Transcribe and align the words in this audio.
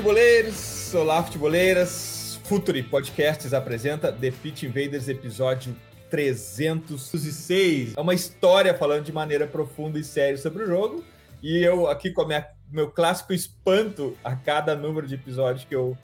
Futeboleiros! 0.00 0.94
Olá, 0.94 1.22
futeboleiras! 1.22 2.40
Futuri 2.44 2.82
Podcasts 2.82 3.52
apresenta 3.52 4.10
The 4.10 4.30
Pitch 4.30 4.62
Invaders, 4.62 5.08
episódio 5.08 5.76
306. 6.08 7.94
É 7.94 8.00
uma 8.00 8.14
história 8.14 8.72
falando 8.72 9.04
de 9.04 9.12
maneira 9.12 9.46
profunda 9.46 9.98
e 9.98 10.04
séria 10.04 10.38
sobre 10.38 10.62
o 10.62 10.66
jogo. 10.66 11.04
E 11.42 11.58
eu 11.58 11.86
aqui 11.86 12.10
com 12.10 12.24
minha, 12.24 12.48
meu 12.72 12.90
clássico 12.90 13.34
espanto 13.34 14.16
a 14.24 14.34
cada 14.34 14.74
número 14.74 15.06
de 15.06 15.16
episódios 15.16 15.66
que 15.66 15.74
eu, 15.74 15.98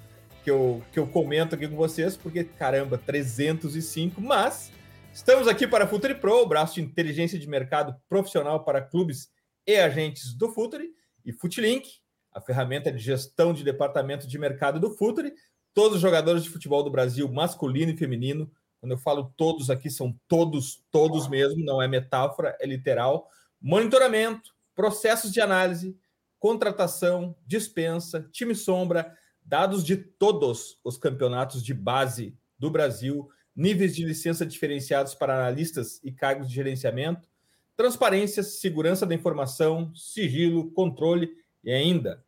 que, 0.45 0.51
eu, 0.51 0.83
que 0.93 0.99
eu 0.99 1.07
comento 1.07 1.55
aqui 1.55 1.67
com 1.67 1.77
vocês, 1.77 2.19
porque, 2.19 2.45
caramba, 2.45 2.99
305. 2.99 4.21
Mas 4.21 4.71
estamos 5.11 5.49
aqui 5.49 5.67
para 5.67 5.87
Futuri 5.87 6.15
Pro, 6.15 6.43
o 6.43 6.47
braço 6.47 6.75
de 6.75 6.83
inteligência 6.83 7.39
de 7.39 7.49
mercado 7.49 7.97
profissional 8.11 8.63
para 8.63 8.83
clubes 8.83 9.31
e 9.67 9.75
agentes 9.77 10.35
do 10.35 10.51
Futuri, 10.53 10.91
e 11.25 11.33
Futlink, 11.33 11.89
a 12.37 12.41
ferramenta 12.43 12.93
de 12.93 12.99
gestão 12.99 13.55
de 13.55 13.65
departamento 13.65 14.29
de 14.29 14.39
mercado 14.39 14.79
do 14.79 14.91
Futuri. 14.91 15.33
Todos 15.73 15.97
os 15.97 16.03
jogadores 16.03 16.43
de 16.43 16.51
futebol 16.51 16.83
do 16.83 16.91
Brasil, 16.91 17.27
masculino 17.33 17.93
e 17.93 17.97
feminino, 17.97 18.51
quando 18.79 18.93
eu 18.93 18.99
falo 18.99 19.33
todos 19.39 19.71
aqui, 19.71 19.89
são 19.89 20.15
todos, 20.29 20.85
todos 20.91 21.29
mesmo, 21.29 21.65
não 21.65 21.81
é 21.81 21.89
metáfora, 21.89 22.55
é 22.61 22.67
literal. 22.67 23.31
Monitoramento, 23.59 24.55
processos 24.75 25.33
de 25.33 25.41
análise, 25.41 25.97
contratação, 26.39 27.35
dispensa, 27.47 28.29
time 28.31 28.55
sombra, 28.55 29.17
dados 29.43 29.83
de 29.83 29.97
todos 29.97 30.79
os 30.85 30.99
campeonatos 30.99 31.65
de 31.65 31.73
base 31.73 32.37
do 32.59 32.71
Brasil, 32.71 33.31
níveis 33.55 33.97
de 33.97 34.05
licença 34.05 34.45
diferenciados 34.45 35.15
para 35.15 35.35
analistas 35.35 36.01
e 36.05 36.13
cargos 36.13 36.51
de 36.51 36.55
gerenciamento, 36.55 37.27
transparência, 37.75 38.43
segurança 38.43 39.07
da 39.07 39.15
informação, 39.15 39.91
sigilo, 39.95 40.71
controle 40.73 41.31
e 41.65 41.73
ainda 41.73 42.26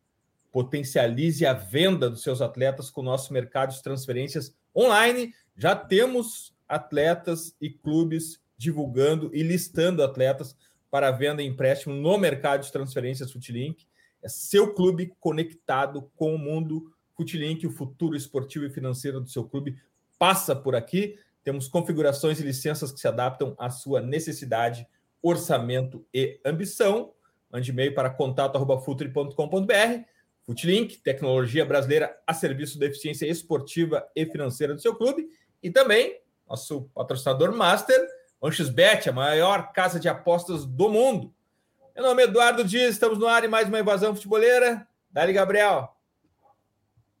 potencialize 0.51 1.45
a 1.45 1.53
venda 1.53 2.09
dos 2.09 2.23
seus 2.23 2.41
atletas 2.41 2.89
com 2.89 3.01
o 3.01 3.03
nosso 3.03 3.33
mercado 3.33 3.73
de 3.73 3.83
transferências 3.83 4.55
online. 4.75 5.33
Já 5.55 5.75
temos 5.75 6.53
atletas 6.67 7.55
e 7.59 7.69
clubes 7.69 8.39
divulgando 8.57 9.31
e 9.33 9.41
listando 9.41 10.03
atletas 10.03 10.55
para 10.91 11.11
venda 11.11 11.41
e 11.41 11.47
empréstimo 11.47 11.93
no 11.93 12.17
mercado 12.17 12.63
de 12.63 12.71
transferências 12.71 13.31
Futlink. 13.31 13.85
É 14.21 14.27
seu 14.27 14.73
clube 14.73 15.13
conectado 15.19 16.11
com 16.15 16.35
o 16.35 16.37
mundo 16.37 16.91
Futlink, 17.15 17.65
o 17.65 17.71
futuro 17.71 18.15
esportivo 18.15 18.65
e 18.65 18.69
financeiro 18.69 19.21
do 19.21 19.29
seu 19.29 19.43
clube 19.43 19.77
passa 20.17 20.55
por 20.55 20.75
aqui. 20.75 21.17
Temos 21.43 21.67
configurações 21.67 22.39
e 22.39 22.43
licenças 22.43 22.91
que 22.91 22.99
se 22.99 23.07
adaptam 23.07 23.55
à 23.57 23.69
sua 23.69 24.01
necessidade, 24.01 24.87
orçamento 25.21 26.05
e 26.13 26.39
ambição. 26.43 27.13
Mande 27.51 27.71
e-mail 27.71 27.95
para 27.95 28.09
contato.futuri.com.br 28.09 30.18
Futlink, 30.49 30.97
tecnologia 31.03 31.63
brasileira 31.63 32.19
a 32.25 32.33
serviço 32.33 32.79
da 32.79 32.87
eficiência 32.87 33.27
esportiva 33.27 34.03
e 34.15 34.25
financeira 34.25 34.73
do 34.73 34.81
seu 34.81 34.95
clube. 34.95 35.29
E 35.61 35.69
também 35.69 36.19
nosso 36.49 36.89
patrocinador 36.95 37.55
master, 37.55 38.03
OnXBet, 38.41 39.09
a 39.09 39.13
maior 39.13 39.71
casa 39.71 39.99
de 39.99 40.09
apostas 40.09 40.65
do 40.65 40.89
mundo. 40.89 41.31
Meu 41.95 42.03
nome 42.03 42.23
é 42.23 42.25
Eduardo 42.25 42.63
Dias, 42.63 42.95
estamos 42.95 43.19
no 43.19 43.27
ar 43.27 43.45
em 43.45 43.47
mais 43.47 43.67
uma 43.67 43.79
invasão 43.79 44.15
futeboleira. 44.15 44.87
Dali, 45.11 45.33
Gabriel. 45.33 45.95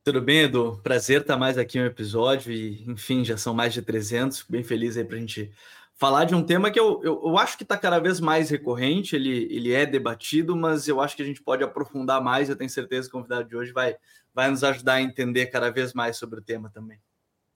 Tudo 0.03 0.21
bem, 0.21 0.45
Edu? 0.45 0.79
Prazer 0.81 1.21
estar 1.21 1.37
mais 1.37 1.55
aqui 1.55 1.79
um 1.79 1.85
episódio 1.85 2.51
e, 2.51 2.83
enfim, 2.89 3.23
já 3.23 3.37
são 3.37 3.53
mais 3.53 3.75
de 3.75 3.83
300. 3.83 4.43
Bem 4.49 4.63
feliz 4.63 4.97
aí 4.97 5.05
para 5.05 5.17
a 5.17 5.19
gente 5.19 5.51
falar 5.99 6.23
de 6.23 6.33
um 6.33 6.41
tema 6.41 6.71
que 6.71 6.79
eu, 6.79 7.01
eu, 7.03 7.21
eu 7.25 7.37
acho 7.37 7.57
que 7.57 7.63
está 7.63 7.77
cada 7.77 7.99
vez 7.99 8.21
mais 8.21 8.49
recorrente, 8.49 9.17
ele, 9.17 9.53
ele 9.53 9.73
é 9.73 9.85
debatido, 9.85 10.55
mas 10.55 10.87
eu 10.87 11.01
acho 11.01 11.13
que 11.13 11.21
a 11.21 11.25
gente 11.25 11.43
pode 11.43 11.61
aprofundar 11.61 12.23
mais. 12.23 12.47
Eu 12.47 12.55
tenho 12.55 12.69
certeza 12.69 13.09
que 13.09 13.15
o 13.15 13.19
convidado 13.19 13.49
de 13.49 13.55
hoje 13.55 13.73
vai, 13.73 13.97
vai 14.33 14.49
nos 14.49 14.63
ajudar 14.63 14.93
a 14.93 15.01
entender 15.01 15.47
cada 15.47 15.69
vez 15.69 15.93
mais 15.93 16.15
sobre 16.15 16.39
o 16.39 16.41
tema 16.41 16.69
também. 16.69 16.97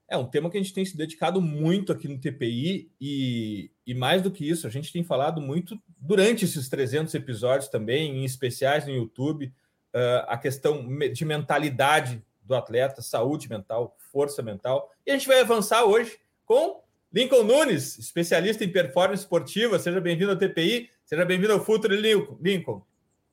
É 0.09 0.17
um 0.17 0.25
tema 0.25 0.49
que 0.49 0.57
a 0.57 0.61
gente 0.61 0.73
tem 0.73 0.83
se 0.83 0.97
dedicado 0.97 1.41
muito 1.41 1.93
aqui 1.93 2.05
no 2.09 2.19
TPI 2.19 2.91
e, 2.99 3.71
e 3.87 3.93
mais 3.93 4.21
do 4.21 4.29
que 4.29 4.47
isso, 4.47 4.67
a 4.67 4.69
gente 4.69 4.91
tem 4.91 5.05
falado 5.05 5.39
muito 5.39 5.81
durante 5.97 6.43
esses 6.43 6.67
300 6.67 7.15
episódios 7.15 7.69
também, 7.69 8.17
em 8.17 8.25
especiais 8.25 8.85
no 8.85 8.93
YouTube, 8.93 9.45
uh, 9.45 10.27
a 10.27 10.37
questão 10.37 10.85
de 11.13 11.23
mentalidade 11.23 12.21
do 12.41 12.53
atleta, 12.55 13.01
saúde 13.01 13.49
mental, 13.49 13.95
força 14.11 14.41
mental. 14.43 14.91
E 15.05 15.11
a 15.11 15.13
gente 15.13 15.29
vai 15.29 15.39
avançar 15.39 15.85
hoje 15.85 16.19
com 16.43 16.83
Lincoln 17.13 17.43
Nunes, 17.43 17.99
especialista 17.99 18.63
em 18.63 18.71
performance 18.71 19.21
esportiva. 19.21 19.77
Seja 19.77 20.01
bem-vindo 20.01 20.31
ao 20.31 20.35
TPI, 20.35 20.89
seja 21.05 21.23
bem-vindo 21.23 21.53
ao 21.53 21.63
Futuro, 21.63 21.93
Lincoln. 21.93 22.81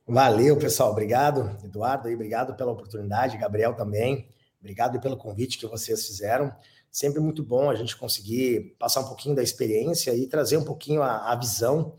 Valeu, 0.06 0.58
pessoal. 0.58 0.90
Obrigado, 0.90 1.56
Eduardo. 1.64 2.10
E 2.10 2.14
obrigado 2.14 2.54
pela 2.54 2.72
oportunidade, 2.72 3.38
Gabriel 3.38 3.72
também. 3.72 4.28
Obrigado 4.60 5.00
pelo 5.00 5.16
convite 5.16 5.56
que 5.56 5.66
vocês 5.66 6.06
fizeram. 6.06 6.54
Sempre 6.90 7.20
muito 7.20 7.42
bom 7.42 7.70
a 7.70 7.74
gente 7.74 7.96
conseguir 7.96 8.76
passar 8.78 9.00
um 9.00 9.08
pouquinho 9.08 9.34
da 9.34 9.42
experiência 9.42 10.14
e 10.14 10.26
trazer 10.26 10.58
um 10.58 10.64
pouquinho 10.64 11.02
a, 11.02 11.32
a 11.32 11.34
visão 11.34 11.94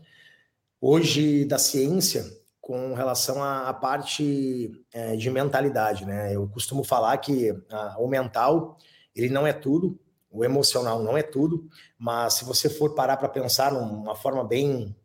hoje 0.80 1.44
da 1.46 1.58
ciência 1.58 2.24
com 2.60 2.94
relação 2.94 3.42
à, 3.42 3.74
parte 3.74 4.70
é, 4.92 5.16
de 5.16 5.28
mentalidade, 5.30 6.06
né? 6.06 6.32
Eu 6.32 6.46
costumo 6.46 6.84
falar 6.84 7.18
que 7.18 7.52
a, 7.68 7.96
o 7.98 8.06
mental 8.06 8.78
ele 9.16 9.30
não 9.30 9.44
é 9.44 9.52
tudo, 9.52 9.98
o 10.32 10.44
emocional 10.44 11.02
não 11.02 11.16
é 11.16 11.22
tudo, 11.22 11.68
mas 11.98 12.34
se 12.34 12.44
você 12.44 12.68
for 12.70 12.94
parar 12.94 13.18
para 13.18 13.28
pensar 13.28 13.70
numa 13.70 14.16
forma 14.16 14.42
bem, 14.42 14.96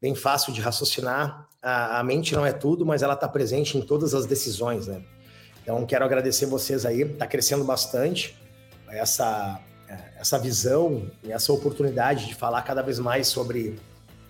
bem 0.00 0.14
fácil 0.14 0.52
de 0.52 0.60
raciocinar, 0.60 1.48
a, 1.62 1.98
a 1.98 2.04
mente 2.04 2.34
não 2.34 2.44
é 2.44 2.52
tudo, 2.52 2.84
mas 2.84 3.02
ela 3.02 3.14
está 3.14 3.26
presente 3.26 3.78
em 3.78 3.80
todas 3.80 4.14
as 4.14 4.26
decisões, 4.26 4.86
né? 4.86 5.02
Então, 5.62 5.86
quero 5.86 6.04
agradecer 6.04 6.44
vocês 6.44 6.84
aí, 6.84 7.00
está 7.00 7.26
crescendo 7.26 7.64
bastante 7.64 8.38
essa, 8.90 9.58
essa 10.18 10.38
visão 10.38 11.10
e 11.22 11.32
essa 11.32 11.50
oportunidade 11.50 12.26
de 12.26 12.34
falar 12.34 12.60
cada 12.60 12.82
vez 12.82 12.98
mais 12.98 13.28
sobre, 13.28 13.80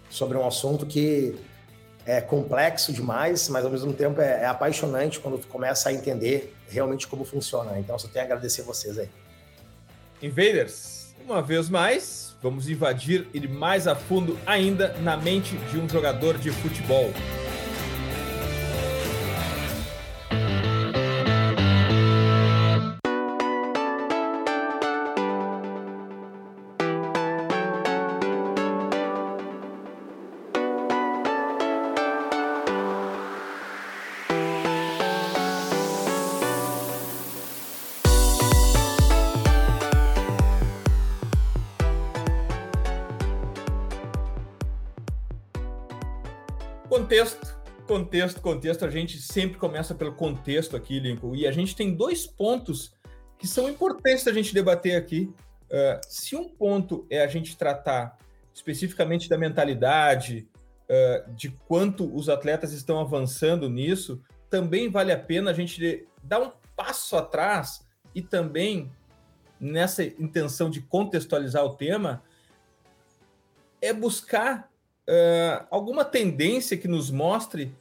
sobre 0.08 0.38
um 0.38 0.46
assunto 0.46 0.86
que 0.86 1.34
é 2.06 2.20
complexo 2.20 2.92
demais, 2.92 3.48
mas 3.48 3.64
ao 3.64 3.70
mesmo 3.72 3.92
tempo 3.92 4.20
é, 4.20 4.42
é 4.42 4.46
apaixonante 4.46 5.18
quando 5.18 5.38
tu 5.38 5.48
começa 5.48 5.88
a 5.88 5.92
entender 5.92 6.54
realmente 6.68 7.08
como 7.08 7.24
funciona. 7.24 7.76
Então, 7.80 7.98
só 7.98 8.06
tenho 8.06 8.24
a 8.24 8.26
agradecer 8.26 8.62
vocês 8.62 8.96
aí. 8.96 9.08
Invaders, 10.24 11.14
uma 11.22 11.42
vez 11.42 11.68
mais, 11.68 12.34
vamos 12.42 12.66
invadir 12.70 13.26
ir 13.34 13.46
mais 13.46 13.86
a 13.86 13.94
fundo 13.94 14.38
ainda 14.46 14.96
na 15.02 15.18
mente 15.18 15.54
de 15.70 15.78
um 15.78 15.86
jogador 15.86 16.38
de 16.38 16.50
futebol. 16.50 17.12
Contexto, 48.24 48.40
contexto. 48.40 48.84
A 48.84 48.90
gente 48.90 49.20
sempre 49.20 49.58
começa 49.58 49.94
pelo 49.94 50.14
contexto 50.14 50.76
aqui, 50.76 50.98
Lincoln. 50.98 51.34
E 51.34 51.46
a 51.46 51.52
gente 51.52 51.76
tem 51.76 51.94
dois 51.94 52.26
pontos 52.26 52.94
que 53.38 53.46
são 53.46 53.68
importantes 53.68 54.24
da 54.24 54.32
gente 54.32 54.54
debater 54.54 54.96
aqui. 54.96 55.32
Uh, 55.64 56.00
se 56.08 56.36
um 56.36 56.48
ponto 56.48 57.06
é 57.10 57.22
a 57.22 57.26
gente 57.26 57.56
tratar 57.56 58.16
especificamente 58.52 59.28
da 59.28 59.36
mentalidade, 59.36 60.48
uh, 60.88 61.32
de 61.34 61.50
quanto 61.66 62.14
os 62.14 62.28
atletas 62.28 62.72
estão 62.72 63.00
avançando 63.00 63.68
nisso, 63.68 64.22
também 64.48 64.90
vale 64.90 65.12
a 65.12 65.18
pena 65.18 65.50
a 65.50 65.54
gente 65.54 66.06
dar 66.22 66.40
um 66.40 66.52
passo 66.76 67.16
atrás 67.16 67.84
e 68.14 68.22
também 68.22 68.90
nessa 69.60 70.04
intenção 70.04 70.70
de 70.70 70.80
contextualizar 70.80 71.64
o 71.64 71.74
tema, 71.74 72.22
é 73.80 73.92
buscar 73.92 74.70
uh, 75.08 75.66
alguma 75.70 76.04
tendência 76.04 76.76
que 76.76 76.88
nos 76.88 77.10
mostre 77.10 77.74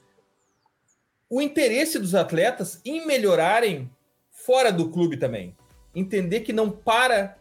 o 1.33 1.41
interesse 1.41 1.97
dos 1.97 2.13
atletas 2.13 2.79
em 2.85 3.07
melhorarem 3.07 3.89
fora 4.29 4.71
do 4.71 4.91
clube 4.91 5.17
também. 5.17 5.57
Entender 5.95 6.41
que 6.41 6.53
não 6.53 6.69
para 6.69 7.39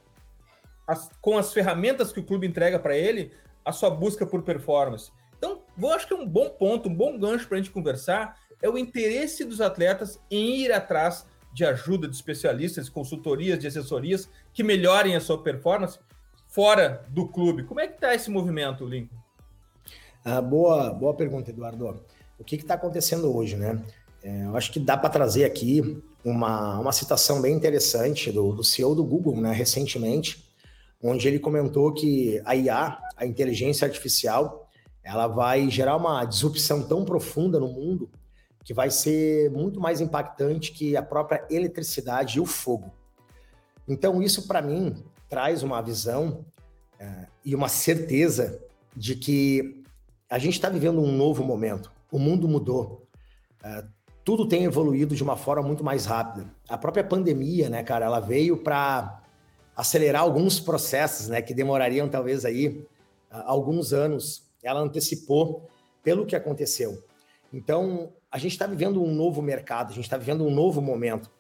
as, 0.88 1.10
com 1.20 1.36
as 1.36 1.52
ferramentas 1.52 2.10
que 2.10 2.18
o 2.18 2.24
clube 2.24 2.46
entrega 2.46 2.78
para 2.78 2.96
ele 2.96 3.32
a 3.62 3.70
sua 3.70 3.90
busca 3.90 4.24
por 4.24 4.44
performance. 4.44 5.12
Então, 5.36 5.62
eu 5.78 5.90
acho 5.90 6.08
que 6.08 6.14
é 6.14 6.16
um 6.16 6.26
bom 6.26 6.48
ponto, 6.48 6.88
um 6.88 6.94
bom 6.94 7.18
gancho 7.18 7.46
para 7.46 7.58
a 7.58 7.60
gente 7.60 7.70
conversar 7.70 8.40
é 8.62 8.68
o 8.70 8.78
interesse 8.78 9.44
dos 9.44 9.60
atletas 9.60 10.18
em 10.30 10.62
ir 10.62 10.72
atrás 10.72 11.26
de 11.52 11.62
ajuda 11.62 12.08
de 12.08 12.16
especialistas, 12.16 12.88
consultorias, 12.88 13.58
de 13.58 13.66
assessorias 13.66 14.26
que 14.54 14.62
melhorem 14.62 15.16
a 15.16 15.20
sua 15.20 15.42
performance 15.42 15.98
fora 16.48 17.04
do 17.10 17.28
clube. 17.28 17.64
Como 17.64 17.78
é 17.78 17.88
que 17.88 17.96
está 17.96 18.14
esse 18.14 18.30
movimento, 18.30 18.86
Lincoln? 18.86 19.20
Ah, 20.24 20.40
boa, 20.40 20.94
boa 20.94 21.12
pergunta, 21.12 21.50
Eduardo. 21.50 22.02
O 22.42 22.44
que 22.44 22.56
está 22.56 22.74
acontecendo 22.74 23.32
hoje, 23.32 23.54
né? 23.54 23.80
É, 24.20 24.46
eu 24.46 24.56
acho 24.56 24.72
que 24.72 24.80
dá 24.80 24.96
para 24.96 25.08
trazer 25.08 25.44
aqui 25.44 26.02
uma, 26.24 26.80
uma 26.80 26.90
citação 26.90 27.40
bem 27.40 27.54
interessante 27.54 28.32
do, 28.32 28.52
do 28.52 28.64
CEO 28.64 28.96
do 28.96 29.04
Google, 29.04 29.40
né, 29.40 29.52
recentemente, 29.52 30.44
onde 31.00 31.28
ele 31.28 31.38
comentou 31.38 31.94
que 31.94 32.42
a 32.44 32.56
IA, 32.56 32.98
a 33.16 33.24
inteligência 33.24 33.86
artificial, 33.86 34.68
ela 35.04 35.28
vai 35.28 35.70
gerar 35.70 35.96
uma 35.96 36.24
disrupção 36.24 36.82
tão 36.82 37.04
profunda 37.04 37.60
no 37.60 37.68
mundo 37.68 38.10
que 38.64 38.74
vai 38.74 38.90
ser 38.90 39.48
muito 39.52 39.80
mais 39.80 40.00
impactante 40.00 40.72
que 40.72 40.96
a 40.96 41.02
própria 41.02 41.46
eletricidade 41.48 42.38
e 42.38 42.40
o 42.40 42.46
fogo. 42.46 42.92
Então, 43.86 44.20
isso 44.20 44.48
para 44.48 44.60
mim 44.60 44.96
traz 45.28 45.62
uma 45.62 45.80
visão 45.80 46.44
é, 46.98 47.26
e 47.44 47.54
uma 47.54 47.68
certeza 47.68 48.60
de 48.96 49.14
que 49.14 49.84
a 50.28 50.40
gente 50.40 50.54
está 50.54 50.68
vivendo 50.68 51.00
um 51.00 51.12
novo 51.12 51.44
momento. 51.44 52.01
O 52.12 52.19
mundo 52.19 52.47
mudou. 52.47 53.09
É, 53.64 53.85
tudo 54.23 54.47
tem 54.47 54.64
evoluído 54.64 55.17
de 55.17 55.23
uma 55.23 55.37
forma 55.37 55.67
muito 55.67 55.82
mais 55.82 56.06
rápida. 56.06 56.47
A 56.69 56.79
própria 56.79 57.03
pandemia, 57.03 57.69
né, 57.69 57.82
cara, 57.82 58.05
ela 58.05 58.20
veio 58.20 58.59
para 58.59 59.20
acelerar 59.75 60.23
alguns 60.23 60.61
processos, 60.61 61.29
né, 61.29 61.41
que 61.43 61.55
demorariam 61.55 62.09
talvez 62.09 62.44
aí 62.44 62.87
alguns 63.31 63.93
anos. 63.93 64.47
Ela 64.62 64.81
antecipou 64.81 65.69
pelo 66.03 66.26
que 66.26 66.37
aconteceu. 66.37 67.03
Então, 67.53 68.12
a 68.31 68.38
gente 68.38 68.53
está 68.53 68.67
vivendo 68.67 69.03
um 69.03 69.12
novo 69.12 69.41
mercado, 69.43 69.91
a 69.91 69.94
gente 69.94 70.05
está 70.05 70.17
vivendo 70.17 70.44
um 70.44 70.50
novo 70.50 70.81
momento. 70.81 71.31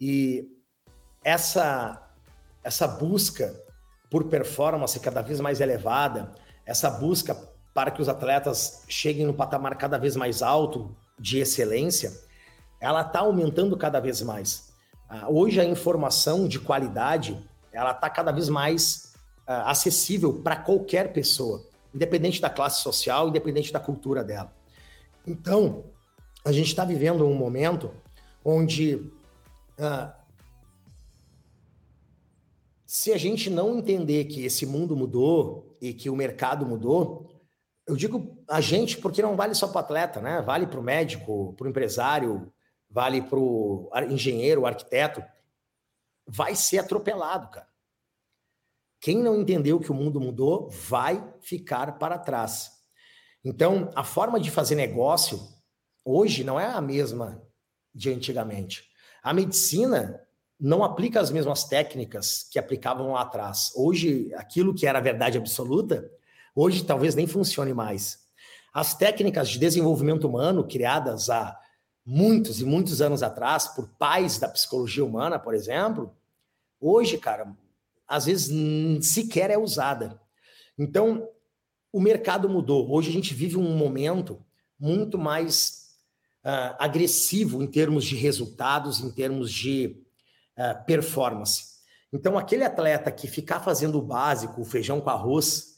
E 0.00 0.50
essa, 1.22 2.10
essa 2.64 2.88
busca 2.88 3.54
por 4.10 4.24
performance 4.24 4.98
cada 5.00 5.20
vez 5.20 5.40
mais 5.40 5.60
elevada, 5.60 6.32
essa 6.64 6.90
busca 6.90 7.34
para 7.76 7.90
que 7.90 8.00
os 8.00 8.08
atletas 8.08 8.84
cheguem 8.88 9.26
no 9.26 9.34
patamar 9.34 9.76
cada 9.76 9.98
vez 9.98 10.16
mais 10.16 10.40
alto 10.40 10.96
de 11.18 11.40
excelência, 11.40 12.18
ela 12.80 13.02
está 13.02 13.18
aumentando 13.18 13.76
cada 13.76 14.00
vez 14.00 14.22
mais. 14.22 14.72
Uh, 15.10 15.38
hoje 15.38 15.60
a 15.60 15.64
informação 15.64 16.48
de 16.48 16.58
qualidade 16.58 17.38
ela 17.70 17.90
está 17.90 18.08
cada 18.08 18.32
vez 18.32 18.48
mais 18.48 19.12
uh, 19.46 19.68
acessível 19.68 20.40
para 20.42 20.56
qualquer 20.56 21.12
pessoa, 21.12 21.66
independente 21.94 22.40
da 22.40 22.48
classe 22.48 22.80
social, 22.80 23.28
independente 23.28 23.70
da 23.70 23.78
cultura 23.78 24.24
dela. 24.24 24.50
Então, 25.26 25.84
a 26.42 26.52
gente 26.52 26.68
está 26.68 26.82
vivendo 26.82 27.26
um 27.26 27.34
momento 27.34 27.90
onde 28.42 29.12
ah, 29.78 30.14
se 32.86 33.12
a 33.12 33.18
gente 33.18 33.50
não 33.50 33.76
entender 33.76 34.24
que 34.24 34.44
esse 34.46 34.64
mundo 34.64 34.96
mudou 34.96 35.76
e 35.80 35.92
que 35.92 36.08
o 36.08 36.16
mercado 36.16 36.64
mudou, 36.64 37.25
eu 37.86 37.96
digo 37.96 38.42
a 38.48 38.60
gente 38.60 38.98
porque 38.98 39.22
não 39.22 39.36
vale 39.36 39.54
só 39.54 39.68
para 39.68 39.80
atleta, 39.80 40.20
né? 40.20 40.42
Vale 40.42 40.66
para 40.66 40.80
o 40.80 40.82
médico, 40.82 41.54
para 41.56 41.66
o 41.66 41.70
empresário, 41.70 42.52
vale 42.90 43.22
para 43.22 43.38
o 43.38 43.90
engenheiro, 44.08 44.66
arquiteto. 44.66 45.22
Vai 46.26 46.56
ser 46.56 46.78
atropelado, 46.78 47.48
cara. 47.50 47.68
Quem 49.00 49.18
não 49.18 49.40
entendeu 49.40 49.78
que 49.78 49.92
o 49.92 49.94
mundo 49.94 50.20
mudou 50.20 50.68
vai 50.68 51.22
ficar 51.40 51.98
para 51.98 52.18
trás. 52.18 52.72
Então, 53.44 53.90
a 53.94 54.02
forma 54.02 54.40
de 54.40 54.50
fazer 54.50 54.74
negócio 54.74 55.38
hoje 56.04 56.42
não 56.42 56.58
é 56.58 56.66
a 56.66 56.80
mesma 56.80 57.40
de 57.94 58.10
antigamente. 58.10 58.88
A 59.22 59.32
medicina 59.32 60.20
não 60.58 60.82
aplica 60.82 61.20
as 61.20 61.30
mesmas 61.30 61.64
técnicas 61.64 62.48
que 62.50 62.58
aplicavam 62.58 63.12
lá 63.12 63.20
atrás. 63.20 63.70
Hoje, 63.76 64.34
aquilo 64.34 64.74
que 64.74 64.86
era 64.86 64.98
verdade 64.98 65.38
absoluta, 65.38 66.10
hoje 66.56 66.82
talvez 66.82 67.14
nem 67.14 67.26
funcione 67.26 67.74
mais. 67.74 68.24
As 68.72 68.94
técnicas 68.94 69.50
de 69.50 69.58
desenvolvimento 69.58 70.26
humano 70.26 70.66
criadas 70.66 71.30
há 71.30 71.56
muitos 72.04 72.60
e 72.60 72.64
muitos 72.64 73.02
anos 73.02 73.22
atrás 73.22 73.68
por 73.68 73.88
pais 73.98 74.38
da 74.38 74.48
psicologia 74.48 75.04
humana, 75.04 75.38
por 75.38 75.54
exemplo, 75.54 76.16
hoje, 76.80 77.18
cara, 77.18 77.54
às 78.08 78.24
vezes 78.24 79.06
sequer 79.06 79.50
é 79.50 79.58
usada. 79.58 80.20
Então, 80.78 81.28
o 81.92 82.00
mercado 82.00 82.48
mudou. 82.48 82.90
Hoje 82.92 83.10
a 83.10 83.12
gente 83.12 83.34
vive 83.34 83.56
um 83.56 83.76
momento 83.76 84.44
muito 84.78 85.18
mais 85.18 85.86
uh, 86.44 86.76
agressivo 86.78 87.62
em 87.62 87.66
termos 87.66 88.04
de 88.04 88.14
resultados, 88.14 89.00
em 89.00 89.10
termos 89.10 89.50
de 89.50 90.04
uh, 90.56 90.84
performance. 90.84 91.76
Então, 92.12 92.38
aquele 92.38 92.64
atleta 92.64 93.10
que 93.10 93.26
ficar 93.26 93.60
fazendo 93.60 93.98
o 93.98 94.02
básico, 94.02 94.60
o 94.60 94.64
feijão 94.64 95.00
com 95.00 95.10
arroz 95.10 95.75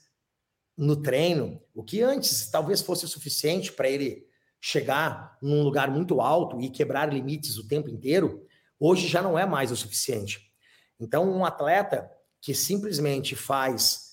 no 0.79 0.95
treino, 0.95 1.61
o 1.75 1.83
que 1.83 2.01
antes 2.01 2.49
talvez 2.49 2.81
fosse 2.81 3.05
o 3.05 3.09
suficiente 3.09 3.73
para 3.73 3.91
ele 3.91 4.25
chegar 4.61 5.37
num 5.43 5.63
lugar 5.63 5.91
muito 5.91 6.21
alto 6.21 6.61
e 6.61 6.71
quebrar 6.71 7.13
limites 7.13 7.59
o 7.59 7.67
tempo 7.67 7.89
inteiro, 7.89 8.47
hoje 8.79 9.09
já 9.09 9.21
não 9.21 9.37
é 9.37 9.45
mais 9.45 9.73
o 9.73 9.77
suficiente. 9.77 10.53
Então, 11.01 11.29
um 11.29 11.45
atleta 11.45 12.09
que 12.41 12.55
simplesmente 12.55 13.35
faz 13.35 14.13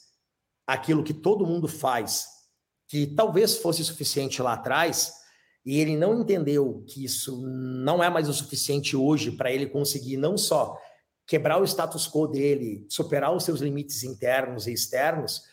aquilo 0.66 1.04
que 1.04 1.14
todo 1.14 1.46
mundo 1.46 1.68
faz, 1.68 2.26
que 2.88 3.06
talvez 3.06 3.58
fosse 3.58 3.84
suficiente 3.84 4.42
lá 4.42 4.54
atrás, 4.54 5.14
e 5.64 5.80
ele 5.80 5.96
não 5.96 6.20
entendeu 6.20 6.84
que 6.88 7.04
isso 7.06 7.42
não 7.48 8.04
é 8.04 8.10
mais 8.10 8.28
o 8.28 8.34
suficiente 8.34 8.96
hoje 8.96 9.32
para 9.32 9.52
ele 9.52 9.68
conseguir 9.68 10.18
não 10.18 10.36
só 10.36 10.80
quebrar 11.28 11.60
o 11.60 11.66
status 11.66 12.08
quo 12.08 12.28
dele, 12.28 12.86
superar 12.90 13.36
os 13.36 13.44
seus 13.44 13.62
limites 13.62 14.04
internos 14.04 14.68
e 14.68 14.74
externos, 14.74 15.44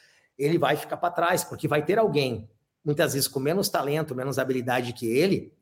ele 0.43 0.59
vai 0.59 0.77
ficar 0.77 0.97
para 0.97 1.12
trás, 1.12 1.44
porque 1.44 1.69
vai 1.69 1.85
ter 1.85 1.99
alguém, 1.99 2.49
muitas 2.85 3.15
vezes 3.15 3.29
com 3.29 3.39
menos 3.39 3.69
talento, 3.69 4.14
menos 4.14 4.38
habilidade 4.38 4.93
que 4.93 5.07
ele, 5.07 5.52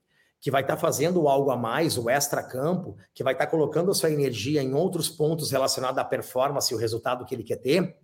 que 0.40 0.50
vai 0.50 0.62
estar 0.62 0.76
tá 0.76 0.80
fazendo 0.80 1.28
algo 1.28 1.50
a 1.50 1.56
mais, 1.56 1.98
o 1.98 2.08
extra-campo, 2.08 2.96
que 3.12 3.22
vai 3.22 3.34
estar 3.34 3.44
tá 3.44 3.50
colocando 3.50 3.90
a 3.90 3.94
sua 3.94 4.10
energia 4.10 4.62
em 4.62 4.72
outros 4.72 5.08
pontos 5.08 5.50
relacionados 5.50 5.98
à 5.98 6.04
performance 6.04 6.72
e 6.72 6.76
o 6.76 6.78
resultado 6.78 7.24
que 7.26 7.34
ele 7.34 7.44
quer 7.44 7.56
ter, 7.56 7.96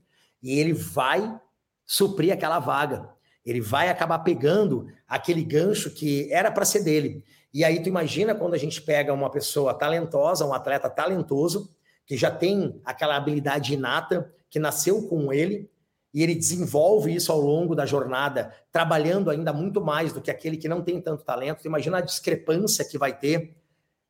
e 0.43 0.59
ele 0.59 0.75
vai 0.75 1.41
suprir 1.87 2.33
aquela 2.33 2.59
vaga. 2.59 3.09
Ele 3.45 3.61
vai 3.61 3.89
acabar 3.89 4.19
pegando 4.19 4.89
aquele 5.09 5.43
gancho 5.43 5.91
que 5.91 6.31
era 6.33 6.51
para 6.51 6.65
ser 6.65 6.83
dele. 6.83 7.25
E 7.55 7.65
aí 7.65 7.81
tu 7.81 7.89
imagina 7.89 8.35
quando 8.35 8.55
a 8.55 8.59
gente 8.59 8.83
pega 8.83 9.15
uma 9.15 9.31
pessoa 9.31 9.73
talentosa, 9.73 10.45
um 10.45 10.53
atleta 10.53 10.91
talentoso, 10.91 11.75
que 12.05 12.17
já 12.17 12.31
tem 12.31 12.81
aquela 12.85 13.17
habilidade 13.17 13.73
inata, 13.73 14.31
que 14.51 14.59
nasceu 14.59 15.09
com 15.09 15.33
ele, 15.33 15.71
e 16.17 16.23
ele 16.23 16.35
desenvolve 16.35 17.15
isso 17.15 17.31
ao 17.31 17.39
longo 17.39 17.75
da 17.75 17.85
jornada, 17.85 18.51
trabalhando 18.73 19.29
ainda 19.29 19.53
muito 19.53 19.83
mais 19.83 20.15
do 20.15 20.21
que 20.23 20.31
aquele 20.31 20.57
que 20.57 20.67
não 20.67 20.81
tem 20.81 20.99
tanto 20.99 21.23
talento. 21.23 21.67
Imagina 21.67 21.99
a 21.99 22.01
discrepância 22.01 22.87
que 22.87 22.97
vai 22.97 23.15
ter 23.15 23.55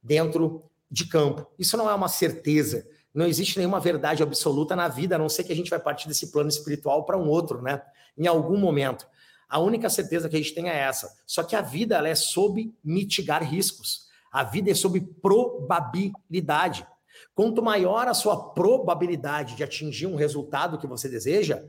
dentro 0.00 0.62
de 0.88 1.08
campo. 1.08 1.44
Isso 1.58 1.76
não 1.76 1.90
é 1.90 1.94
uma 1.96 2.06
certeza. 2.06 2.86
Não 3.12 3.26
existe 3.26 3.58
nenhuma 3.58 3.80
verdade 3.80 4.22
absoluta 4.22 4.76
na 4.76 4.86
vida, 4.86 5.16
a 5.16 5.18
não 5.18 5.28
ser 5.28 5.42
que 5.42 5.52
a 5.52 5.56
gente 5.56 5.68
vai 5.68 5.80
partir 5.80 6.06
desse 6.06 6.30
plano 6.30 6.48
espiritual 6.48 7.04
para 7.04 7.18
um 7.18 7.26
outro, 7.26 7.60
né? 7.60 7.82
Em 8.16 8.28
algum 8.28 8.56
momento. 8.56 9.04
A 9.48 9.58
única 9.58 9.90
certeza 9.90 10.28
que 10.28 10.36
a 10.36 10.38
gente 10.38 10.54
tem 10.54 10.70
é 10.70 10.78
essa. 10.78 11.12
Só 11.26 11.42
que 11.42 11.56
a 11.56 11.60
vida 11.60 11.96
ela 11.96 12.08
é 12.08 12.14
sobre 12.14 12.72
mitigar 12.84 13.42
riscos. 13.42 14.06
A 14.30 14.44
vida 14.44 14.70
é 14.70 14.74
sobre 14.74 15.00
probabilidade. 15.00 16.86
Quanto 17.34 17.60
maior 17.60 18.06
a 18.06 18.14
sua 18.14 18.50
probabilidade 18.50 19.56
de 19.56 19.64
atingir 19.64 20.06
um 20.06 20.14
resultado 20.14 20.78
que 20.78 20.86
você 20.86 21.08
deseja, 21.08 21.64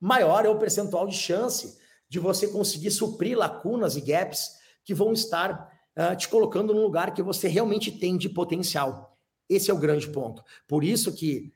maior 0.00 0.44
é 0.44 0.48
o 0.48 0.58
percentual 0.58 1.06
de 1.06 1.16
chance 1.16 1.78
de 2.08 2.18
você 2.18 2.48
conseguir 2.48 2.90
suprir 2.90 3.36
lacunas 3.36 3.96
e 3.96 4.00
gaps 4.00 4.56
que 4.84 4.94
vão 4.94 5.12
estar 5.12 5.70
uh, 5.96 6.16
te 6.16 6.28
colocando 6.28 6.72
num 6.72 6.82
lugar 6.82 7.12
que 7.12 7.22
você 7.22 7.48
realmente 7.48 7.92
tem 7.92 8.16
de 8.16 8.28
potencial. 8.28 9.18
Esse 9.48 9.70
é 9.70 9.74
o 9.74 9.78
grande 9.78 10.08
ponto. 10.08 10.42
Por 10.66 10.84
isso 10.84 11.12
que 11.12 11.52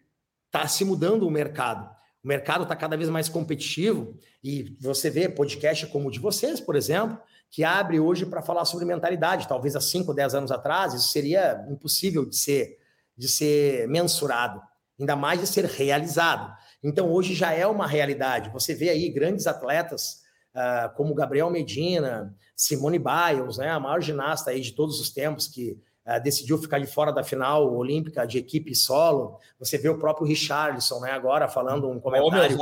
está 0.46 0.66
se 0.66 0.84
mudando 0.84 1.26
o 1.26 1.30
mercado. 1.30 1.88
O 2.22 2.28
mercado 2.28 2.62
está 2.62 2.76
cada 2.76 2.96
vez 2.96 3.08
mais 3.08 3.28
competitivo 3.28 4.16
e 4.44 4.76
você 4.80 5.10
vê 5.10 5.28
podcast 5.28 5.86
como 5.86 6.08
o 6.08 6.10
de 6.10 6.20
vocês, 6.20 6.60
por 6.60 6.76
exemplo, 6.76 7.18
que 7.50 7.64
abre 7.64 7.98
hoje 7.98 8.24
para 8.24 8.42
falar 8.42 8.64
sobre 8.64 8.84
mentalidade. 8.84 9.48
Talvez 9.48 9.74
há 9.74 9.80
5, 9.80 10.14
10 10.14 10.34
anos 10.34 10.52
atrás 10.52 10.94
isso 10.94 11.08
seria 11.08 11.66
impossível 11.68 12.24
de 12.24 12.36
ser, 12.36 12.78
de 13.16 13.28
ser 13.28 13.88
mensurado, 13.88 14.62
ainda 14.98 15.16
mais 15.16 15.40
de 15.40 15.46
ser 15.46 15.64
realizado. 15.64 16.54
Então, 16.82 17.12
hoje 17.12 17.34
já 17.34 17.52
é 17.52 17.66
uma 17.66 17.86
realidade. 17.86 18.50
Você 18.50 18.74
vê 18.74 18.88
aí 18.90 19.08
grandes 19.08 19.46
atletas 19.46 20.22
uh, 20.54 20.94
como 20.96 21.14
Gabriel 21.14 21.50
Medina, 21.50 22.34
Simone 22.56 22.98
Biles, 22.98 23.58
né, 23.58 23.70
a 23.70 23.80
maior 23.80 24.00
ginasta 24.00 24.50
aí 24.50 24.60
de 24.60 24.72
todos 24.72 25.00
os 25.00 25.10
tempos, 25.10 25.46
que 25.46 25.78
uh, 26.06 26.22
decidiu 26.22 26.58
ficar 26.58 26.78
de 26.78 26.86
fora 26.86 27.12
da 27.12 27.22
final 27.22 27.72
olímpica 27.74 28.26
de 28.26 28.38
equipe 28.38 28.74
solo. 28.74 29.38
Você 29.58 29.78
vê 29.78 29.88
o 29.88 29.98
próprio 29.98 30.26
Richarlison, 30.26 31.00
né, 31.00 31.12
agora 31.12 31.48
falando 31.48 31.88
um 31.88 32.00
comentário. 32.00 32.56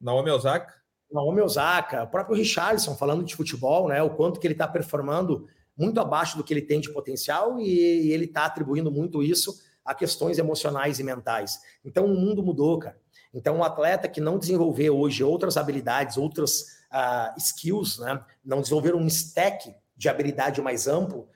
Naomi 0.00 0.30
Osaka. 0.30 0.74
Naomi 1.10 1.40
Osaka. 1.40 2.02
O 2.04 2.08
próprio 2.08 2.36
Richarlison 2.36 2.94
falando 2.94 3.24
de 3.24 3.34
futebol, 3.34 3.88
né, 3.88 4.02
o 4.02 4.10
quanto 4.10 4.38
que 4.38 4.46
ele 4.46 4.54
está 4.54 4.68
performando 4.68 5.46
muito 5.76 5.98
abaixo 5.98 6.36
do 6.36 6.44
que 6.44 6.52
ele 6.52 6.62
tem 6.62 6.80
de 6.80 6.92
potencial 6.92 7.58
e, 7.58 8.06
e 8.06 8.12
ele 8.12 8.26
está 8.26 8.44
atribuindo 8.44 8.90
muito 8.90 9.22
isso 9.22 9.62
a 9.84 9.94
questões 9.94 10.38
emocionais 10.38 11.00
e 11.00 11.04
mentais. 11.04 11.58
Então 11.84 12.04
o 12.04 12.14
mundo 12.14 12.42
mudou, 12.42 12.78
cara. 12.78 12.98
Então, 13.32 13.58
um 13.58 13.64
atleta 13.64 14.08
que 14.08 14.20
não 14.20 14.38
desenvolver 14.38 14.90
hoje 14.90 15.22
outras 15.22 15.56
habilidades, 15.56 16.16
outras 16.16 16.62
uh, 16.92 17.38
skills, 17.38 17.98
né, 17.98 18.22
não 18.44 18.60
desenvolver 18.60 18.94
um 18.94 19.06
stack 19.06 19.72
de 19.96 20.08
habilidade 20.08 20.60
mais 20.60 20.88
amplo, 20.88 21.28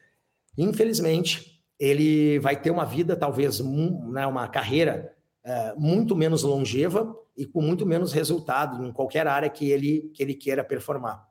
infelizmente, 0.59 1.63
ele 1.79 2.39
vai 2.41 2.61
ter 2.61 2.71
uma 2.71 2.85
vida, 2.85 3.17
talvez, 3.17 3.61
né, 3.61 4.27
uma 4.27 4.49
carreira 4.49 5.15
uh, 5.45 5.81
muito 5.81 6.17
menos 6.17 6.43
longeva 6.43 7.17
e 7.37 7.47
com 7.47 7.61
muito 7.61 7.87
menos 7.87 8.13
resultado 8.13 8.85
em 8.85 8.93
qualquer 8.93 9.27
área 9.27 9.51
que 9.51 9.71
ele, 9.71 10.11
que 10.15 10.23
ele 10.23 10.35
queira 10.35 10.65
performar. 10.65 11.29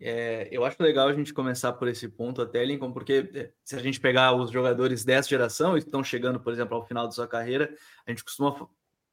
É, 0.00 0.48
eu 0.52 0.64
acho 0.64 0.80
legal 0.80 1.08
a 1.08 1.12
gente 1.12 1.34
começar 1.34 1.72
por 1.72 1.88
esse 1.88 2.08
ponto 2.08 2.40
até, 2.40 2.64
Lincoln, 2.64 2.92
porque 2.92 3.28
é, 3.34 3.50
se 3.64 3.74
a 3.74 3.80
gente 3.80 3.98
pegar 3.98 4.32
os 4.32 4.50
jogadores 4.50 5.04
dessa 5.04 5.28
geração 5.28 5.76
e 5.76 5.80
estão 5.80 6.04
chegando, 6.04 6.38
por 6.38 6.52
exemplo, 6.52 6.76
ao 6.76 6.86
final 6.86 7.06
da 7.06 7.10
sua 7.10 7.26
carreira, 7.26 7.74
a 8.06 8.10
gente 8.10 8.22
costuma 8.22 8.68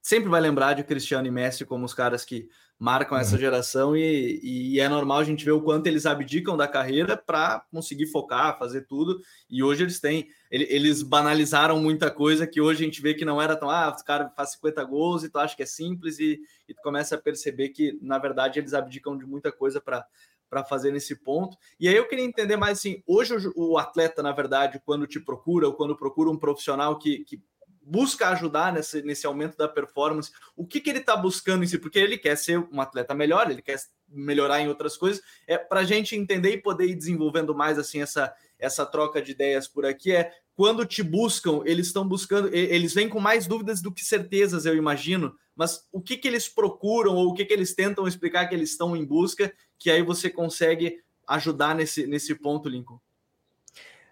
sempre 0.05 0.29
vai 0.29 0.39
lembrar 0.39 0.73
de 0.73 0.83
Cristiano 0.83 1.27
e 1.27 1.31
Messi 1.31 1.65
como 1.65 1.83
os 1.83 1.91
caras 1.91 2.23
que 2.23 2.47
marcam 2.77 3.17
essa 3.17 3.33
uhum. 3.33 3.41
geração 3.41 3.97
e, 3.97 4.39
e, 4.43 4.79
é 4.79 4.87
normal 4.87 5.17
a 5.17 5.23
gente 5.23 5.43
ver 5.43 5.53
o 5.53 5.61
quanto 5.63 5.87
eles 5.87 6.05
abdicam 6.05 6.55
da 6.55 6.67
carreira 6.67 7.17
para 7.17 7.65
conseguir 7.71 8.05
focar, 8.05 8.59
fazer 8.59 8.81
tudo. 8.81 9.19
E 9.49 9.63
hoje 9.63 9.81
eles 9.81 9.99
têm, 9.99 10.27
eles 10.51 11.01
banalizaram 11.01 11.79
muita 11.79 12.11
coisa 12.11 12.45
que 12.45 12.61
hoje 12.61 12.83
a 12.83 12.85
gente 12.85 13.01
vê 13.01 13.15
que 13.15 13.25
não 13.25 13.41
era 13.41 13.55
tão, 13.55 13.67
ah, 13.67 13.91
os 13.95 14.03
caras 14.03 14.31
fazem 14.35 14.53
50 14.57 14.83
gols 14.83 15.23
e 15.23 15.29
tu 15.29 15.39
acha 15.39 15.55
que 15.55 15.63
é 15.63 15.65
simples 15.65 16.19
e, 16.19 16.39
e 16.69 16.73
tu 16.75 16.83
começa 16.83 17.15
a 17.15 17.17
perceber 17.17 17.69
que 17.69 17.97
na 17.99 18.19
verdade 18.19 18.59
eles 18.59 18.75
abdicam 18.75 19.17
de 19.17 19.25
muita 19.25 19.51
coisa 19.51 19.81
para 19.81 20.05
para 20.47 20.63
fazer 20.63 20.91
nesse 20.91 21.15
ponto. 21.15 21.57
E 21.79 21.87
aí 21.89 21.95
eu 21.95 22.07
queria 22.07 22.23
entender 22.23 22.55
mais 22.55 22.77
assim, 22.77 23.01
hoje 23.07 23.33
o, 23.55 23.71
o 23.71 23.77
atleta, 23.79 24.21
na 24.21 24.31
verdade, 24.31 24.79
quando 24.85 25.07
te 25.07 25.19
procura 25.19 25.67
ou 25.67 25.73
quando 25.73 25.97
procura 25.97 26.29
um 26.29 26.37
profissional 26.37 26.97
que, 26.99 27.25
que 27.25 27.41
busca 27.85 28.29
ajudar 28.29 28.73
nesse, 28.73 29.03
nesse 29.03 29.27
aumento 29.27 29.55
da 29.55 29.67
performance? 29.67 30.31
O 30.55 30.65
que, 30.65 30.81
que 30.81 30.89
ele 30.89 30.99
está 30.99 31.15
buscando 31.15 31.63
em 31.63 31.67
si? 31.67 31.77
Porque 31.77 31.99
ele 31.99 32.17
quer 32.17 32.35
ser 32.35 32.57
um 32.57 32.81
atleta 32.81 33.13
melhor, 33.13 33.49
ele 33.49 33.61
quer 33.61 33.79
melhorar 34.09 34.59
em 34.59 34.67
outras 34.67 34.97
coisas. 34.97 35.21
É 35.47 35.57
para 35.57 35.81
a 35.81 35.83
gente 35.83 36.15
entender 36.15 36.51
e 36.51 36.61
poder 36.61 36.87
ir 36.87 36.95
desenvolvendo 36.95 37.53
mais 37.53 37.77
assim 37.77 38.01
essa, 38.01 38.33
essa 38.57 38.85
troca 38.85 39.21
de 39.21 39.31
ideias 39.31 39.67
por 39.67 39.85
aqui. 39.85 40.11
É 40.11 40.31
quando 40.55 40.85
te 40.85 41.03
buscam, 41.03 41.61
eles 41.65 41.87
estão 41.87 42.07
buscando, 42.07 42.49
eles 42.53 42.93
vêm 42.93 43.07
com 43.07 43.19
mais 43.19 43.45
dúvidas 43.45 43.81
do 43.81 43.91
que 43.91 44.03
certezas, 44.03 44.65
eu 44.65 44.75
imagino. 44.75 45.35
Mas 45.55 45.87
o 45.91 46.01
que, 46.01 46.17
que 46.17 46.27
eles 46.27 46.49
procuram 46.49 47.15
ou 47.15 47.27
o 47.27 47.33
que, 47.33 47.45
que 47.45 47.53
eles 47.53 47.75
tentam 47.75 48.07
explicar 48.07 48.47
que 48.47 48.55
eles 48.55 48.71
estão 48.71 48.95
em 48.95 49.05
busca, 49.05 49.53
que 49.77 49.91
aí 49.91 50.01
você 50.01 50.29
consegue 50.29 51.01
ajudar 51.27 51.75
nesse, 51.75 52.07
nesse 52.07 52.33
ponto, 52.35 52.69
Lincoln? 52.69 52.99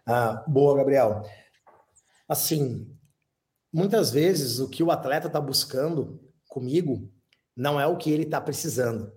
Ah, 0.06 0.44
boa, 0.48 0.78
Gabriel. 0.78 1.24
Assim, 2.28 2.94
muitas 3.74 4.12
vezes 4.12 4.60
o 4.60 4.70
que 4.70 4.84
o 4.84 4.92
atleta 4.92 5.28
está 5.28 5.42
buscando 5.42 6.20
comigo 6.48 7.12
não 7.56 7.82
é 7.82 7.88
o 7.88 7.98
que 7.98 8.12
ele 8.12 8.24
está 8.24 8.40
precisando. 8.40 9.12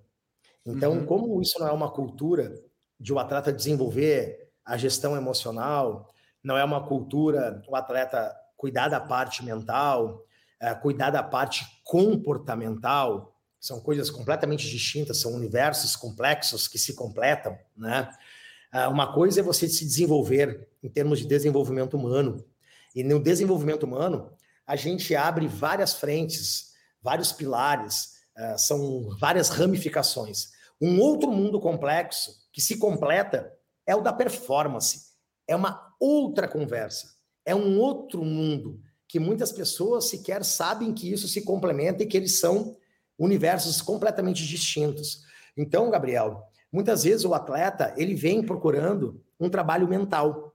Então, 0.65 0.93
uhum. 0.93 1.07
como 1.07 1.43
isso 1.43 1.59
não 1.61 1.69
é 1.69 1.73
uma 1.73 1.91
cultura 1.91 2.59
de 2.99 3.13
o 3.13 3.17
um 3.17 3.19
atleta 3.19 3.53
desenvolver 3.53 4.51
a 4.65 4.77
gestão 4.77 5.17
emocional, 5.17 6.09
não 6.43 6.57
é 6.57 6.65
uma 6.65 6.85
cultura 6.85 7.63
o 7.69 7.77
atleta 7.77 8.35
cuidar 8.57 8.89
da 8.89 8.99
parte 8.99 9.45
mental, 9.45 10.25
é, 10.59 10.75
cuidar 10.75 11.11
da 11.11 11.23
parte 11.23 11.65
comportamental, 11.85 13.37
são 13.61 13.81
coisas 13.81 14.11
completamente 14.11 14.69
distintas, 14.69 15.21
são 15.21 15.33
universos 15.35 15.95
complexos 15.95 16.67
que 16.67 16.79
se 16.79 16.95
completam, 16.95 17.57
né? 17.77 18.11
É, 18.73 18.89
uma 18.89 19.13
coisa 19.13 19.41
é 19.41 19.43
você 19.43 19.69
se 19.69 19.85
desenvolver 19.85 20.69
em 20.83 20.89
termos 20.89 21.19
de 21.19 21.27
desenvolvimento 21.27 21.97
humano, 21.97 22.45
e 22.95 23.05
no 23.05 23.21
desenvolvimento 23.21 23.83
humano, 23.85 24.33
a 24.67 24.77
gente 24.77 25.15
abre 25.15 25.47
várias 25.47 25.95
frentes, 25.95 26.73
vários 27.01 27.33
pilares, 27.33 28.13
uh, 28.37 28.59
são 28.59 29.17
várias 29.19 29.49
ramificações. 29.49 30.49
Um 30.81 31.01
outro 31.01 31.31
mundo 31.31 31.61
complexo 31.61 32.33
que 32.53 32.61
se 32.61 32.79
completa 32.79 33.53
é 33.87 33.95
o 33.95 34.03
da 34.03 34.13
performance. 34.13 35.07
É 35.47 35.55
uma 35.55 35.95
outra 36.01 36.49
conversa. 36.49 37.15
É 37.45 37.55
um 37.55 37.79
outro 37.79 38.25
mundo 38.25 38.81
que 39.09 39.21
muitas 39.21 39.53
pessoas 39.53 40.09
sequer 40.09 40.45
sabem 40.45 40.93
que 40.93 41.13
isso 41.13 41.29
se 41.29 41.43
complementa 41.43 42.03
e 42.03 42.07
que 42.07 42.17
eles 42.17 42.41
são 42.41 42.77
universos 43.19 43.81
completamente 43.81 44.45
distintos. 44.45 45.25
Então, 45.57 45.91
Gabriel, 45.91 46.43
muitas 46.73 47.05
vezes 47.05 47.25
o 47.25 47.33
atleta 47.33 47.95
ele 47.97 48.15
vem 48.15 48.43
procurando 48.43 49.25
um 49.39 49.49
trabalho 49.49 49.89
mental, 49.89 50.55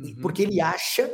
uhum. 0.00 0.16
porque 0.22 0.42
ele 0.42 0.60
acha 0.60 1.10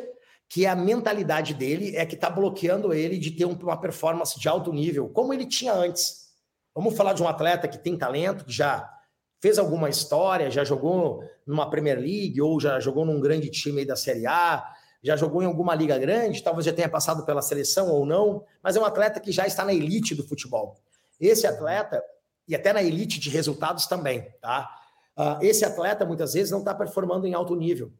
que 0.50 0.66
a 0.66 0.75
mentalidade 0.75 1.54
dele 1.54 1.97
é 1.97 2.04
que 2.04 2.16
está 2.16 2.28
bloqueando 2.28 2.92
ele 2.92 3.16
de 3.19 3.30
ter 3.30 3.45
uma 3.45 3.80
performance 3.80 4.38
de 4.38 4.49
alto 4.49 4.73
nível, 4.73 5.09
como 5.09 5.33
ele 5.33 5.47
tinha 5.47 5.73
antes. 5.73 6.28
Vamos 6.75 6.97
falar 6.97 7.12
de 7.12 7.23
um 7.23 7.28
atleta 7.28 7.69
que 7.69 7.78
tem 7.78 7.97
talento, 7.97 8.45
que 8.45 8.52
já 8.52 8.92
fez 9.40 9.61
alguma 9.61 9.88
história, 9.88 10.50
já 10.50 10.64
jogou 10.64 11.23
numa 11.47 11.71
Premier 11.71 12.00
League 12.00 12.42
ou 12.42 12.61
já 12.61 12.80
jogou 12.80 13.04
num 13.04 13.21
grande 13.21 13.49
time 13.49 13.85
da 13.85 13.95
Série 13.95 14.26
A, 14.26 14.66
já 15.00 15.16
jogou 15.16 15.40
em 15.40 15.47
alguma 15.47 15.73
liga 15.73 15.97
grande, 15.97 16.42
talvez 16.42 16.66
já 16.66 16.73
tenha 16.73 16.88
passado 16.88 17.25
pela 17.25 17.42
seleção 17.42 17.88
ou 17.88 18.04
não, 18.04 18.45
mas 18.61 18.75
é 18.75 18.80
um 18.80 18.85
atleta 18.85 19.21
que 19.21 19.30
já 19.30 19.47
está 19.47 19.64
na 19.64 19.73
elite 19.73 20.16
do 20.16 20.26
futebol. 20.26 20.80
Esse 21.21 21.47
atleta, 21.47 22.02
e 22.49 22.57
até 22.57 22.73
na 22.73 22.83
elite 22.83 23.21
de 23.21 23.30
resultados 23.30 23.87
também, 23.87 24.28
tá? 24.40 24.69
Uh, 25.16 25.45
esse 25.45 25.64
atleta 25.64 26.04
muitas 26.04 26.35
vezes 26.35 26.50
não 26.50 26.59
está 26.59 26.75
performando 26.75 27.25
em 27.25 27.35
alto 27.35 27.54
nível 27.54 27.92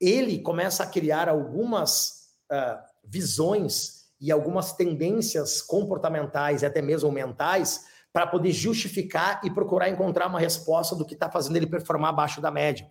ele 0.00 0.38
começa 0.40 0.82
a 0.82 0.86
criar 0.86 1.28
algumas 1.28 2.28
uh, 2.50 2.78
visões 3.04 4.06
e 4.20 4.32
algumas 4.32 4.72
tendências 4.72 5.62
comportamentais 5.62 6.62
e 6.62 6.66
até 6.66 6.82
mesmo 6.82 7.10
mentais 7.10 7.86
para 8.12 8.26
poder 8.26 8.52
justificar 8.52 9.40
e 9.44 9.50
procurar 9.50 9.88
encontrar 9.88 10.26
uma 10.26 10.40
resposta 10.40 10.96
do 10.96 11.04
que 11.04 11.14
está 11.14 11.30
fazendo 11.30 11.56
ele 11.56 11.66
performar 11.66 12.10
abaixo 12.10 12.40
da 12.40 12.50
média. 12.50 12.90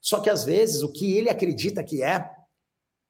Só 0.00 0.20
que 0.20 0.30
às 0.30 0.44
vezes 0.44 0.82
o 0.82 0.92
que 0.92 1.16
ele 1.16 1.28
acredita 1.28 1.82
que 1.82 2.02
é, 2.02 2.30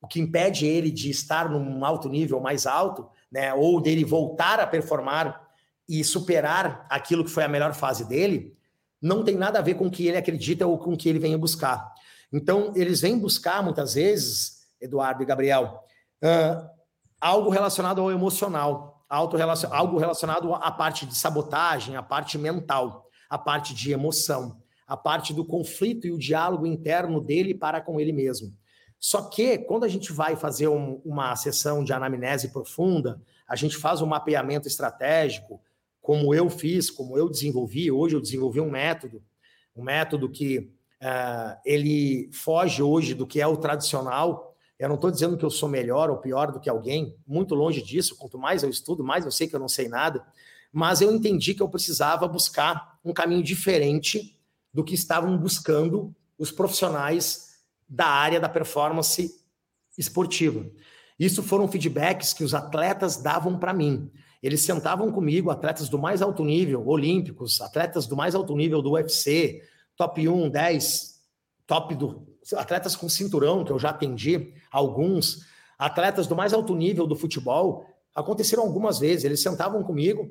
o 0.00 0.06
que 0.06 0.20
impede 0.20 0.66
ele 0.66 0.90
de 0.90 1.10
estar 1.10 1.48
num 1.48 1.84
alto 1.84 2.08
nível 2.08 2.40
mais 2.40 2.66
alto, 2.66 3.08
né, 3.30 3.52
ou 3.54 3.80
dele 3.80 4.04
voltar 4.04 4.60
a 4.60 4.66
performar 4.66 5.48
e 5.88 6.02
superar 6.04 6.86
aquilo 6.88 7.24
que 7.24 7.30
foi 7.30 7.44
a 7.44 7.48
melhor 7.48 7.74
fase 7.74 8.04
dele, 8.04 8.56
não 9.00 9.24
tem 9.24 9.36
nada 9.36 9.58
a 9.58 9.62
ver 9.62 9.74
com 9.74 9.86
o 9.86 9.90
que 9.90 10.06
ele 10.06 10.16
acredita 10.16 10.66
ou 10.66 10.78
com 10.78 10.92
o 10.92 10.96
que 10.96 11.08
ele 11.08 11.18
vem 11.18 11.36
buscar. 11.36 11.92
Então, 12.34 12.72
eles 12.74 13.00
vêm 13.00 13.16
buscar, 13.16 13.62
muitas 13.62 13.94
vezes, 13.94 14.66
Eduardo 14.80 15.22
e 15.22 15.26
Gabriel, 15.26 15.84
uh, 16.20 16.68
algo 17.20 17.48
relacionado 17.48 18.00
ao 18.00 18.10
emocional, 18.10 19.06
algo 19.08 19.36
relacionado 19.98 20.52
à 20.52 20.70
parte 20.72 21.06
de 21.06 21.14
sabotagem, 21.16 21.94
à 21.94 22.02
parte 22.02 22.36
mental, 22.36 23.08
à 23.30 23.38
parte 23.38 23.72
de 23.72 23.92
emoção, 23.92 24.60
à 24.84 24.96
parte 24.96 25.32
do 25.32 25.44
conflito 25.44 26.08
e 26.08 26.10
o 26.10 26.18
diálogo 26.18 26.66
interno 26.66 27.20
dele 27.20 27.54
para 27.54 27.80
com 27.80 28.00
ele 28.00 28.12
mesmo. 28.12 28.52
Só 28.98 29.22
que, 29.22 29.58
quando 29.58 29.84
a 29.84 29.88
gente 29.88 30.12
vai 30.12 30.34
fazer 30.34 30.66
um, 30.66 31.00
uma 31.04 31.36
sessão 31.36 31.84
de 31.84 31.92
anamnese 31.92 32.48
profunda, 32.48 33.22
a 33.46 33.54
gente 33.54 33.76
faz 33.76 34.02
um 34.02 34.06
mapeamento 34.06 34.66
estratégico, 34.66 35.62
como 36.02 36.34
eu 36.34 36.50
fiz, 36.50 36.90
como 36.90 37.16
eu 37.16 37.30
desenvolvi, 37.30 37.92
hoje 37.92 38.16
eu 38.16 38.20
desenvolvi 38.20 38.60
um 38.60 38.70
método, 38.70 39.22
um 39.76 39.84
método 39.84 40.28
que 40.28 40.74
uh, 41.04 41.60
ele 41.64 42.30
foge 42.32 42.82
hoje 42.82 43.12
do 43.12 43.26
que 43.26 43.40
é 43.40 43.46
o 43.46 43.58
tradicional. 43.58 44.56
Eu 44.78 44.88
não 44.88 44.96
estou 44.96 45.10
dizendo 45.10 45.36
que 45.36 45.44
eu 45.44 45.50
sou 45.50 45.68
melhor 45.68 46.10
ou 46.10 46.16
pior 46.16 46.50
do 46.50 46.58
que 46.58 46.70
alguém, 46.70 47.14
muito 47.26 47.54
longe 47.54 47.82
disso. 47.82 48.16
Quanto 48.16 48.38
mais 48.38 48.62
eu 48.62 48.70
estudo, 48.70 49.04
mais 49.04 49.24
eu 49.24 49.30
sei 49.30 49.46
que 49.46 49.54
eu 49.54 49.60
não 49.60 49.68
sei 49.68 49.86
nada. 49.86 50.24
Mas 50.72 51.00
eu 51.00 51.14
entendi 51.14 51.54
que 51.54 51.62
eu 51.62 51.68
precisava 51.68 52.26
buscar 52.26 52.98
um 53.04 53.12
caminho 53.12 53.42
diferente 53.42 54.36
do 54.72 54.82
que 54.82 54.94
estavam 54.94 55.36
buscando 55.36 56.14
os 56.36 56.50
profissionais 56.50 57.60
da 57.88 58.06
área 58.06 58.40
da 58.40 58.48
performance 58.48 59.40
esportiva. 59.96 60.66
Isso 61.16 61.44
foram 61.44 61.68
feedbacks 61.68 62.32
que 62.32 62.42
os 62.42 62.54
atletas 62.54 63.16
davam 63.16 63.56
para 63.56 63.72
mim. 63.72 64.10
Eles 64.42 64.62
sentavam 64.62 65.12
comigo, 65.12 65.50
atletas 65.50 65.88
do 65.88 65.98
mais 65.98 66.20
alto 66.20 66.44
nível, 66.44 66.86
olímpicos, 66.88 67.60
atletas 67.60 68.06
do 68.06 68.16
mais 68.16 68.34
alto 68.34 68.56
nível 68.56 68.82
do 68.82 68.92
UFC, 68.92 69.62
top 69.96 70.28
1, 70.28 70.50
10, 70.50 71.20
top 71.66 71.94
do 71.94 72.34
atletas 72.56 72.94
com 72.94 73.08
cinturão, 73.08 73.64
que 73.64 73.72
eu 73.72 73.78
já 73.78 73.90
atendi 73.90 74.52
alguns, 74.70 75.46
atletas 75.78 76.26
do 76.26 76.36
mais 76.36 76.52
alto 76.52 76.74
nível 76.74 77.06
do 77.06 77.16
futebol, 77.16 77.86
Aconteceram 78.14 78.62
algumas 78.62 78.98
vezes, 78.98 79.24
eles 79.24 79.42
sentavam 79.42 79.82
comigo 79.82 80.30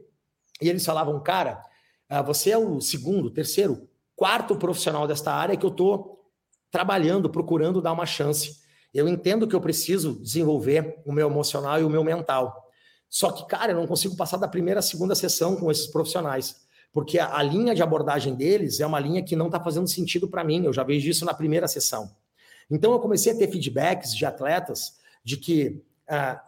e 0.62 0.70
eles 0.70 0.86
falavam, 0.86 1.22
cara, 1.22 1.62
ah, 2.08 2.22
você 2.22 2.51
é 2.51 2.58
o 2.58 2.79
segundo, 2.79 3.29
terceiro, 3.29 3.89
quarto 4.15 4.55
profissional 4.55 5.05
desta 5.05 5.34
área 5.34 5.58
que 5.58 5.65
eu 5.65 5.70
estou 5.70 6.32
trabalhando, 6.72 7.29
procurando 7.29 7.82
dar 7.82 7.91
uma 7.91 8.05
chance. 8.05 8.62
Eu 8.93 9.08
entendo 9.08 9.48
que 9.48 9.55
eu 9.55 9.60
preciso 9.60 10.17
desenvolver 10.22 11.01
o 11.05 11.12
meu 11.12 11.27
emocional 11.27 11.82
e 11.82 11.84
o 11.84 11.89
meu 11.89 12.03
mental. 12.03 12.70
Só 13.10 13.32
que, 13.32 13.46
cara, 13.48 13.74
eu 13.74 13.75
não 13.75 13.86
consigo 13.86 14.15
passar 14.15 14.38
da 14.38 14.48
primeira 14.48 14.79
à 14.79 14.84
segunda 14.84 15.13
sessão 15.13 15.58
com 15.58 15.70
esses 15.70 15.88
profissionais. 15.88 16.55
Porque 16.93 17.17
a, 17.17 17.35
a 17.35 17.43
linha 17.43 17.73
de 17.73 17.81
abordagem 17.81 18.35
deles 18.35 18.79
é 18.79 18.85
uma 18.85 19.00
linha 19.00 19.23
que 19.23 19.35
não 19.35 19.47
está 19.47 19.59
fazendo 19.59 19.88
sentido 19.88 20.27
para 20.27 20.43
mim. 20.43 20.63
Eu 20.63 20.71
já 20.71 20.83
vejo 20.83 21.09
isso 21.09 21.25
na 21.25 21.33
primeira 21.33 21.67
sessão. 21.67 22.12
Então, 22.69 22.93
eu 22.93 23.00
comecei 23.00 23.33
a 23.33 23.38
ter 23.38 23.50
feedbacks 23.50 24.15
de 24.15 24.25
atletas 24.25 24.93
de 25.23 25.35
que 25.38 25.83
ah, 26.07 26.41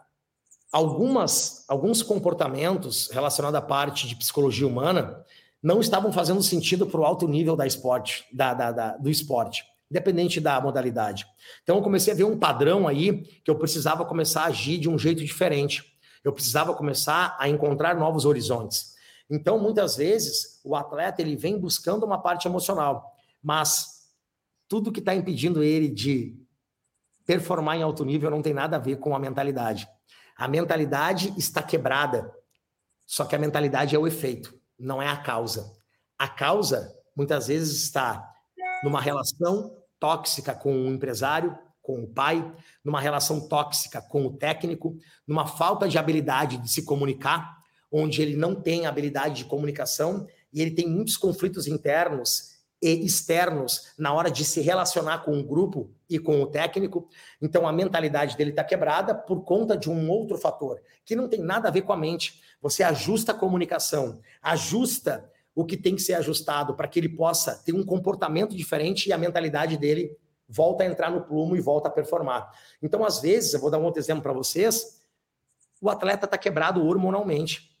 algumas, 0.72 1.64
alguns 1.68 2.02
comportamentos 2.02 3.10
relacionados 3.10 3.58
à 3.58 3.62
parte 3.62 4.06
de 4.06 4.16
psicologia 4.16 4.66
humana 4.66 5.24
não 5.62 5.80
estavam 5.80 6.12
fazendo 6.12 6.42
sentido 6.42 6.86
para 6.86 7.00
o 7.00 7.04
alto 7.04 7.26
nível 7.26 7.56
da 7.56 7.66
esporte, 7.66 8.24
da, 8.32 8.54
da, 8.54 8.72
da, 8.72 8.96
do 8.96 9.10
esporte, 9.10 9.64
independente 9.90 10.40
da 10.40 10.60
modalidade. 10.60 11.26
Então 11.62 11.76
eu 11.76 11.82
comecei 11.82 12.12
a 12.12 12.16
ver 12.16 12.24
um 12.24 12.38
padrão 12.38 12.86
aí 12.86 13.22
que 13.42 13.50
eu 13.50 13.56
precisava 13.56 14.04
começar 14.04 14.42
a 14.42 14.46
agir 14.46 14.78
de 14.78 14.88
um 14.88 14.98
jeito 14.98 15.24
diferente. 15.24 15.96
Eu 16.22 16.32
precisava 16.32 16.74
começar 16.74 17.36
a 17.38 17.48
encontrar 17.48 17.96
novos 17.96 18.24
horizontes. 18.24 18.95
Então, 19.28 19.58
muitas 19.58 19.96
vezes, 19.96 20.60
o 20.64 20.76
atleta 20.76 21.20
ele 21.20 21.36
vem 21.36 21.58
buscando 21.58 22.04
uma 22.04 22.20
parte 22.20 22.46
emocional, 22.46 23.12
mas 23.42 24.06
tudo 24.68 24.92
que 24.92 25.00
está 25.00 25.14
impedindo 25.14 25.62
ele 25.62 25.88
de 25.88 26.36
performar 27.24 27.76
em 27.76 27.82
alto 27.82 28.04
nível 28.04 28.30
não 28.30 28.42
tem 28.42 28.54
nada 28.54 28.76
a 28.76 28.80
ver 28.80 28.96
com 28.96 29.14
a 29.14 29.18
mentalidade. 29.18 29.88
A 30.36 30.46
mentalidade 30.46 31.34
está 31.36 31.62
quebrada, 31.62 32.32
só 33.04 33.24
que 33.24 33.34
a 33.34 33.38
mentalidade 33.38 33.96
é 33.96 33.98
o 33.98 34.06
efeito 34.06 34.56
não 34.78 35.00
é 35.00 35.08
a 35.08 35.16
causa. 35.16 35.72
A 36.18 36.28
causa, 36.28 36.94
muitas 37.14 37.48
vezes, 37.48 37.82
está 37.82 38.30
numa 38.82 39.00
relação 39.00 39.74
tóxica 39.98 40.54
com 40.54 40.72
o 40.72 40.88
empresário, 40.88 41.56
com 41.80 42.02
o 42.02 42.08
pai, 42.08 42.52
numa 42.84 43.00
relação 43.00 43.48
tóxica 43.48 44.02
com 44.02 44.26
o 44.26 44.36
técnico, 44.36 44.96
numa 45.26 45.46
falta 45.46 45.88
de 45.88 45.98
habilidade 45.98 46.58
de 46.58 46.70
se 46.70 46.84
comunicar, 46.84 47.55
onde 47.96 48.20
ele 48.22 48.36
não 48.36 48.54
tem 48.54 48.86
habilidade 48.86 49.36
de 49.36 49.44
comunicação 49.44 50.26
e 50.52 50.60
ele 50.60 50.72
tem 50.72 50.88
muitos 50.88 51.16
conflitos 51.16 51.66
internos 51.66 52.56
e 52.82 53.04
externos 53.04 53.92
na 53.98 54.12
hora 54.12 54.30
de 54.30 54.44
se 54.44 54.60
relacionar 54.60 55.24
com 55.24 55.38
o 55.38 55.42
grupo 55.42 55.90
e 56.08 56.18
com 56.18 56.42
o 56.42 56.46
técnico. 56.46 57.08
Então 57.40 57.66
a 57.66 57.72
mentalidade 57.72 58.36
dele 58.36 58.50
está 58.50 58.62
quebrada 58.62 59.14
por 59.14 59.44
conta 59.44 59.76
de 59.76 59.90
um 59.90 60.10
outro 60.10 60.36
fator 60.36 60.80
que 61.04 61.16
não 61.16 61.28
tem 61.28 61.40
nada 61.40 61.68
a 61.68 61.70
ver 61.70 61.82
com 61.82 61.92
a 61.92 61.96
mente. 61.96 62.40
Você 62.60 62.82
ajusta 62.82 63.32
a 63.32 63.34
comunicação, 63.34 64.20
ajusta 64.42 65.30
o 65.54 65.64
que 65.64 65.76
tem 65.76 65.96
que 65.96 66.02
ser 66.02 66.14
ajustado 66.14 66.74
para 66.74 66.86
que 66.86 67.00
ele 67.00 67.08
possa 67.08 67.54
ter 67.64 67.72
um 67.72 67.82
comportamento 67.82 68.54
diferente 68.54 69.08
e 69.08 69.12
a 69.12 69.18
mentalidade 69.18 69.78
dele 69.78 70.14
volta 70.46 70.84
a 70.84 70.86
entrar 70.86 71.10
no 71.10 71.22
plumo 71.22 71.56
e 71.56 71.60
volta 71.60 71.88
a 71.88 71.90
performar. 71.90 72.52
Então, 72.82 73.04
às 73.04 73.20
vezes, 73.20 73.54
eu 73.54 73.60
vou 73.60 73.70
dar 73.70 73.78
um 73.78 73.84
outro 73.84 74.00
exemplo 74.00 74.22
para 74.22 74.34
vocês, 74.34 75.00
o 75.80 75.90
atleta 75.90 76.26
está 76.26 76.38
quebrado 76.38 76.84
hormonalmente. 76.84 77.75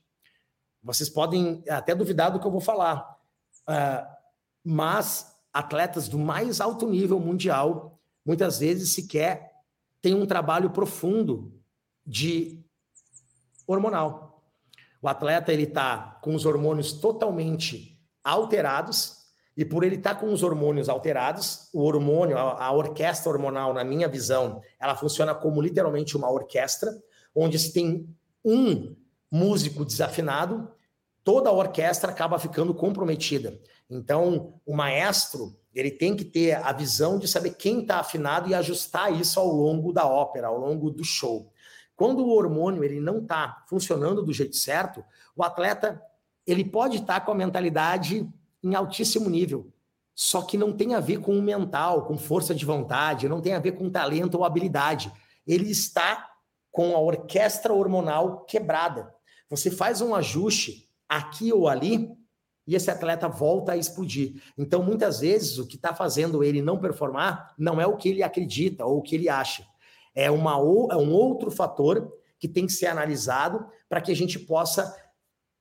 Vocês 0.86 1.10
podem 1.10 1.64
até 1.68 1.96
duvidar 1.96 2.30
do 2.30 2.38
que 2.38 2.46
eu 2.46 2.50
vou 2.50 2.60
falar. 2.60 3.18
Uh, 3.68 4.06
mas 4.62 5.36
atletas 5.52 6.06
do 6.08 6.16
mais 6.16 6.60
alto 6.60 6.88
nível 6.88 7.18
mundial 7.18 7.98
muitas 8.24 8.60
vezes 8.60 8.92
sequer 8.92 9.50
têm 10.00 10.14
um 10.14 10.26
trabalho 10.26 10.70
profundo 10.70 11.52
de 12.06 12.64
hormonal. 13.66 14.44
O 15.02 15.08
atleta 15.08 15.52
ele 15.52 15.64
está 15.64 16.20
com 16.22 16.36
os 16.36 16.46
hormônios 16.46 16.92
totalmente 16.92 18.00
alterados 18.22 19.26
e 19.56 19.64
por 19.64 19.82
ele 19.82 19.96
estar 19.96 20.14
tá 20.14 20.20
com 20.20 20.32
os 20.32 20.44
hormônios 20.44 20.88
alterados, 20.88 21.68
o 21.72 21.82
hormônio, 21.82 22.38
a, 22.38 22.66
a 22.66 22.72
orquestra 22.72 23.32
hormonal, 23.32 23.74
na 23.74 23.82
minha 23.82 24.06
visão, 24.06 24.60
ela 24.78 24.94
funciona 24.94 25.34
como 25.34 25.60
literalmente 25.60 26.16
uma 26.16 26.30
orquestra, 26.30 26.92
onde 27.34 27.58
se 27.58 27.72
tem 27.72 28.08
um 28.44 28.94
músico 29.30 29.84
desafinado, 29.84 30.70
toda 31.26 31.50
a 31.50 31.52
orquestra 31.52 32.12
acaba 32.12 32.38
ficando 32.38 32.72
comprometida. 32.72 33.60
Então, 33.90 34.60
o 34.64 34.76
maestro, 34.76 35.58
ele 35.74 35.90
tem 35.90 36.14
que 36.14 36.24
ter 36.24 36.52
a 36.52 36.72
visão 36.72 37.18
de 37.18 37.26
saber 37.26 37.56
quem 37.56 37.80
está 37.80 37.98
afinado 37.98 38.48
e 38.48 38.54
ajustar 38.54 39.12
isso 39.12 39.40
ao 39.40 39.48
longo 39.48 39.92
da 39.92 40.06
ópera, 40.06 40.46
ao 40.46 40.56
longo 40.56 40.88
do 40.88 41.02
show. 41.02 41.50
Quando 41.96 42.24
o 42.24 42.30
hormônio 42.30 42.84
ele 42.84 43.00
não 43.00 43.18
está 43.18 43.64
funcionando 43.68 44.22
do 44.22 44.32
jeito 44.32 44.54
certo, 44.54 45.04
o 45.34 45.42
atleta 45.42 46.00
ele 46.46 46.64
pode 46.64 46.98
estar 46.98 47.18
tá 47.18 47.26
com 47.26 47.32
a 47.32 47.34
mentalidade 47.34 48.24
em 48.62 48.76
altíssimo 48.76 49.28
nível, 49.28 49.72
só 50.14 50.42
que 50.42 50.56
não 50.56 50.72
tem 50.72 50.94
a 50.94 51.00
ver 51.00 51.18
com 51.18 51.36
o 51.36 51.42
mental, 51.42 52.06
com 52.06 52.16
força 52.16 52.54
de 52.54 52.64
vontade, 52.64 53.28
não 53.28 53.40
tem 53.40 53.54
a 53.54 53.58
ver 53.58 53.72
com 53.72 53.90
talento 53.90 54.36
ou 54.36 54.44
habilidade. 54.44 55.12
Ele 55.44 55.68
está 55.72 56.30
com 56.70 56.94
a 56.94 57.00
orquestra 57.00 57.74
hormonal 57.74 58.44
quebrada. 58.44 59.12
Você 59.50 59.72
faz 59.72 60.00
um 60.00 60.14
ajuste 60.14 60.85
aqui 61.08 61.52
ou 61.52 61.68
ali, 61.68 62.10
e 62.66 62.74
esse 62.74 62.90
atleta 62.90 63.28
volta 63.28 63.72
a 63.72 63.76
explodir. 63.76 64.42
Então, 64.58 64.82
muitas 64.82 65.20
vezes, 65.20 65.58
o 65.58 65.66
que 65.66 65.76
está 65.76 65.94
fazendo 65.94 66.42
ele 66.42 66.60
não 66.60 66.78
performar 66.78 67.54
não 67.56 67.80
é 67.80 67.86
o 67.86 67.96
que 67.96 68.08
ele 68.08 68.22
acredita 68.22 68.84
ou 68.84 68.98
o 68.98 69.02
que 69.02 69.14
ele 69.14 69.28
acha. 69.28 69.64
É, 70.14 70.30
uma, 70.30 70.52
é 70.52 70.96
um 70.96 71.12
outro 71.12 71.50
fator 71.50 72.12
que 72.38 72.48
tem 72.48 72.66
que 72.66 72.72
ser 72.72 72.86
analisado 72.86 73.66
para 73.88 74.00
que 74.00 74.10
a 74.10 74.16
gente 74.16 74.38
possa 74.38 74.94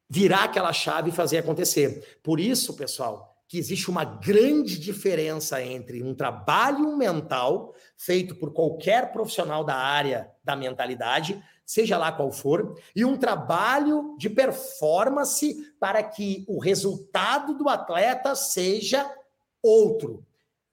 virar 0.10 0.46
aquela 0.46 0.74
chave 0.74 1.10
e 1.10 1.14
fazer 1.14 1.40
acontecer. 1.40 2.20
Por 2.24 2.40
isso, 2.40 2.76
pessoal, 2.76 3.36
que 3.48 3.58
existe 3.58 3.90
uma 3.90 4.04
grande 4.04 4.80
diferença 4.80 5.62
entre 5.62 6.02
um 6.04 6.16
trabalho 6.16 6.98
mental 6.98 7.74
feito 7.96 8.36
por 8.36 8.52
qualquer 8.52 9.12
profissional 9.12 9.64
da 9.64 9.76
área 9.76 10.32
da 10.44 10.56
mentalidade 10.56 11.42
seja 11.66 11.98
lá 11.98 12.12
qual 12.12 12.32
for, 12.32 12.80
e 12.96 13.04
um 13.04 13.18
trabalho 13.18 14.16
de 14.18 14.30
performance 14.30 15.74
para 15.80 16.04
que 16.04 16.46
o 16.48 16.60
resultado 16.60 17.56
do 17.56 17.68
atleta 17.68 18.36
seja 18.36 19.10
outro. 19.62 20.26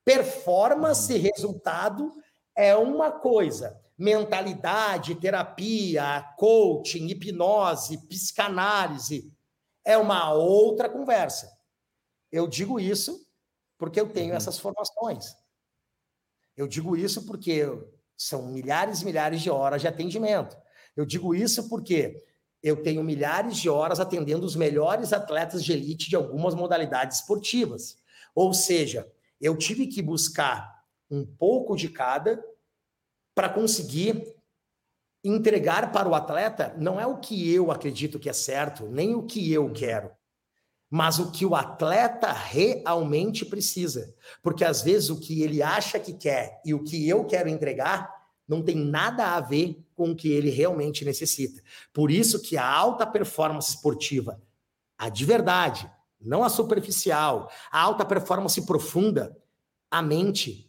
Performance 0.05 1.13
e 1.13 1.19
resultado 1.19 2.13
é 2.55 2.77
uma 2.77 3.11
coisa, 3.11 3.81
mentalidade, 3.97 5.15
terapia, 5.15 6.23
coaching, 6.37 7.07
hipnose, 7.07 8.07
psicanálise 8.09 9.33
é 9.85 9.97
uma 9.99 10.33
outra 10.33 10.89
conversa. 10.89 11.51
Eu 12.31 12.47
digo 12.47 12.79
isso 12.79 13.27
porque 13.77 14.01
eu 14.01 14.09
tenho 14.09 14.31
uhum. 14.31 14.37
essas 14.37 14.59
formações. 14.59 15.35
Eu 16.57 16.67
digo 16.69 16.97
isso 16.97 17.27
porque 17.27 17.67
são 18.17 18.47
milhares 18.47 19.03
e 19.03 19.05
milhares 19.05 19.41
de 19.41 19.51
horas 19.51 19.81
de 19.81 19.89
atendimento. 19.89 20.57
Eu 20.97 21.07
digo 21.07 21.35
isso 21.35 21.69
porque 21.69 22.23
eu 22.63 22.83
tenho 22.83 23.03
milhares 23.03 23.57
de 23.57 23.69
horas 23.69 23.99
atendendo 23.99 24.47
os 24.47 24.55
melhores 24.55 25.13
atletas 25.13 25.65
de 25.65 25.73
elite 25.73 26.09
de 26.09 26.17
algumas 26.17 26.55
modalidades 26.55 27.19
esportivas. 27.19 27.99
Ou 28.35 28.55
seja, 28.55 29.11
eu 29.41 29.57
tive 29.57 29.87
que 29.87 30.01
buscar 30.01 30.83
um 31.11 31.27
pouco 31.27 31.77
de 31.77 31.89
cada 31.89 32.43
para 33.35 33.49
conseguir 33.49 34.35
entregar 35.25 35.93
para 35.93 36.09
o 36.09 36.15
atleta 36.15 36.75
não 36.79 37.01
é 37.01 37.07
o 37.07 37.19
que 37.19 37.53
eu 37.53 37.71
acredito 37.71 38.19
que 38.19 38.29
é 38.29 38.33
certo, 38.33 38.87
nem 38.87 39.15
o 39.15 39.25
que 39.25 39.53
eu 39.53 39.73
quero, 39.73 40.11
mas 40.91 41.19
o 41.19 41.31
que 41.31 41.47
o 41.47 41.55
atleta 41.55 42.33
realmente 42.33 43.45
precisa. 43.45 44.15
Porque 44.43 44.65
às 44.65 44.83
vezes 44.83 45.11
o 45.11 45.19
que 45.19 45.43
ele 45.43 45.63
acha 45.63 45.99
que 45.99 46.13
quer 46.13 46.61
e 46.65 46.75
o 46.75 46.83
que 46.83 47.09
eu 47.09 47.25
quero 47.25 47.49
entregar 47.49 48.13
não 48.47 48.63
tem 48.63 48.77
nada 48.77 49.35
a 49.35 49.41
ver 49.41 49.82
com 50.03 50.11
o 50.11 50.17
que 50.17 50.33
ele 50.33 50.51
realmente 50.51 51.05
necessita. 51.05 51.63
Por 51.93 52.11
isso 52.11 52.43
que 52.43 52.57
a 52.57 52.69
alta 52.69 53.07
performance 53.07 53.69
esportiva, 53.71 54.43
a 54.99 55.09
de 55.09 55.25
verdade, 55.25 55.89
não 56.21 56.43
a 56.43 56.49
superficial, 56.49 57.49
a 57.71 57.81
alta 57.81 58.05
performance 58.05 58.61
profunda, 58.67 59.41
a 59.89 60.03
mente 60.03 60.69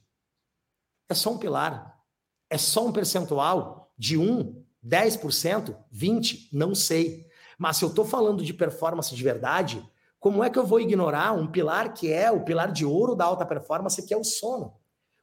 é 1.10 1.15
só 1.15 1.32
um 1.32 1.39
pilar, 1.39 2.00
é 2.48 2.60
só 2.60 2.86
um 2.86 2.91
percentual 2.91 3.91
de 3.98 4.19
1, 4.19 4.63
10%, 4.86 5.76
20%, 5.91 6.50
não 6.54 6.76
sei. 6.76 7.26
Mas 7.58 7.78
se 7.78 7.86
eu 7.86 7.89
estou 7.89 8.06
falando 8.06 8.43
de 8.43 8.54
performance 8.54 9.15
de 9.15 9.24
verdade, 9.24 9.84
como 10.19 10.43
é 10.43 10.50
que 10.52 10.60
eu 10.60 10.65
vou 10.67 10.80
ignorar 10.80 11.34
um 11.34 11.48
pilar 11.48 11.91
que 11.91 12.13
é 12.13 12.30
o 12.30 12.46
pilar 12.46 12.72
de 12.72 12.86
ouro 12.86 13.15
da 13.15 13.26
alta 13.26 13.48
performance, 13.48 14.06
que 14.06 14.13
é 14.13 14.17
o 14.17 14.24
sono? 14.24 14.76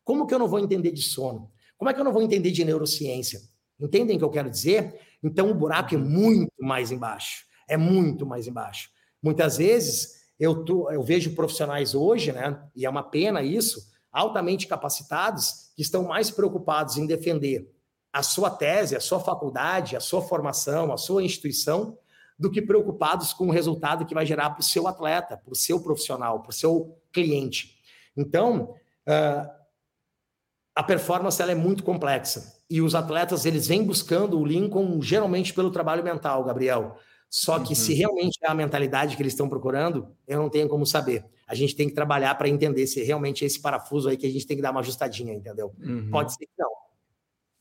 Como 0.03 0.27
que 0.27 0.35
eu 0.35 0.39
não 0.41 0.49
vou 0.49 0.59
entender 0.59 0.91
de 0.91 1.03
sono? 1.03 1.53
Como 1.79 1.89
é 1.89 1.95
que 1.95 2.01
eu 2.01 2.05
não 2.05 2.13
vou 2.13 2.23
entender 2.23 2.51
de 2.51 2.65
neurociência? 2.65 3.41
Entendem 3.81 4.17
o 4.17 4.19
que 4.19 4.25
eu 4.25 4.31
quero 4.31 4.51
dizer? 4.51 5.01
Então 5.23 5.51
o 5.51 5.55
buraco 5.55 5.95
é 5.95 5.99
muito 5.99 6.53
mais 6.59 6.91
embaixo. 6.91 7.45
É 7.69 7.77
muito 7.77 8.27
mais 8.27 8.47
embaixo. 8.47 8.91
Muitas 9.23 9.59
vezes 9.59 10.21
eu, 10.39 10.65
tô, 10.65 10.91
eu 10.91 11.03
vejo 11.03 11.35
profissionais 11.35 11.95
hoje, 11.95 12.33
né? 12.33 12.63
E 12.75 12.87
é 12.87 12.91
uma 12.91 13.03
pena 13.03 13.43
isso, 13.43 13.91
altamente 14.11 14.67
capacitados, 14.67 15.71
que 15.77 15.83
estão 15.83 16.05
mais 16.05 16.31
preocupados 16.31 16.97
em 16.97 17.07
defender 17.07 17.71
a 18.13 18.23
sua 18.23 18.51
tese, 18.51 18.97
a 18.97 19.01
sua 19.01 19.21
faculdade, 19.21 19.97
a 19.97 20.01
sua 20.01 20.21
formação, 20.23 20.93
a 20.93 20.97
sua 20.97 21.23
instituição, 21.23 21.97
do 22.39 22.51
que 22.51 22.63
preocupados 22.63 23.35
com 23.35 23.49
o 23.49 23.51
resultado 23.51 24.07
que 24.07 24.15
vai 24.15 24.25
gerar 24.25 24.51
para 24.51 24.61
o 24.61 24.65
seu 24.65 24.89
atleta, 24.89 25.37
para 25.37 25.53
o 25.53 25.57
seu 25.57 25.79
profissional, 25.79 26.41
para 26.41 26.51
o 26.51 26.55
seu 26.55 26.99
cliente. 27.13 27.79
Então, 28.17 28.75
uh, 29.07 29.60
a 30.81 30.83
performance 30.83 31.41
ela 31.43 31.53
é 31.53 31.55
muito 31.55 31.85
complexa 31.85 32.59
e 32.69 32.81
os 32.81 32.95
atletas 32.95 33.45
eles 33.45 33.67
vêm 33.67 33.85
buscando 33.85 34.41
o 34.41 34.47
Lincoln 34.47 35.03
geralmente 35.03 35.53
pelo 35.53 35.71
trabalho 35.71 36.03
mental, 36.03 36.43
Gabriel. 36.43 36.97
Só 37.29 37.59
que 37.61 37.69
uhum. 37.69 37.75
se 37.75 37.93
realmente 37.93 38.39
é 38.43 38.51
a 38.51 38.55
mentalidade 38.55 39.15
que 39.15 39.23
eles 39.23 39.35
estão 39.35 39.47
procurando, 39.47 40.17
eu 40.27 40.39
não 40.39 40.49
tenho 40.49 40.71
como 40.71 40.87
saber. 40.87 41.23
A 41.47 41.55
gente 41.55 41.77
tem 41.77 41.87
que 41.87 41.95
trabalhar 41.95 42.35
para 42.37 42.49
entender 42.49 42.87
se 42.87 43.03
realmente 43.03 43.45
é 43.45 43.47
esse 43.47 43.61
parafuso 43.61 44.09
aí 44.09 44.17
que 44.17 44.27
a 44.27 44.31
gente 44.31 44.47
tem 44.47 44.57
que 44.57 44.63
dar 44.63 44.71
uma 44.71 44.81
ajustadinha, 44.81 45.35
entendeu? 45.35 45.75
Uhum. 45.79 46.09
Pode 46.11 46.33
ser 46.33 46.47
que 46.47 46.53
não. 46.59 46.71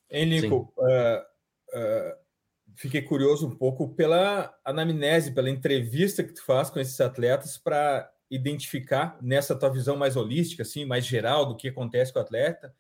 Hein, 0.10 0.26
Nico? 0.26 0.74
Uh, 0.78 1.20
uh, 1.78 2.16
fiquei 2.74 3.02
curioso 3.02 3.48
um 3.48 3.56
pouco 3.56 3.90
pela 3.90 4.56
anamnese, 4.64 5.34
pela 5.34 5.50
entrevista 5.50 6.24
que 6.24 6.34
tu 6.34 6.46
faz 6.46 6.70
com 6.70 6.80
esses 6.80 7.02
atletas 7.02 7.58
para 7.58 8.10
identificar 8.32 9.18
nessa 9.22 9.56
tua 9.56 9.70
visão 9.70 9.98
mais 9.98 10.16
holística, 10.16 10.64
assim, 10.64 10.86
mais 10.86 11.06
geral 11.06 11.46
do 11.46 11.58
que 11.58 11.68
acontece 11.68 12.14
com 12.14 12.20
o 12.20 12.22
atleta, 12.22 12.74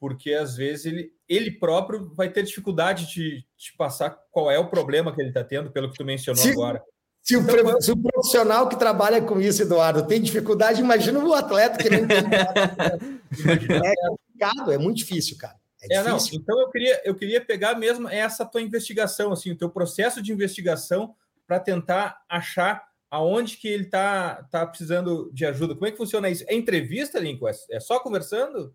porque 0.00 0.32
às 0.32 0.56
vezes 0.56 0.86
ele, 0.86 1.12
ele 1.28 1.50
próprio 1.50 2.10
vai 2.14 2.30
ter 2.30 2.42
dificuldade 2.42 3.06
de, 3.06 3.44
de 3.56 3.76
passar 3.76 4.18
qual 4.32 4.50
é 4.50 4.58
o 4.58 4.70
problema 4.70 5.14
que 5.14 5.20
ele 5.20 5.28
está 5.28 5.44
tendo, 5.44 5.70
pelo 5.70 5.90
que 5.90 5.98
tu 5.98 6.04
mencionou 6.04 6.42
se, 6.42 6.50
agora. 6.50 6.82
Se 7.22 7.36
o, 7.36 7.42
então, 7.42 7.80
se 7.82 7.92
o, 7.92 7.96
profissional 7.96 8.66
que 8.66 8.78
trabalha 8.78 9.20
com 9.20 9.38
isso, 9.38 9.60
Eduardo, 9.60 10.06
tem 10.06 10.22
dificuldade, 10.22 10.80
imagina 10.80 11.18
o 11.18 11.34
atleta 11.34 11.76
que 11.76 11.90
não 11.90 12.08
tem. 12.08 12.16
é 13.84 13.94
complicado, 14.08 14.72
é 14.72 14.78
muito 14.78 14.96
difícil, 14.96 15.36
cara. 15.36 15.60
É, 15.82 15.96
é 15.96 16.02
não, 16.02 16.18
então 16.32 16.58
eu 16.60 16.70
queria, 16.70 17.00
eu 17.04 17.14
queria 17.14 17.40
pegar 17.44 17.74
mesmo 17.74 18.08
essa 18.08 18.46
tua 18.46 18.62
investigação, 18.62 19.32
assim, 19.32 19.52
o 19.52 19.56
teu 19.56 19.68
processo 19.68 20.22
de 20.22 20.32
investigação 20.32 21.14
para 21.46 21.60
tentar 21.60 22.22
achar 22.28 22.82
aonde 23.10 23.58
que 23.58 23.68
ele 23.68 23.84
está 23.84 24.44
tá 24.50 24.64
precisando 24.66 25.30
de 25.32 25.44
ajuda. 25.44 25.74
Como 25.74 25.86
é 25.86 25.90
que 25.90 25.96
funciona 25.96 26.30
isso? 26.30 26.44
É 26.46 26.54
entrevista, 26.54 27.18
Lincoln? 27.18 27.48
É, 27.48 27.52
é 27.72 27.80
só 27.80 27.98
conversando? 27.98 28.74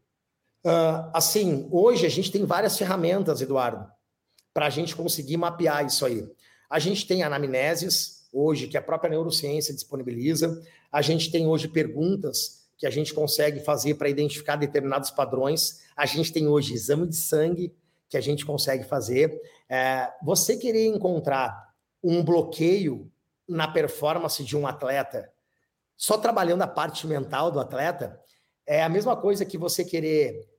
Uh, 0.66 1.12
assim, 1.14 1.68
hoje 1.70 2.08
a 2.08 2.10
gente 2.10 2.32
tem 2.32 2.44
várias 2.44 2.76
ferramentas, 2.76 3.40
Eduardo, 3.40 3.88
para 4.52 4.66
a 4.66 4.70
gente 4.72 4.96
conseguir 4.96 5.38
mapear 5.38 5.86
isso 5.86 6.04
aí. 6.04 6.28
A 6.68 6.80
gente 6.80 7.06
tem 7.06 7.22
anamneses, 7.22 8.28
hoje, 8.34 8.68
que 8.68 8.76
a 8.76 8.82
própria 8.82 9.12
neurociência 9.12 9.76
disponibiliza. 9.76 10.60
A 10.92 11.04
gente 11.04 11.32
tem 11.32 11.46
hoje 11.46 11.68
perguntas 11.68 12.66
que 12.80 12.88
a 12.88 12.90
gente 12.90 13.14
consegue 13.14 13.60
fazer 13.60 13.94
para 13.94 14.10
identificar 14.10 14.56
determinados 14.56 15.12
padrões. 15.12 15.84
A 15.96 16.08
gente 16.08 16.34
tem 16.34 16.48
hoje 16.48 16.74
exame 16.74 17.08
de 17.08 17.16
sangue 17.16 17.72
que 18.10 18.18
a 18.18 18.22
gente 18.22 18.44
consegue 18.44 18.86
fazer. 18.86 19.40
É, 19.70 20.12
você 20.24 20.58
querer 20.58 20.88
encontrar 20.88 21.74
um 22.04 22.24
bloqueio 22.24 23.12
na 23.48 23.68
performance 23.68 24.44
de 24.44 24.58
um 24.58 24.66
atleta, 24.66 25.32
só 25.96 26.18
trabalhando 26.18 26.64
a 26.64 26.68
parte 26.68 27.06
mental 27.06 27.52
do 27.52 27.60
atleta, 27.60 28.20
é 28.66 28.84
a 28.84 28.90
mesma 28.90 29.16
coisa 29.16 29.46
que 29.46 29.60
você 29.60 29.86
querer 29.86 30.55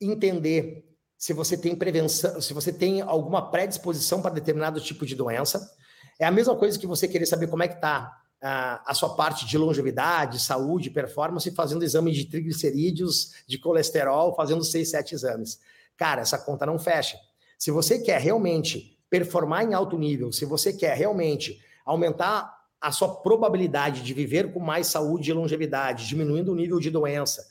entender 0.00 0.84
se 1.16 1.32
você 1.32 1.56
tem 1.56 1.76
prevenção, 1.76 2.40
se 2.40 2.54
você 2.54 2.72
tem 2.72 3.02
alguma 3.02 3.50
predisposição 3.50 4.22
para 4.22 4.34
determinado 4.34 4.80
tipo 4.80 5.04
de 5.04 5.14
doença. 5.14 5.70
É 6.18 6.24
a 6.24 6.30
mesma 6.30 6.56
coisa 6.56 6.78
que 6.78 6.86
você 6.86 7.06
querer 7.06 7.26
saber 7.26 7.46
como 7.46 7.62
é 7.62 7.68
que 7.68 7.74
está 7.74 8.20
a, 8.42 8.90
a 8.90 8.94
sua 8.94 9.14
parte 9.14 9.46
de 9.46 9.58
longevidade, 9.58 10.40
saúde, 10.40 10.90
performance, 10.90 11.50
fazendo 11.50 11.84
exame 11.84 12.12
de 12.12 12.24
triglicerídeos, 12.24 13.34
de 13.46 13.58
colesterol, 13.58 14.34
fazendo 14.34 14.64
seis, 14.64 14.90
sete 14.90 15.14
exames. 15.14 15.60
Cara, 15.96 16.22
essa 16.22 16.38
conta 16.38 16.64
não 16.64 16.78
fecha. 16.78 17.18
Se 17.58 17.70
você 17.70 17.98
quer 17.98 18.18
realmente 18.18 18.98
performar 19.10 19.64
em 19.64 19.74
alto 19.74 19.98
nível, 19.98 20.32
se 20.32 20.46
você 20.46 20.72
quer 20.72 20.96
realmente 20.96 21.60
aumentar 21.84 22.58
a 22.80 22.90
sua 22.90 23.16
probabilidade 23.16 24.02
de 24.02 24.14
viver 24.14 24.54
com 24.54 24.60
mais 24.60 24.86
saúde 24.86 25.30
e 25.30 25.34
longevidade, 25.34 26.08
diminuindo 26.08 26.50
o 26.50 26.54
nível 26.54 26.80
de 26.80 26.90
doença, 26.90 27.46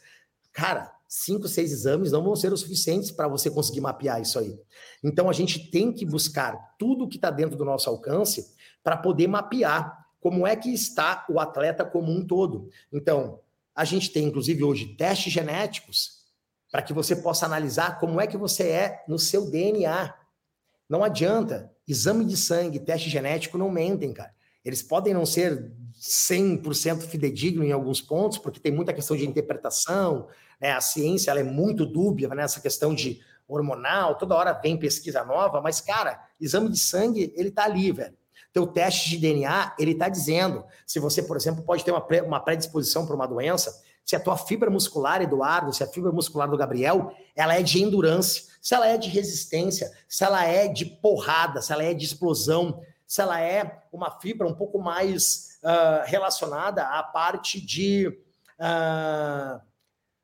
cara, 0.51 0.91
cinco, 1.10 1.48
seis 1.48 1.72
exames 1.72 2.12
não 2.12 2.24
vão 2.24 2.36
ser 2.36 2.54
o 2.54 2.58
suficientes 2.58 3.10
para 3.10 3.28
você 3.28 3.50
conseguir 3.50 3.82
mapear 3.82 4.22
isso 4.22 4.38
aí. 4.38 4.58
Então 5.04 5.28
a 5.28 5.34
gente 5.34 5.72
tem 5.72 5.91
que 5.91 6.06
buscar 6.06 6.76
tudo 6.78 7.08
que 7.08 7.17
está 7.17 7.32
dentro 7.32 7.58
do 7.58 7.65
nosso 7.65 7.89
alcance 7.89 8.54
para 8.84 8.95
poder 8.95 9.28
mapear 9.28 10.06
como 10.22 10.45
é 10.45 10.56
que 10.56 10.72
está 10.72 11.26
o 11.30 11.39
atleta 11.39 11.84
como 11.84 12.12
um 12.12 12.26
todo. 12.26 12.69
Então, 12.91 13.39
a 13.74 13.86
gente 13.86 14.12
tem, 14.12 14.26
inclusive, 14.26 14.63
hoje 14.63 14.95
testes 14.95 15.32
genéticos 15.32 16.19
para 16.72 16.82
que 16.82 16.93
você 16.93 17.15
possa 17.15 17.45
analisar 17.45 18.00
como 18.00 18.19
é 18.22 18.28
que 18.28 18.38
você 18.38 18.69
é 18.69 19.04
no 19.08 19.17
seu 19.17 19.50
DNA. 19.50 20.13
Não 20.88 21.04
adianta. 21.04 21.74
Exame 21.88 22.26
de 22.26 22.38
sangue, 22.38 22.80
teste 22.80 23.10
genético 23.10 23.58
não 23.58 23.72
mentem, 23.72 24.13
cara. 24.13 24.34
Eles 24.69 24.84
podem 24.84 25.13
não 25.13 25.25
ser 25.25 25.71
100% 25.99 27.01
fidedigno 27.01 27.63
em 27.63 27.71
alguns 27.71 27.99
pontos, 28.01 28.38
porque 28.38 28.60
tem 28.60 28.71
muita 28.71 28.93
questão 28.93 29.17
de 29.17 29.27
interpretação, 29.27 30.27
né? 30.60 30.71
A 30.71 30.82
ciência 30.82 31.32
é 31.32 31.43
muito 31.43 31.86
dúbia 31.86 32.27
nessa 32.29 32.58
né? 32.58 32.63
questão 32.63 32.93
de 32.93 33.21
hormonal, 33.47 34.15
toda 34.15 34.36
hora 34.36 34.53
vem 34.53 34.77
pesquisa 34.77 35.23
nova, 35.23 35.60
mas, 35.60 35.82
cara, 35.82 36.23
exame 36.39 36.69
de 36.69 36.77
sangue, 36.77 37.34
ele 37.36 37.49
tá 37.49 37.63
ali, 37.63 37.91
velho. 37.91 38.13
Teu 38.53 38.67
teste 38.67 39.10
de 39.10 39.17
DNA, 39.17 39.75
ele 39.79 39.91
está 39.91 40.08
dizendo 40.08 40.63
se 40.86 40.99
você, 40.99 41.23
por 41.23 41.36
exemplo, 41.36 41.63
pode 41.63 41.84
ter 41.84 41.91
uma, 41.91 42.05
uma 42.25 42.39
predisposição 42.39 43.05
para 43.05 43.15
uma 43.15 43.27
doença, 43.27 43.82
se 44.05 44.15
a 44.15 44.19
tua 44.19 44.38
fibra 44.38 44.71
muscular, 44.71 45.21
Eduardo, 45.21 45.71
se 45.71 45.84
a 45.84 45.88
fibra 45.88 46.12
muscular 46.12 46.49
do 46.49 46.58
Gabriel, 46.58 47.12
ela 47.36 47.55
é 47.55 47.62
de 47.62 47.82
endurance, 47.82 48.47
se 48.60 48.73
ela 48.73 48.88
é 48.88 48.97
de 48.97 49.08
resistência, 49.08 49.91
se 50.08 50.23
ela 50.23 50.43
é 50.43 50.67
de 50.67 50.86
porrada, 50.86 51.62
se 51.62 51.71
ela 51.71 51.84
é 51.84 51.93
de 51.93 52.05
explosão, 52.05 52.82
se 53.10 53.24
ela 53.24 53.41
é 53.41 53.82
uma 53.91 54.19
fibra 54.19 54.48
um 54.48 54.54
pouco 54.54 54.78
mais 54.78 55.58
uh, 55.63 56.06
relacionada 56.06 56.84
à 56.84 57.02
parte 57.02 57.60
de. 57.60 58.08
Uh, 58.60 59.58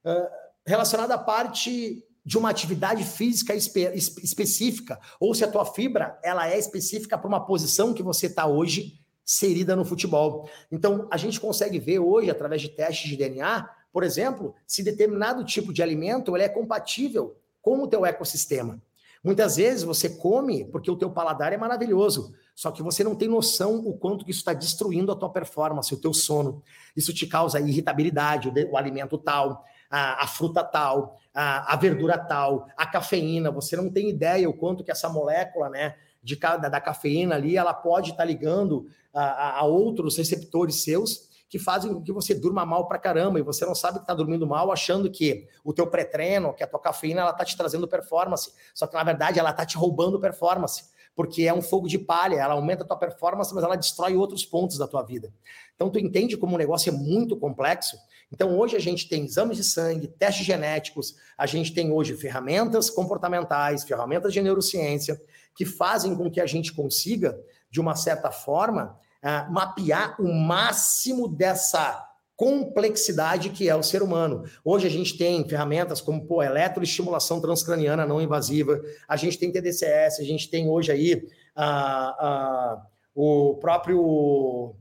uh, 0.08 0.30
relacionada 0.64 1.16
à 1.16 1.18
parte 1.18 2.06
de 2.24 2.38
uma 2.38 2.52
atividade 2.52 3.04
física 3.04 3.56
espe 3.56 3.92
específica, 3.96 5.00
ou 5.20 5.34
se 5.34 5.44
a 5.44 5.52
tua 5.52 5.66
fibra 5.66 6.20
ela 6.24 6.48
é 6.48 6.60
específica 6.60 7.18
para 7.18 7.28
uma 7.28 7.44
posição 7.44 7.92
que 7.92 8.04
você 8.04 8.28
está 8.28 8.46
hoje 8.46 9.00
inserida 9.26 9.76
no 9.76 9.84
futebol. 9.84 10.48
Então, 10.72 11.08
a 11.10 11.18
gente 11.18 11.40
consegue 11.40 11.80
ver 11.80 11.98
hoje, 11.98 12.30
através 12.30 12.62
de 12.62 12.70
testes 12.70 13.10
de 13.10 13.18
DNA, 13.18 13.68
por 13.92 14.04
exemplo, 14.04 14.54
se 14.68 14.84
determinado 14.84 15.44
tipo 15.44 15.74
de 15.74 15.82
alimento 15.82 16.36
ele 16.36 16.44
é 16.44 16.50
compatível 16.50 17.36
com 17.64 17.82
o 17.82 17.88
teu 17.88 18.06
ecossistema. 18.06 18.80
Muitas 19.24 19.56
vezes 19.56 19.82
você 19.82 20.08
come 20.08 20.66
porque 20.66 20.92
o 20.92 20.96
teu 20.96 21.10
paladar 21.10 21.52
é 21.52 21.58
maravilhoso, 21.58 22.36
só 22.56 22.72
que 22.72 22.82
você 22.82 23.04
não 23.04 23.16
tem 23.16 23.28
noção 23.28 23.80
o 23.86 23.98
quanto 23.98 24.24
que 24.24 24.32
isso 24.32 24.40
está 24.40 24.54
destruindo 24.54 25.12
a 25.12 25.16
tua 25.16 25.30
performance, 25.30 25.94
o 25.94 26.00
teu 26.00 26.14
sono. 26.14 26.64
Isso 26.96 27.14
te 27.14 27.28
causa 27.28 27.60
irritabilidade, 27.60 28.50
o, 28.72 28.78
alimento 28.78 29.18
tal, 29.18 29.66
a, 29.90 30.24
a 30.24 30.28
fruta 30.28 30.64
tal, 30.64 31.20
a, 31.34 31.74
a, 31.74 31.76
verdura 31.76 32.18
tal, 32.18 32.66
a 32.78 32.86
cafeína. 32.86 33.52
Você 33.52 33.76
não 33.76 33.92
tem 33.92 34.10
ideia 34.10 34.50
o 34.50 34.54
quanto 34.54 34.86
que 34.86 34.92
essa 34.92 35.10
molécula, 35.10 35.70
né, 35.70 35.96
de, 36.24 36.38
da 36.38 36.80
cafeína 36.80 37.36
ali, 37.36 37.58
ela 37.58 37.74
pode 37.74 38.12
estar 38.12 38.24
tá 38.24 38.26
ligando 38.26 38.88
a, 39.14 39.60
a, 39.60 39.64
outros 39.66 40.18
receptores 40.18 40.82
seus 40.82 41.36
que 41.50 41.60
fazem 41.60 41.94
com 41.94 42.02
que 42.02 42.12
você 42.12 42.34
durma 42.34 42.66
mal 42.66 42.88
pra 42.88 42.98
caramba 42.98 43.38
e 43.38 43.44
você 43.44 43.66
não 43.66 43.76
sabe 43.76 43.98
que 43.98 44.04
está 44.04 44.14
dormindo 44.14 44.48
mal 44.48 44.72
achando 44.72 45.12
que 45.12 45.46
o 45.64 45.74
teu 45.74 45.88
pré-treino, 45.88 46.54
que 46.54 46.64
a 46.64 46.68
tua 46.68 46.80
cafeína, 46.80 47.22
ela 47.22 47.34
tá 47.34 47.44
te 47.44 47.56
trazendo 47.56 47.86
performance. 47.86 48.52
Só 48.74 48.88
que 48.88 48.96
na 48.96 49.04
verdade 49.04 49.40
ela 49.40 49.52
tá 49.52 49.66
te 49.66 49.78
roubando 49.78 50.20
performance 50.20 50.95
porque 51.16 51.44
é 51.44 51.54
um 51.54 51.62
fogo 51.62 51.88
de 51.88 51.98
palha, 51.98 52.36
ela 52.36 52.54
aumenta 52.56 52.84
a 52.84 52.88
tua 52.88 52.98
performance, 52.98 53.54
mas 53.54 53.64
ela 53.64 53.76
destrói 53.76 54.16
outros 54.16 54.46
pontos 54.46 54.78
da 54.78 54.88
tua 54.88 55.02
vida. 55.02 55.34
Então 55.76 55.90
tu 55.90 55.98
entende 55.98 56.36
como 56.36 56.56
o 56.56 56.58
negócio 56.58 56.90
é 56.90 56.92
muito 56.92 57.38
complexo? 57.38 57.98
Então 58.32 58.58
hoje 58.58 58.76
a 58.76 58.80
gente 58.80 59.08
tem 59.08 59.24
exames 59.24 59.58
de 59.58 59.64
sangue, 59.64 60.08
testes 60.08 60.46
genéticos, 60.46 61.16
a 61.38 61.46
gente 61.46 61.74
tem 61.74 61.92
hoje 61.92 62.16
ferramentas 62.16 62.90
comportamentais, 62.90 63.84
ferramentas 63.84 64.34
de 64.34 64.42
neurociência 64.42 65.22
que 65.56 65.66
fazem 65.66 66.16
com 66.16 66.30
que 66.30 66.42
a 66.42 66.46
gente 66.46 66.74
consiga, 66.74 67.40
de 67.72 67.80
uma 67.80 67.96
certa 67.96 68.30
forma, 68.30 69.00
uh, 69.24 69.52
mapear 69.52 70.20
o 70.22 70.34
máximo 70.34 71.28
dessa 71.30 72.06
complexidade 72.36 73.50
que 73.50 73.70
é 73.70 73.76
o 73.76 73.84
ser 73.84 74.04
humano. 74.04 74.44
Hoje 74.64 74.88
a 74.88 74.90
gente 74.90 75.18
tem 75.18 75.48
ferramentas 75.48 76.02
como 76.02 76.26
pô, 76.26 76.44
eletroestimulação 76.44 77.40
transcraniana 77.40 78.06
não 78.06 78.22
invasiva, 78.22 78.82
a 79.08 79.16
gente 79.16 79.38
tem 79.38 79.52
TDCS, 79.52 80.20
a 80.20 80.24
gente 80.24 80.50
tem 80.50 80.68
hoje 80.70 80.92
aí 80.92 81.28
uh, 81.56 82.76
uh, 82.76 82.82
o 83.16 83.56
próprio, 83.56 84.76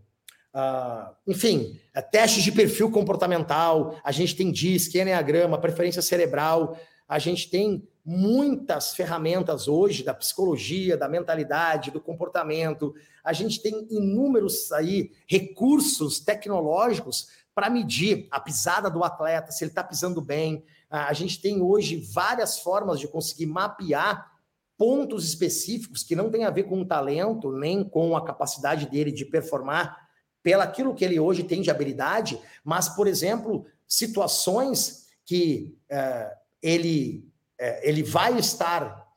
uh, 0.53 1.15
enfim, 1.27 1.79
testes 2.11 2.43
de 2.43 2.51
perfil 2.51 2.91
comportamental, 2.91 3.97
a 4.03 4.11
gente 4.11 4.35
tem 4.35 4.51
DISC, 4.51 4.97
Enneagrama, 4.97 5.59
preferência 5.59 6.03
cerebral, 6.03 6.77
a 7.09 7.19
gente 7.19 7.49
tem 7.51 7.87
muitas 8.05 8.95
ferramentas 8.95 9.67
hoje 9.67 10.03
da 10.03 10.13
psicologia, 10.13 10.97
da 10.97 11.09
mentalidade, 11.09 11.91
do 11.91 12.01
comportamento. 12.01 12.95
A 13.23 13.33
gente 13.33 13.63
tem 13.63 13.87
inúmeros 13.91 14.71
aí 14.73 15.11
recursos 15.27 16.21
tecnológicos 16.21 17.29
para 17.55 17.71
medir 17.71 18.27
a 18.31 18.41
pisada 18.41 18.91
do 18.91 19.05
atleta, 19.05 19.53
se 19.53 19.65
ele 19.65 19.71
está 19.71 19.85
pisando 19.85 20.21
bem. 20.21 20.65
A 20.91 21.13
gente 21.13 21.41
tem 21.41 21.63
hoje 21.63 21.97
várias 21.97 22.59
formas 22.59 22.99
de 22.99 23.07
conseguir 23.07 23.47
mapear 23.47 24.33
pontos 24.77 25.25
específicos 25.25 26.03
que 26.03 26.17
não 26.17 26.31
tem 26.31 26.45
a 26.45 26.51
ver 26.51 26.65
com 26.65 26.81
o 26.81 26.87
talento, 26.87 27.53
nem 27.53 27.85
com 27.85 28.17
a 28.17 28.25
capacidade 28.25 28.89
dele 28.89 29.13
de 29.13 29.25
performar 29.25 30.05
pelaquilo 30.43 30.95
que 30.95 31.05
ele 31.05 31.19
hoje 31.19 31.43
tem 31.43 31.63
de 31.63 31.71
habilidade, 31.71 32.39
mas, 32.63 32.89
por 32.89 33.07
exemplo, 33.07 33.67
situações 33.89 35.07
que 35.25 35.79
é, 35.89 36.37
ele, 36.61 37.27
é, 37.59 37.89
ele 37.89 38.03
vai 38.03 38.39
estar 38.39 39.09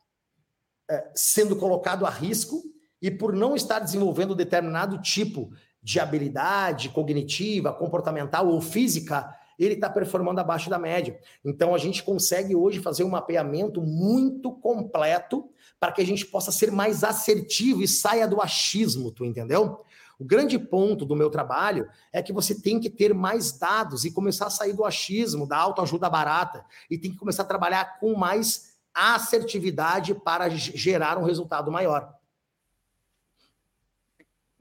é, 0.90 1.10
sendo 1.14 1.54
colocado 1.54 2.06
a 2.06 2.10
risco 2.10 2.62
e 3.00 3.10
por 3.10 3.34
não 3.34 3.54
estar 3.54 3.78
desenvolvendo 3.78 4.34
determinado 4.34 5.02
tipo 5.02 5.52
de 5.88 5.98
habilidade 5.98 6.90
cognitiva, 6.90 7.72
comportamental 7.72 8.46
ou 8.46 8.60
física, 8.60 9.34
ele 9.58 9.72
está 9.72 9.88
performando 9.88 10.38
abaixo 10.38 10.68
da 10.68 10.78
média. 10.78 11.18
Então 11.42 11.74
a 11.74 11.78
gente 11.78 12.02
consegue 12.02 12.54
hoje 12.54 12.78
fazer 12.78 13.04
um 13.04 13.08
mapeamento 13.08 13.80
muito 13.80 14.52
completo 14.52 15.48
para 15.80 15.90
que 15.90 16.02
a 16.02 16.04
gente 16.04 16.26
possa 16.26 16.52
ser 16.52 16.70
mais 16.70 17.02
assertivo 17.02 17.82
e 17.82 17.88
saia 17.88 18.28
do 18.28 18.42
achismo, 18.42 19.10
tu 19.10 19.24
entendeu? 19.24 19.82
O 20.18 20.26
grande 20.26 20.58
ponto 20.58 21.06
do 21.06 21.16
meu 21.16 21.30
trabalho 21.30 21.88
é 22.12 22.22
que 22.22 22.34
você 22.34 22.54
tem 22.54 22.78
que 22.78 22.90
ter 22.90 23.14
mais 23.14 23.58
dados 23.58 24.04
e 24.04 24.10
começar 24.10 24.48
a 24.48 24.50
sair 24.50 24.74
do 24.74 24.84
achismo, 24.84 25.48
da 25.48 25.56
autoajuda 25.56 26.10
barata, 26.10 26.66
e 26.90 26.98
tem 26.98 27.10
que 27.10 27.16
começar 27.16 27.44
a 27.44 27.46
trabalhar 27.46 27.98
com 27.98 28.14
mais 28.14 28.74
assertividade 28.92 30.14
para 30.14 30.50
gerar 30.50 31.16
um 31.16 31.24
resultado 31.24 31.72
maior. 31.72 32.17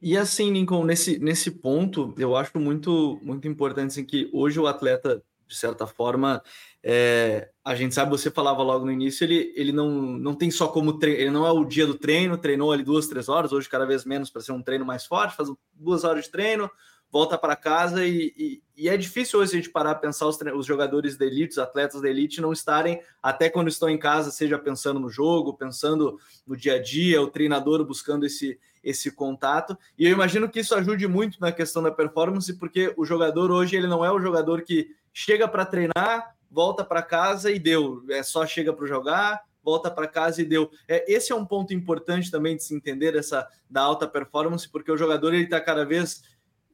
E 0.01 0.15
assim, 0.15 0.51
Lincoln, 0.51 0.85
nesse, 0.85 1.17
nesse 1.17 1.49
ponto, 1.49 2.13
eu 2.17 2.35
acho 2.35 2.59
muito, 2.59 3.19
muito 3.23 3.47
importante 3.47 3.87
assim, 3.87 4.05
que 4.05 4.29
hoje 4.31 4.59
o 4.59 4.67
atleta, 4.67 5.23
de 5.47 5.55
certa 5.55 5.87
forma, 5.87 6.43
é, 6.83 7.49
a 7.65 7.73
gente 7.73 7.95
sabe, 7.95 8.11
você 8.11 8.29
falava 8.29 8.61
logo 8.61 8.85
no 8.85 8.91
início, 8.91 9.23
ele, 9.23 9.51
ele 9.55 9.71
não, 9.71 9.89
não 9.89 10.35
tem 10.35 10.51
só 10.51 10.67
como 10.67 10.99
treino, 10.99 11.19
ele 11.19 11.31
não 11.31 11.47
é 11.47 11.51
o 11.51 11.65
dia 11.65 11.87
do 11.87 11.95
treino, 11.95 12.37
treinou 12.37 12.71
ali 12.71 12.83
duas, 12.83 13.07
três 13.07 13.27
horas, 13.27 13.51
hoje 13.51 13.67
cada 13.67 13.85
vez 13.85 14.05
menos 14.05 14.29
para 14.29 14.41
ser 14.41 14.51
um 14.51 14.61
treino 14.61 14.85
mais 14.85 15.05
forte, 15.05 15.35
faz 15.35 15.49
duas 15.73 16.03
horas 16.03 16.25
de 16.25 16.31
treino, 16.31 16.69
volta 17.11 17.37
para 17.37 17.55
casa 17.55 18.05
e, 18.05 18.33
e, 18.37 18.63
e, 18.75 18.89
é 18.89 18.97
difícil 18.97 19.39
hoje 19.39 19.53
a 19.53 19.55
gente 19.55 19.69
parar 19.69 19.91
a 19.91 19.95
pensar 19.95 20.27
os, 20.27 20.37
os 20.55 20.65
jogadores 20.65 21.17
da 21.17 21.25
elite, 21.25 21.53
os 21.53 21.57
atletas 21.57 22.01
da 22.01 22.09
elite 22.09 22.41
não 22.41 22.51
estarem, 22.51 23.01
até 23.23 23.49
quando 23.49 23.69
estão 23.69 23.89
em 23.89 23.97
casa, 23.97 24.29
seja 24.29 24.59
pensando 24.59 24.99
no 24.99 25.09
jogo, 25.09 25.57
pensando 25.57 26.19
no 26.45 26.55
dia 26.55 26.75
a 26.75 26.81
dia, 26.81 27.21
o 27.21 27.27
treinador 27.27 27.83
buscando 27.85 28.25
esse, 28.25 28.59
esse 28.87 29.11
contato. 29.11 29.77
E 29.99 30.05
eu 30.05 30.11
imagino 30.11 30.47
que 30.47 30.61
isso 30.61 30.73
ajude 30.73 31.05
muito 31.07 31.41
na 31.41 31.51
questão 31.51 31.83
da 31.83 31.91
performance, 31.91 32.53
porque 32.57 32.93
o 32.95 33.03
jogador 33.03 33.51
hoje 33.51 33.75
ele 33.75 33.85
não 33.85 34.03
é 34.03 34.09
o 34.09 34.19
jogador 34.19 34.61
que 34.61 34.95
chega 35.13 35.45
para 35.45 35.65
treinar, 35.65 36.35
volta 36.49 36.85
para 36.85 37.01
casa 37.01 37.51
e 37.51 37.59
deu. 37.59 38.01
É 38.09 38.23
só 38.23 38.45
chega 38.47 38.71
para 38.71 38.87
jogar, 38.87 39.41
volta 39.61 39.91
para 39.91 40.07
casa 40.07 40.41
e 40.41 40.45
deu. 40.45 40.71
É, 40.87 41.03
esse 41.11 41.33
é 41.33 41.35
um 41.35 41.45
ponto 41.45 41.73
importante 41.73 42.31
também 42.31 42.55
de 42.55 42.63
se 42.63 42.73
entender 42.73 43.13
essa 43.13 43.45
da 43.69 43.81
alta 43.81 44.07
performance, 44.07 44.69
porque 44.69 44.89
o 44.89 44.97
jogador 44.97 45.33
ele 45.33 45.43
está 45.43 45.59
cada 45.59 45.83
vez 45.83 46.23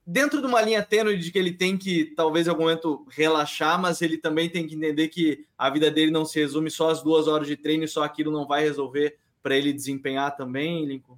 dentro 0.05 0.39
de 0.39 0.45
uma 0.45 0.61
linha 0.61 0.83
tênue 0.83 1.17
de 1.17 1.31
que 1.31 1.39
ele 1.39 1.53
tem 1.53 1.75
que, 1.75 2.13
talvez 2.15 2.45
em 2.45 2.51
algum 2.51 2.63
momento, 2.63 3.07
relaxar, 3.09 3.81
mas 3.81 4.03
ele 4.03 4.17
também 4.19 4.49
tem 4.49 4.67
que 4.67 4.75
entender 4.75 5.07
que 5.07 5.47
a 5.57 5.67
vida 5.71 5.89
dele 5.89 6.11
não 6.11 6.25
se 6.25 6.39
resume 6.39 6.69
só 6.69 6.91
às 6.91 7.01
duas 7.01 7.27
horas 7.27 7.47
de 7.47 7.57
treino 7.57 7.85
e 7.85 7.87
só 7.87 8.03
aquilo 8.03 8.31
não 8.31 8.45
vai 8.45 8.61
resolver 8.61 9.17
para 9.41 9.57
ele 9.57 9.73
desempenhar 9.73 10.35
também, 10.35 10.85
Lincoln? 10.85 11.17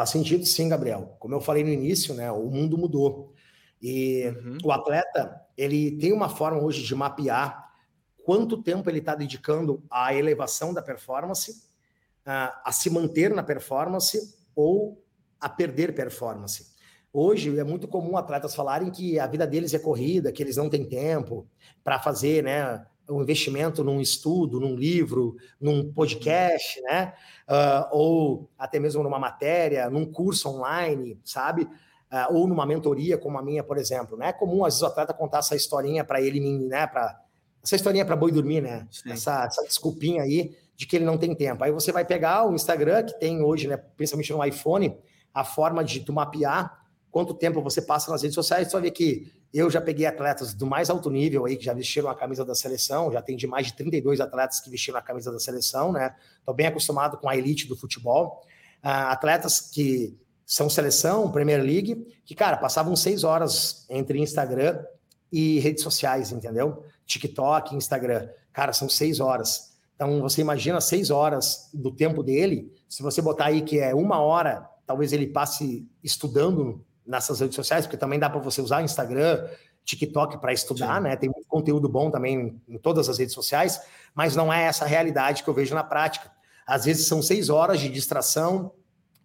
Faz 0.00 0.08
sentido 0.08 0.46
sim, 0.46 0.66
Gabriel. 0.66 1.14
Como 1.18 1.34
eu 1.34 1.42
falei 1.42 1.62
no 1.62 1.68
início, 1.68 2.14
né, 2.14 2.32
o 2.32 2.46
mundo 2.46 2.78
mudou. 2.78 3.34
E 3.82 4.24
uhum. 4.28 4.56
o 4.64 4.72
atleta, 4.72 5.44
ele 5.58 5.98
tem 5.98 6.10
uma 6.10 6.30
forma 6.30 6.58
hoje 6.58 6.82
de 6.82 6.94
mapear 6.94 7.70
quanto 8.24 8.62
tempo 8.62 8.88
ele 8.88 9.00
está 9.00 9.14
dedicando 9.14 9.84
à 9.90 10.14
elevação 10.14 10.72
da 10.72 10.80
performance, 10.80 11.68
a 12.24 12.72
se 12.72 12.88
manter 12.88 13.34
na 13.34 13.42
performance 13.42 14.38
ou 14.56 15.04
a 15.38 15.50
perder 15.50 15.94
performance. 15.94 16.74
Hoje 17.12 17.58
é 17.58 17.64
muito 17.64 17.86
comum 17.86 18.16
atletas 18.16 18.54
falarem 18.54 18.90
que 18.90 19.18
a 19.18 19.26
vida 19.26 19.46
deles 19.46 19.74
é 19.74 19.78
corrida, 19.78 20.32
que 20.32 20.42
eles 20.42 20.56
não 20.56 20.70
têm 20.70 20.88
tempo 20.88 21.46
para 21.84 21.98
fazer, 21.98 22.42
né, 22.42 22.86
um 23.10 23.22
investimento 23.22 23.82
num 23.82 24.00
estudo, 24.00 24.60
num 24.60 24.76
livro, 24.76 25.36
num 25.60 25.92
podcast, 25.92 26.80
né, 26.82 27.12
uh, 27.48 27.88
ou 27.90 28.50
até 28.58 28.78
mesmo 28.78 29.02
numa 29.02 29.18
matéria, 29.18 29.90
num 29.90 30.04
curso 30.04 30.48
online, 30.48 31.18
sabe? 31.24 31.62
Uh, 31.62 32.34
ou 32.34 32.46
numa 32.46 32.66
mentoria 32.66 33.16
como 33.16 33.38
a 33.38 33.42
minha, 33.42 33.62
por 33.62 33.78
exemplo, 33.78 34.16
né? 34.16 34.28
É 34.28 34.32
comum 34.32 34.64
às 34.64 34.74
vezes 34.74 34.82
o 34.82 34.86
atleta 34.86 35.14
contar 35.14 35.38
essa 35.38 35.54
historinha 35.54 36.04
para 36.04 36.20
ele, 36.20 36.40
né, 36.40 36.86
para 36.86 37.20
essa 37.62 37.76
historinha 37.76 38.04
para 38.04 38.16
boi 38.16 38.32
dormir, 38.32 38.62
né? 38.62 38.88
Essa, 39.06 39.44
essa 39.44 39.62
desculpinha 39.64 40.22
aí 40.22 40.56
de 40.76 40.86
que 40.86 40.96
ele 40.96 41.04
não 41.04 41.18
tem 41.18 41.34
tempo. 41.34 41.62
Aí 41.62 41.70
você 41.70 41.92
vai 41.92 42.04
pegar 42.04 42.48
o 42.48 42.54
Instagram 42.54 43.04
que 43.04 43.18
tem 43.20 43.42
hoje, 43.42 43.68
né, 43.68 43.76
principalmente 43.76 44.32
no 44.32 44.44
iPhone, 44.44 44.96
a 45.32 45.44
forma 45.44 45.84
de 45.84 46.00
tu 46.00 46.12
mapear 46.12 46.80
quanto 47.10 47.34
tempo 47.34 47.60
você 47.60 47.82
passa 47.82 48.10
nas 48.10 48.22
redes 48.22 48.34
sociais, 48.34 48.68
você 48.68 48.72
vai 48.72 48.82
ver 48.82 48.90
que 48.92 49.30
eu 49.52 49.68
já 49.68 49.80
peguei 49.80 50.06
atletas 50.06 50.54
do 50.54 50.66
mais 50.66 50.90
alto 50.90 51.10
nível 51.10 51.44
aí, 51.44 51.56
que 51.56 51.64
já 51.64 51.74
vestiram 51.74 52.08
a 52.08 52.14
camisa 52.14 52.44
da 52.44 52.54
seleção, 52.54 53.10
já 53.10 53.20
de 53.20 53.46
mais 53.46 53.66
de 53.66 53.74
32 53.74 54.20
atletas 54.20 54.60
que 54.60 54.70
vestiram 54.70 54.98
a 54.98 55.02
camisa 55.02 55.32
da 55.32 55.40
seleção, 55.40 55.92
né? 55.92 56.14
Estou 56.38 56.54
bem 56.54 56.66
acostumado 56.66 57.16
com 57.18 57.28
a 57.28 57.36
elite 57.36 57.66
do 57.66 57.76
futebol. 57.76 58.42
Uh, 58.82 59.10
atletas 59.10 59.60
que 59.60 60.16
são 60.46 60.70
seleção, 60.70 61.30
Premier 61.30 61.62
League, 61.62 62.06
que, 62.24 62.34
cara, 62.34 62.56
passavam 62.56 62.94
seis 62.94 63.24
horas 63.24 63.86
entre 63.88 64.18
Instagram 64.18 64.84
e 65.32 65.58
redes 65.60 65.82
sociais, 65.82 66.32
entendeu? 66.32 66.84
TikTok, 67.06 67.74
Instagram. 67.74 68.28
Cara, 68.52 68.72
são 68.72 68.88
seis 68.88 69.20
horas. 69.20 69.72
Então, 69.94 70.20
você 70.20 70.40
imagina 70.40 70.80
seis 70.80 71.10
horas 71.10 71.68
do 71.74 71.90
tempo 71.90 72.22
dele, 72.22 72.72
se 72.88 73.02
você 73.02 73.20
botar 73.20 73.46
aí 73.46 73.62
que 73.62 73.78
é 73.78 73.94
uma 73.94 74.20
hora, 74.20 74.68
talvez 74.86 75.12
ele 75.12 75.26
passe 75.26 75.86
estudando 76.02 76.84
nessas 77.10 77.40
redes 77.40 77.56
sociais, 77.56 77.86
porque 77.86 77.96
também 77.96 78.20
dá 78.20 78.30
para 78.30 78.38
você 78.38 78.62
usar 78.62 78.82
Instagram, 78.82 79.44
TikTok 79.84 80.38
para 80.38 80.52
estudar, 80.52 80.98
Sim. 80.98 81.02
né? 81.02 81.16
Tem 81.16 81.28
muito 81.28 81.48
conteúdo 81.48 81.88
bom 81.88 82.08
também 82.08 82.62
em 82.68 82.78
todas 82.78 83.08
as 83.08 83.18
redes 83.18 83.34
sociais, 83.34 83.82
mas 84.14 84.36
não 84.36 84.52
é 84.52 84.62
essa 84.64 84.86
realidade 84.86 85.42
que 85.42 85.50
eu 85.50 85.54
vejo 85.54 85.74
na 85.74 85.82
prática. 85.82 86.30
Às 86.64 86.84
vezes 86.84 87.08
são 87.08 87.20
seis 87.20 87.50
horas 87.50 87.80
de 87.80 87.88
distração, 87.88 88.72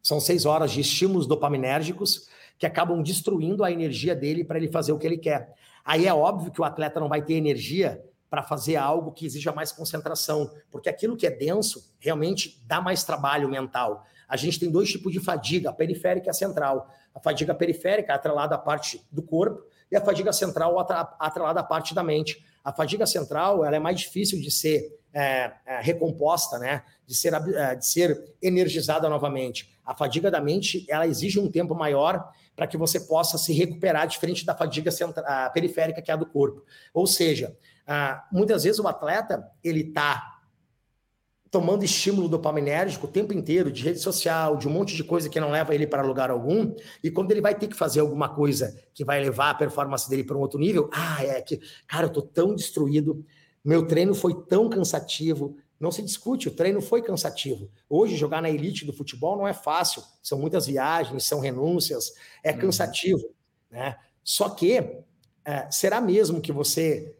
são 0.01 0.19
seis 0.19 0.45
horas 0.45 0.71
de 0.71 0.81
estímulos 0.81 1.27
dopaminérgicos 1.27 2.27
que 2.57 2.65
acabam 2.65 3.03
destruindo 3.03 3.63
a 3.63 3.71
energia 3.71 4.15
dele 4.15 4.43
para 4.43 4.57
ele 4.57 4.71
fazer 4.71 4.91
o 4.91 4.97
que 4.97 5.05
ele 5.05 5.17
quer. 5.17 5.53
Aí 5.83 6.07
é 6.07 6.13
óbvio 6.13 6.51
que 6.51 6.59
o 6.59 6.63
atleta 6.63 6.99
não 6.99 7.07
vai 7.07 7.21
ter 7.21 7.35
energia 7.35 8.03
para 8.29 8.41
fazer 8.41 8.77
algo 8.77 9.11
que 9.11 9.25
exija 9.25 9.51
mais 9.51 9.71
concentração, 9.71 10.51
porque 10.71 10.89
aquilo 10.89 11.15
que 11.15 11.27
é 11.27 11.29
denso 11.31 11.93
realmente 11.99 12.63
dá 12.65 12.81
mais 12.81 13.03
trabalho 13.03 13.47
mental. 13.47 14.03
A 14.27 14.35
gente 14.35 14.59
tem 14.59 14.71
dois 14.71 14.89
tipos 14.89 15.13
de 15.13 15.19
fadiga, 15.19 15.69
a 15.69 15.73
periférica 15.73 16.27
e 16.27 16.29
a 16.31 16.33
central. 16.33 16.89
A 17.15 17.19
fadiga 17.21 17.55
periférica 17.55 18.11
é 18.11 18.15
atrelada 18.15 18.55
à 18.55 18.57
parte 18.57 19.01
do 19.09 19.23
corpo 19.23 19.63
e 19.89 19.95
a 19.95 20.01
fadiga 20.01 20.33
central 20.33 20.77
atrelada 21.17 21.61
à 21.61 21.63
parte 21.63 21.95
da 21.95 22.03
mente. 22.03 22.45
A 22.61 22.73
fadiga 22.73 23.05
central 23.05 23.63
ela 23.63 23.77
é 23.77 23.79
mais 23.79 24.01
difícil 24.01 24.41
de 24.41 24.51
ser 24.51 24.99
é, 25.13 25.53
é, 25.65 25.79
recomposta, 25.79 26.59
né? 26.59 26.83
de, 27.07 27.15
ser, 27.15 27.33
é, 27.33 27.75
de 27.75 27.85
ser 27.85 28.35
energizada 28.41 29.07
novamente. 29.07 29.73
A 29.85 29.95
fadiga 29.95 30.29
da 30.29 30.41
mente 30.41 30.85
ela 30.89 31.07
exige 31.07 31.39
um 31.39 31.49
tempo 31.49 31.73
maior 31.73 32.29
para 32.53 32.67
que 32.67 32.75
você 32.75 32.99
possa 32.99 33.37
se 33.37 33.53
recuperar, 33.53 34.07
diferente 34.07 34.45
da 34.45 34.53
fadiga 34.53 34.91
periférica, 35.53 36.01
que 36.01 36.11
é 36.11 36.13
a 36.13 36.17
do 36.17 36.25
corpo. 36.25 36.65
Ou 36.93 37.05
seja, 37.05 37.55
muitas 38.31 38.63
vezes 38.63 38.79
o 38.79 38.87
atleta 38.87 39.45
ele 39.61 39.81
está 39.81 40.34
tomando 41.55 41.85
estímulo 41.85 42.27
dopaminérgico 42.27 43.07
o 43.07 43.09
tempo 43.09 43.31
inteiro, 43.31 43.71
de 43.71 43.81
rede 43.81 43.99
social, 43.99 44.57
de 44.57 44.67
um 44.67 44.71
monte 44.71 44.93
de 44.93 45.05
coisa 45.05 45.29
que 45.29 45.39
não 45.39 45.49
leva 45.49 45.73
ele 45.73 45.87
para 45.87 46.01
lugar 46.01 46.29
algum, 46.29 46.75
e 47.01 47.09
quando 47.09 47.31
ele 47.31 47.39
vai 47.39 47.55
ter 47.55 47.69
que 47.69 47.75
fazer 47.77 48.01
alguma 48.01 48.27
coisa 48.27 48.77
que 48.93 49.05
vai 49.05 49.23
levar 49.23 49.51
a 49.51 49.53
performance 49.53 50.09
dele 50.09 50.25
para 50.25 50.35
um 50.35 50.41
outro 50.41 50.59
nível, 50.59 50.89
ah, 50.91 51.23
é 51.23 51.41
que, 51.41 51.61
cara, 51.87 52.07
eu 52.07 52.09
tô 52.09 52.21
tão 52.21 52.53
destruído, 52.53 53.25
meu 53.63 53.87
treino 53.87 54.13
foi 54.13 54.33
tão 54.49 54.67
cansativo, 54.69 55.55
não 55.79 55.93
se 55.93 56.01
discute, 56.01 56.49
o 56.49 56.51
treino 56.51 56.81
foi 56.81 57.01
cansativo. 57.01 57.71
Hoje, 57.89 58.17
jogar 58.17 58.41
na 58.41 58.49
elite 58.49 58.83
do 58.83 58.91
futebol 58.91 59.37
não 59.37 59.47
é 59.47 59.53
fácil, 59.53 60.03
são 60.21 60.37
muitas 60.37 60.67
viagens, 60.67 61.23
são 61.23 61.39
renúncias, 61.39 62.11
é 62.43 62.51
uhum. 62.51 62.57
cansativo, 62.57 63.33
né? 63.71 63.95
Só 64.25 64.49
que, 64.49 64.73
é, 65.45 65.71
será 65.71 66.01
mesmo 66.01 66.41
que 66.41 66.51
você 66.51 67.15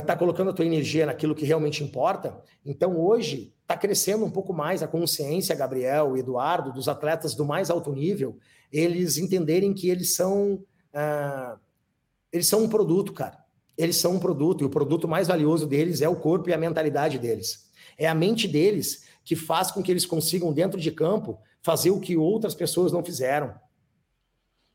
está 0.00 0.16
colocando 0.16 0.50
a 0.50 0.52
tua 0.52 0.64
energia 0.64 1.06
naquilo 1.06 1.34
que 1.34 1.44
realmente 1.44 1.82
importa? 1.84 2.40
Então, 2.64 2.98
hoje, 2.98 3.54
está 3.62 3.76
crescendo 3.76 4.24
um 4.24 4.30
pouco 4.30 4.52
mais 4.52 4.82
a 4.82 4.88
consciência, 4.88 5.54
Gabriel, 5.54 6.16
Eduardo, 6.16 6.72
dos 6.72 6.88
atletas 6.88 7.34
do 7.34 7.44
mais 7.44 7.70
alto 7.70 7.92
nível, 7.92 8.38
eles 8.72 9.18
entenderem 9.18 9.72
que 9.72 9.88
eles 9.88 10.14
são 10.14 10.64
ah, 10.92 11.56
eles 12.34 12.48
são 12.48 12.64
um 12.64 12.68
produto, 12.68 13.12
cara. 13.12 13.44
Eles 13.78 13.96
são 13.96 14.14
um 14.14 14.18
produto 14.18 14.62
e 14.62 14.64
o 14.64 14.70
produto 14.70 15.06
mais 15.06 15.28
valioso 15.28 15.68
deles 15.68 16.00
é 16.00 16.08
o 16.08 16.16
corpo 16.16 16.48
e 16.48 16.52
a 16.52 16.58
mentalidade 16.58 17.16
deles. 17.16 17.70
É 17.96 18.08
a 18.08 18.14
mente 18.14 18.48
deles 18.48 19.04
que 19.24 19.36
faz 19.36 19.70
com 19.70 19.80
que 19.80 19.90
eles 19.92 20.04
consigam 20.04 20.52
dentro 20.52 20.80
de 20.80 20.90
campo 20.90 21.38
fazer 21.62 21.90
o 21.90 22.00
que 22.00 22.16
outras 22.16 22.54
pessoas 22.54 22.90
não 22.90 23.04
fizeram. 23.04 23.54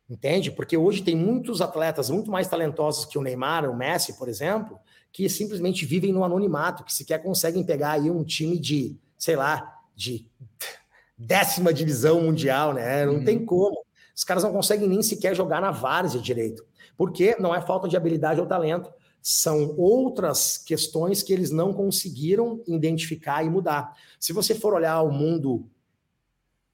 Entende? 0.09 0.49
Porque 0.49 0.75
hoje 0.75 1.03
tem 1.03 1.15
muitos 1.15 1.61
atletas 1.61 2.09
muito 2.09 2.31
mais 2.31 2.47
talentosos 2.47 3.05
que 3.05 3.17
o 3.17 3.21
Neymar, 3.21 3.69
o 3.69 3.75
Messi, 3.75 4.17
por 4.17 4.27
exemplo, 4.27 4.79
que 5.11 5.29
simplesmente 5.29 5.85
vivem 5.85 6.11
no 6.11 6.23
anonimato, 6.23 6.83
que 6.83 6.93
sequer 6.93 7.21
conseguem 7.21 7.63
pegar 7.63 7.91
aí 7.91 8.09
um 8.09 8.23
time 8.23 8.57
de, 8.57 8.97
sei 9.17 9.35
lá, 9.35 9.79
de 9.95 10.25
décima 11.15 11.71
divisão 11.71 12.21
mundial, 12.21 12.73
né? 12.73 13.05
Não 13.05 13.15
uhum. 13.15 13.23
tem 13.23 13.45
como. 13.45 13.85
Os 14.15 14.23
caras 14.23 14.43
não 14.43 14.51
conseguem 14.51 14.87
nem 14.87 15.03
sequer 15.03 15.35
jogar 15.35 15.61
na 15.61 15.69
várzea 15.69 16.19
direito. 16.19 16.65
Porque 16.97 17.35
não 17.39 17.53
é 17.53 17.61
falta 17.61 17.87
de 17.87 17.95
habilidade 17.95 18.41
ou 18.41 18.47
talento, 18.47 18.91
são 19.21 19.75
outras 19.77 20.57
questões 20.57 21.21
que 21.21 21.31
eles 21.31 21.51
não 21.51 21.71
conseguiram 21.71 22.63
identificar 22.67 23.43
e 23.43 23.49
mudar. 23.49 23.95
Se 24.19 24.33
você 24.33 24.55
for 24.55 24.73
olhar 24.73 25.01
o 25.01 25.11
mundo 25.11 25.69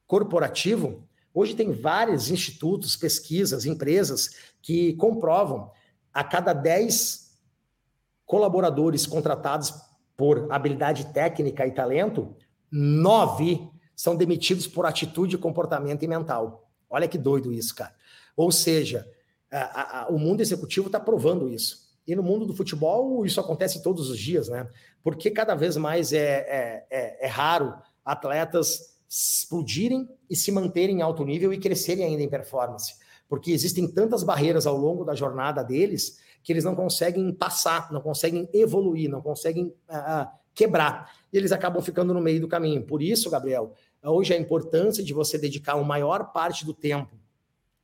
corporativo, 0.07 1.03
hoje 1.35 1.53
tem 1.53 1.73
vários 1.73 2.31
institutos, 2.31 2.95
pesquisas, 2.95 3.65
empresas 3.65 4.29
que 4.61 4.93
comprovam 4.93 5.69
a 6.13 6.23
cada 6.23 6.53
10 6.53 7.37
colaboradores 8.25 9.05
contratados 9.05 9.73
por 10.15 10.51
habilidade 10.51 11.07
técnica 11.07 11.67
e 11.67 11.71
talento, 11.71 12.33
nove 12.71 13.69
são 13.95 14.15
demitidos 14.15 14.65
por 14.65 14.85
atitude, 14.85 15.37
comportamento 15.37 16.03
e 16.03 16.07
mental. 16.07 16.69
Olha 16.89 17.07
que 17.07 17.17
doido 17.17 17.51
isso, 17.51 17.75
cara. 17.75 17.93
Ou 18.35 18.51
seja, 18.51 19.05
a, 19.51 20.03
a, 20.03 20.07
o 20.07 20.17
mundo 20.17 20.41
executivo 20.41 20.87
está 20.87 20.99
provando 20.99 21.49
isso. 21.49 21.85
E 22.07 22.15
no 22.15 22.23
mundo 22.23 22.45
do 22.45 22.53
futebol, 22.53 23.25
isso 23.25 23.39
acontece 23.39 23.83
todos 23.83 24.09
os 24.09 24.17
dias, 24.17 24.47
né? 24.47 24.69
Porque 25.03 25.31
cada 25.31 25.55
vez 25.55 25.75
mais 25.75 26.13
é, 26.13 26.19
é, 26.19 26.85
é, 26.89 27.25
é 27.25 27.27
raro 27.27 27.73
atletas 28.03 28.94
explodirem 29.09 30.07
e 30.29 30.35
se 30.35 30.51
manterem 30.51 30.97
em 30.97 31.01
alto 31.01 31.23
nível 31.23 31.53
e 31.53 31.59
crescerem 31.59 32.05
ainda 32.05 32.23
em 32.23 32.29
performance. 32.29 32.95
Porque 33.27 33.51
existem 33.51 33.87
tantas 33.87 34.23
barreiras 34.23 34.67
ao 34.67 34.77
longo 34.77 35.03
da 35.03 35.15
jornada 35.15 35.63
deles 35.63 36.19
que 36.43 36.53
eles 36.53 36.63
não 36.63 36.75
conseguem 36.75 37.33
passar, 37.33 37.91
não 37.91 38.01
conseguem 38.01 38.47
evoluir, 38.53 39.09
não 39.09 39.21
conseguem 39.21 39.73
uh, 39.89 40.27
quebrar. 40.53 41.11
E 41.33 41.37
eles 41.37 41.51
acabam 41.51 41.81
ficando 41.81 42.13
no 42.13 42.21
meio 42.21 42.39
do 42.39 42.47
caminho. 42.47 42.83
Por 42.85 43.01
isso, 43.01 43.29
Gabriel, 43.29 43.73
hoje 44.03 44.33
a 44.33 44.37
importância 44.37 45.03
de 45.03 45.13
você 45.13 45.37
dedicar 45.37 45.73
a 45.73 45.83
maior 45.83 46.31
parte 46.31 46.63
do 46.63 46.73
tempo 46.73 47.15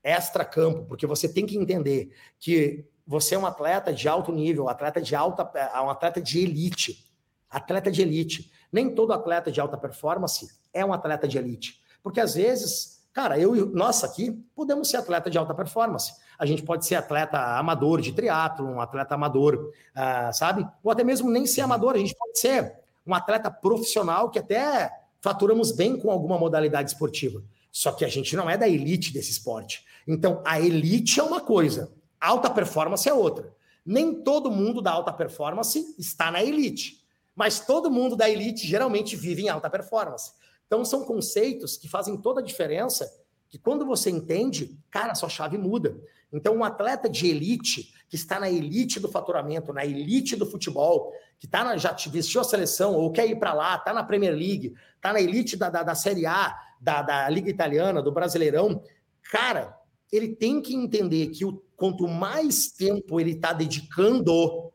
extra-campo, 0.03 0.85
porque 0.85 1.05
você 1.05 1.27
tem 1.27 1.45
que 1.45 1.57
entender 1.57 2.11
que 2.39 2.85
você 3.05 3.35
é 3.35 3.37
um 3.37 3.45
atleta 3.45 3.93
de 3.93 4.07
alto 4.07 4.31
nível, 4.31 4.69
atleta 4.69 5.01
de 5.01 5.15
alta, 5.15 5.43
um 5.83 5.89
atleta 5.89 6.21
de 6.21 6.39
elite. 6.39 7.05
Atleta 7.49 7.91
de 7.91 8.01
elite. 8.01 8.51
Nem 8.71 8.93
todo 8.93 9.11
atleta 9.11 9.51
de 9.51 9.59
alta 9.59 9.77
performance 9.77 10.47
é 10.73 10.85
um 10.85 10.93
atleta 10.93 11.27
de 11.27 11.37
elite. 11.37 11.81
Porque 12.03 12.19
às 12.19 12.35
vezes, 12.35 13.01
cara, 13.13 13.37
eu 13.37 13.55
e 13.55 13.65
nós 13.73 14.03
aqui 14.03 14.31
podemos 14.55 14.89
ser 14.89 14.97
atleta 14.97 15.29
de 15.29 15.37
alta 15.37 15.53
performance. 15.53 16.13
A 16.37 16.45
gente 16.45 16.63
pode 16.63 16.85
ser 16.85 16.95
atleta 16.95 17.37
amador 17.57 18.01
de 18.01 18.13
triatlo, 18.13 18.65
um 18.65 18.81
atleta 18.81 19.15
amador, 19.15 19.71
uh, 19.95 20.33
sabe? 20.33 20.67
Ou 20.83 20.91
até 20.91 21.03
mesmo 21.03 21.29
nem 21.29 21.45
ser 21.45 21.61
amador, 21.61 21.95
a 21.95 21.99
gente 21.99 22.15
pode 22.15 22.39
ser 22.39 22.75
um 23.05 23.13
atleta 23.13 23.51
profissional 23.51 24.29
que 24.29 24.39
até 24.39 24.91
faturamos 25.21 25.71
bem 25.71 25.97
com 25.97 26.09
alguma 26.09 26.37
modalidade 26.37 26.91
esportiva. 26.91 27.43
Só 27.71 27.91
que 27.91 28.03
a 28.03 28.07
gente 28.07 28.35
não 28.35 28.49
é 28.49 28.57
da 28.57 28.67
elite 28.67 29.13
desse 29.13 29.31
esporte. 29.31 29.85
Então, 30.07 30.41
a 30.45 30.59
elite 30.59 31.19
é 31.19 31.23
uma 31.23 31.39
coisa, 31.39 31.91
alta 32.19 32.49
performance 32.49 33.07
é 33.07 33.13
outra. 33.13 33.53
Nem 33.85 34.13
todo 34.23 34.51
mundo 34.51 34.81
da 34.81 34.91
alta 34.91 35.13
performance 35.13 35.95
está 35.97 36.29
na 36.29 36.43
elite, 36.43 37.03
mas 37.35 37.59
todo 37.59 37.89
mundo 37.89 38.15
da 38.15 38.29
elite 38.29 38.67
geralmente 38.67 39.15
vive 39.15 39.43
em 39.43 39.49
alta 39.49 39.69
performance. 39.69 40.31
Então, 40.71 40.85
são 40.85 41.03
conceitos 41.03 41.75
que 41.75 41.89
fazem 41.89 42.15
toda 42.15 42.39
a 42.39 42.43
diferença, 42.43 43.13
que 43.49 43.59
quando 43.59 43.85
você 43.85 44.09
entende, 44.09 44.79
cara, 44.89 45.13
sua 45.13 45.27
chave 45.27 45.57
muda. 45.57 45.99
Então, 46.31 46.55
um 46.55 46.63
atleta 46.63 47.09
de 47.09 47.27
elite, 47.27 47.93
que 48.07 48.15
está 48.15 48.39
na 48.39 48.49
elite 48.49 48.97
do 48.97 49.09
faturamento, 49.09 49.73
na 49.73 49.85
elite 49.85 50.33
do 50.37 50.45
futebol, 50.45 51.11
que 51.37 51.45
tá 51.45 51.65
na, 51.65 51.75
já 51.75 51.91
vestiu 52.09 52.39
a 52.39 52.45
seleção 52.45 52.95
ou 52.95 53.11
quer 53.11 53.27
ir 53.27 53.37
para 53.37 53.53
lá, 53.53 53.75
está 53.75 53.91
na 53.91 54.01
Premier 54.01 54.31
League, 54.31 54.73
está 54.95 55.11
na 55.11 55.19
elite 55.19 55.57
da, 55.57 55.69
da, 55.69 55.83
da 55.83 55.93
Série 55.93 56.25
A, 56.25 56.57
da, 56.79 57.01
da 57.01 57.27
Liga 57.27 57.49
Italiana, 57.49 58.01
do 58.01 58.13
Brasileirão, 58.13 58.81
cara, 59.29 59.77
ele 60.09 60.29
tem 60.37 60.61
que 60.61 60.73
entender 60.73 61.27
que 61.31 61.43
o, 61.43 61.61
quanto 61.75 62.07
mais 62.07 62.71
tempo 62.71 63.19
ele 63.19 63.31
está 63.31 63.51
dedicando 63.51 64.71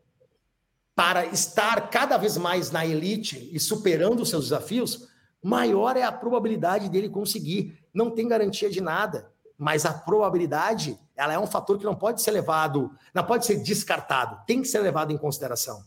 para 0.95 1.25
estar 1.25 1.89
cada 1.89 2.19
vez 2.19 2.37
mais 2.37 2.71
na 2.71 2.85
elite 2.85 3.49
e 3.51 3.59
superando 3.59 4.21
os 4.21 4.29
seus 4.29 4.45
desafios, 4.45 5.16
maior 5.47 5.97
é 5.97 6.03
a 6.03 6.11
probabilidade 6.11 6.89
dele 6.89 7.09
conseguir. 7.09 7.79
Não 7.95 8.11
tem 8.11 8.27
garantia 8.27 8.69
de 8.69 8.81
nada, 8.81 9.31
mas 9.57 9.87
a 9.87 9.93
probabilidade 9.93 10.99
ela 11.15 11.33
é 11.33 11.39
um 11.39 11.47
fator 11.47 11.79
que 11.79 11.85
não 11.85 11.95
pode 11.95 12.21
ser 12.21 12.33
levado, 12.33 12.91
não 13.15 13.25
pode 13.25 13.47
ser 13.47 13.63
descartado, 13.63 14.45
tem 14.47 14.61
que 14.61 14.69
ser 14.69 14.81
levado 14.81 15.13
em 15.13 15.17
consideração. 15.17 15.83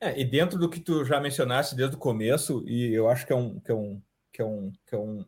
É, 0.00 0.18
e 0.18 0.24
dentro 0.24 0.58
do 0.58 0.68
que 0.68 0.80
tu 0.80 1.04
já 1.04 1.20
mencionaste 1.20 1.76
desde 1.76 1.96
o 1.96 1.98
começo, 1.98 2.64
e 2.66 2.92
eu 2.92 3.08
acho 3.08 3.26
que 3.26 3.32
é 3.32 3.36
um, 3.36 3.60
que 3.60 3.70
é 3.70 3.74
um, 3.74 4.02
que 4.32 4.42
é 4.42 4.44
um, 4.44 4.72
que 4.86 4.94
é 4.94 4.98
um 4.98 5.24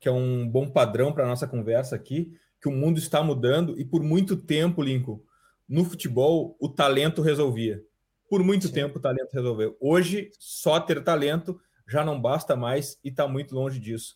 que 0.00 0.08
é 0.08 0.12
um 0.12 0.48
bom 0.48 0.70
padrão 0.70 1.12
para 1.12 1.24
a 1.24 1.26
nossa 1.26 1.46
conversa 1.46 1.96
aqui, 1.96 2.32
que 2.60 2.68
o 2.68 2.72
mundo 2.72 2.98
está 2.98 3.20
mudando 3.20 3.78
e 3.80 3.84
por 3.84 4.00
muito 4.00 4.36
tempo, 4.36 4.80
Lincoln, 4.80 5.20
no 5.68 5.84
futebol, 5.84 6.56
o 6.60 6.68
talento 6.68 7.20
resolvia. 7.20 7.82
Por 8.28 8.44
muito 8.44 8.68
Sim. 8.68 8.74
tempo 8.74 8.98
o 8.98 9.02
talento 9.02 9.32
resolveu. 9.32 9.76
Hoje, 9.80 10.30
só 10.38 10.78
ter 10.78 11.02
talento 11.02 11.60
já 11.88 12.04
não 12.04 12.20
basta 12.20 12.54
mais 12.54 12.98
e 13.02 13.08
está 13.08 13.26
muito 13.26 13.54
longe 13.54 13.80
disso. 13.80 14.14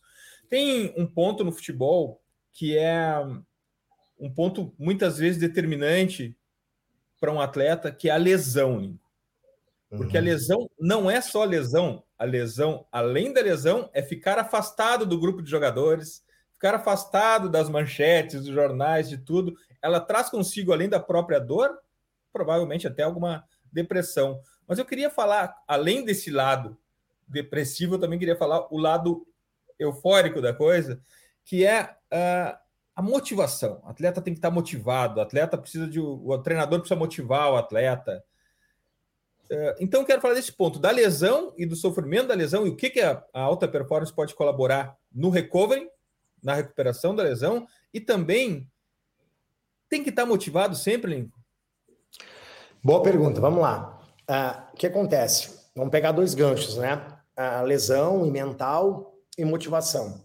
Tem 0.49 0.95
um 0.97 1.07
ponto 1.07 1.43
no 1.43 1.51
futebol 1.51 2.23
que 2.53 2.77
é 2.77 3.15
um 4.21 4.33
ponto 4.33 4.75
muitas 4.79 5.17
vezes 5.19 5.41
determinante 5.41 6.37
para 7.19 7.33
um 7.33 7.41
atleta, 7.41 7.91
que 7.91 8.11
é 8.11 8.13
a 8.13 8.17
lesão. 8.17 8.99
Porque 9.89 10.17
uhum. 10.17 10.23
a 10.23 10.27
lesão 10.27 10.71
não 10.79 11.11
é 11.11 11.21
só 11.21 11.45
lesão, 11.45 12.05
a 12.19 12.25
lesão, 12.25 12.87
além 12.93 13.33
da 13.33 13.41
lesão, 13.41 13.91
é 13.93 14.03
ficar 14.03 14.39
afastado 14.39 15.07
do 15.07 15.19
grupo 15.19 15.43
de 15.43 15.51
jogadores, 15.51 16.25
ficar 16.53 16.75
afastado 16.75 17.49
das 17.49 17.69
manchetes, 17.69 18.45
dos 18.45 18.55
jornais, 18.55 19.09
de 19.09 19.19
tudo. 19.19 19.55
Ela 19.81 20.01
traz 20.01 20.31
consigo, 20.31 20.73
além 20.73 20.89
da 20.89 21.01
própria 21.01 21.41
dor, 21.41 21.71
provavelmente 22.33 22.87
até 22.87 23.03
alguma 23.03 23.45
depressão. 23.73 24.41
Mas 24.67 24.79
eu 24.79 24.85
queria 24.85 25.11
falar, 25.11 25.55
além 25.67 26.05
desse 26.05 26.31
lado 26.31 26.79
depressivo, 27.27 27.95
eu 27.95 27.99
também 27.99 28.19
queria 28.19 28.37
falar 28.37 28.67
o 28.73 28.79
lado 28.79 29.27
eufórico 29.79 30.41
da 30.41 30.53
coisa, 30.53 31.01
que 31.45 31.65
é 31.65 31.85
uh, 31.85 32.57
a 32.95 33.03
motivação. 33.03 33.81
O 33.85 33.89
atleta 33.89 34.21
tem 34.21 34.33
que 34.33 34.39
estar 34.39 34.51
motivado, 34.51 35.19
o 35.19 35.23
atleta 35.23 35.59
precisa 35.59 35.87
de. 35.87 36.01
O 36.01 36.39
treinador 36.39 36.81
precisa 36.81 36.99
motivar 36.99 37.51
o 37.51 37.57
atleta. 37.57 38.23
É, 39.51 39.77
então, 39.81 40.05
quero 40.05 40.21
falar 40.21 40.35
desse 40.35 40.53
ponto 40.53 40.79
da 40.79 40.91
lesão 40.91 41.53
e 41.59 41.67
do 41.67 41.77
sofrimento 41.77 42.29
da 42.29 42.35
lesão 42.35 42.67
e 42.67 42.71
o 42.71 42.77
que, 42.77 42.89
que 42.91 43.01
a, 43.01 43.23
a 43.33 43.41
alta 43.41 43.69
performance 43.69 44.13
pode 44.13 44.35
colaborar 44.35 44.97
no 45.13 45.31
recovery, 45.31 45.91
na 46.43 46.55
recuperação 46.55 47.15
da 47.15 47.23
lesão 47.23 47.67
e 47.93 48.01
também 48.01 48.67
tem 49.89 50.03
que 50.03 50.11
estar 50.11 50.25
motivado 50.25 50.75
sempre, 50.75 51.15
Lincoln? 51.15 51.39
Boa 52.83 53.03
pergunta, 53.03 53.41
vamos 53.41 53.61
lá. 53.61 54.01
Uh, 54.29 54.73
o 54.73 54.77
que 54.77 54.87
acontece? 54.87 55.62
Vamos 55.75 55.91
pegar 55.91 56.13
dois 56.13 56.35
ganchos, 56.35 56.77
né? 56.77 57.07
A 57.37 57.63
lesão 57.63 58.27
e 58.27 58.31
mental 58.31 59.15
e 59.39 59.45
motivação. 59.45 60.23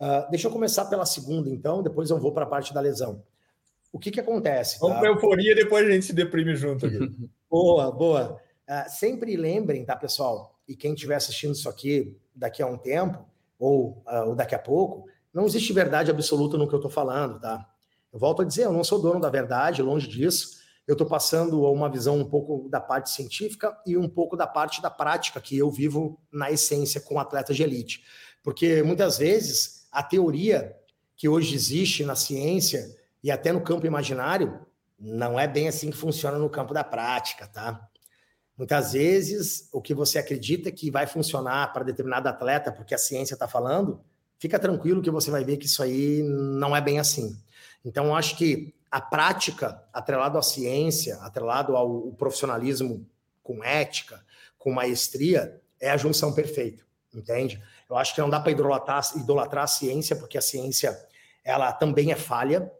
Uh, 0.00 0.28
deixa 0.30 0.48
eu 0.48 0.52
começar 0.52 0.86
pela 0.86 1.06
segunda, 1.06 1.48
então, 1.50 1.82
depois 1.82 2.10
eu 2.10 2.18
vou 2.18 2.32
para 2.32 2.44
a 2.44 2.48
parte 2.48 2.72
da 2.72 2.80
lesão. 2.80 3.22
O 3.92 3.98
que, 3.98 4.10
que 4.10 4.20
acontece? 4.20 4.78
Vamos 4.78 4.96
tá? 4.96 5.00
para 5.00 5.10
euforia, 5.10 5.54
depois 5.54 5.86
a 5.86 5.90
gente 5.90 6.06
se 6.06 6.12
deprime 6.12 6.54
junto 6.54 6.86
aqui. 6.86 6.98
boa, 7.48 7.90
boa. 7.90 8.40
Uh, 8.68 8.90
sempre 8.90 9.36
lembrem, 9.36 9.84
tá, 9.84 9.96
pessoal? 9.96 10.58
E 10.66 10.74
quem 10.74 10.92
estiver 10.92 11.14
assistindo 11.14 11.54
isso 11.54 11.68
aqui 11.68 12.16
daqui 12.34 12.62
a 12.62 12.66
um 12.66 12.76
tempo, 12.76 13.24
ou, 13.58 14.02
uh, 14.06 14.28
ou 14.28 14.34
daqui 14.34 14.54
a 14.54 14.58
pouco, 14.58 15.08
não 15.32 15.46
existe 15.46 15.72
verdade 15.72 16.10
absoluta 16.10 16.58
no 16.58 16.68
que 16.68 16.74
eu 16.74 16.78
estou 16.78 16.90
falando, 16.90 17.40
tá? 17.40 17.66
Eu 18.12 18.18
volto 18.18 18.42
a 18.42 18.44
dizer, 18.44 18.64
eu 18.64 18.72
não 18.72 18.82
sou 18.82 19.00
dono 19.00 19.20
da 19.20 19.28
verdade, 19.28 19.82
longe 19.82 20.08
disso. 20.08 20.58
Eu 20.86 20.92
estou 20.92 21.06
passando 21.06 21.62
uma 21.62 21.90
visão 21.90 22.18
um 22.18 22.24
pouco 22.24 22.68
da 22.68 22.80
parte 22.80 23.10
científica 23.10 23.76
e 23.84 23.96
um 23.96 24.08
pouco 24.08 24.36
da 24.36 24.46
parte 24.46 24.80
da 24.80 24.90
prática 24.90 25.40
que 25.40 25.58
eu 25.58 25.70
vivo 25.70 26.20
na 26.30 26.50
essência 26.50 27.00
com 27.00 27.18
atletas 27.18 27.56
de 27.56 27.62
elite. 27.62 28.04
Porque 28.42 28.82
muitas 28.82 29.18
vezes 29.18 29.88
a 29.90 30.02
teoria 30.02 30.76
que 31.16 31.28
hoje 31.28 31.54
existe 31.54 32.04
na 32.04 32.14
ciência 32.14 32.96
e 33.22 33.30
até 33.30 33.52
no 33.52 33.60
campo 33.60 33.86
imaginário 33.86 34.60
não 34.98 35.38
é 35.38 35.48
bem 35.48 35.66
assim 35.66 35.90
que 35.90 35.96
funciona 35.96 36.38
no 36.38 36.48
campo 36.48 36.72
da 36.72 36.84
prática, 36.84 37.46
tá? 37.46 37.88
Muitas 38.56 38.92
vezes, 38.92 39.68
o 39.72 39.82
que 39.82 39.92
você 39.92 40.18
acredita 40.18 40.70
que 40.70 40.90
vai 40.90 41.06
funcionar 41.06 41.72
para 41.72 41.84
determinado 41.84 42.28
atleta, 42.28 42.72
porque 42.72 42.94
a 42.94 42.98
ciência 42.98 43.34
está 43.34 43.46
falando, 43.46 44.00
fica 44.38 44.58
tranquilo 44.58 45.02
que 45.02 45.10
você 45.10 45.30
vai 45.30 45.44
ver 45.44 45.58
que 45.58 45.66
isso 45.66 45.82
aí 45.82 46.22
não 46.22 46.74
é 46.74 46.80
bem 46.80 46.98
assim. 46.98 47.36
Então, 47.84 48.16
acho 48.16 48.36
que 48.36 48.74
a 48.90 49.00
prática, 49.00 49.82
atrelado 49.92 50.38
à 50.38 50.42
ciência, 50.42 51.16
atrelado 51.16 51.76
ao 51.76 52.12
profissionalismo 52.12 53.06
com 53.42 53.62
ética, 53.62 54.24
com 54.58 54.72
maestria, 54.72 55.60
é 55.80 55.90
a 55.90 55.96
junção 55.96 56.32
perfeita, 56.32 56.84
entende? 57.14 57.62
Eu 57.88 57.96
acho 57.96 58.14
que 58.14 58.20
não 58.20 58.30
dá 58.30 58.40
para 58.40 58.52
idolatrar, 58.52 59.02
idolatrar 59.16 59.64
a 59.64 59.68
ciência, 59.68 60.16
porque 60.16 60.38
a 60.38 60.42
ciência 60.42 60.98
ela 61.44 61.72
também 61.72 62.10
é 62.10 62.16
falha, 62.16 62.70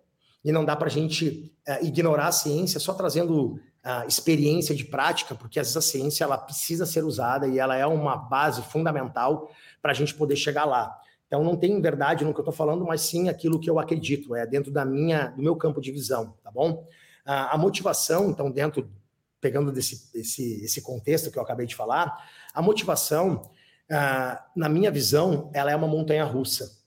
e 0.45 0.53
não 0.53 0.65
dá 0.65 0.77
para 0.77 0.87
a 0.87 0.91
gente 0.91 1.53
é, 1.67 1.85
ignorar 1.85 2.29
a 2.29 2.33
ciência 2.33 2.79
só 2.79 2.95
trazendo 2.95 3.61
experiência 4.09 4.75
de 4.75 4.85
prática, 4.85 5.35
porque 5.35 5.61
às 5.61 5.69
vezes 5.69 5.77
a 5.77 5.81
ciência 5.81 6.25
ela 6.25 6.37
precisa 6.37 6.85
ser 6.85 7.05
usada 7.05 7.47
e 7.47 7.59
ela 7.59 7.77
é 7.77 7.87
uma 7.87 8.17
base 8.17 8.61
fundamental 8.63 9.49
para 9.81 9.93
a 9.93 9.95
gente 9.95 10.13
poder 10.15 10.35
chegar 10.35 10.65
lá. 10.65 10.99
Então 11.27 11.43
não 11.43 11.57
tem 11.57 11.81
verdade 11.81 12.25
no 12.25 12.33
que 12.33 12.39
eu 12.39 12.43
estou 12.43 12.55
falando, 12.55 12.85
mas 12.85 13.01
sim 13.01 13.29
aquilo 13.29 13.59
que 13.59 13.69
eu 13.69 13.79
acredito, 13.79 14.35
é 14.35 14.47
dentro 14.47 14.71
da 14.71 14.85
minha, 14.85 15.29
do 15.29 15.43
meu 15.43 15.57
campo 15.57 15.81
de 15.81 15.91
visão, 15.91 16.35
tá 16.43 16.51
bom? 16.51 16.87
A 17.25 17.59
motivação, 17.59 18.31
então, 18.31 18.51
dentro, 18.51 18.89
pegando 19.41 19.73
desse 19.73 20.09
esse, 20.15 20.65
esse 20.65 20.81
contexto 20.81 21.31
que 21.31 21.39
eu 21.39 21.43
acabei 21.43 21.67
de 21.67 21.75
falar, 21.75 22.17
a 22.55 22.63
motivação, 22.63 23.51
na 24.55 24.69
minha 24.69 24.91
visão, 24.91 25.51
ela 25.53 25.73
é 25.73 25.77
uma 25.77 25.89
montanha 25.89 26.25
russa. 26.25 26.79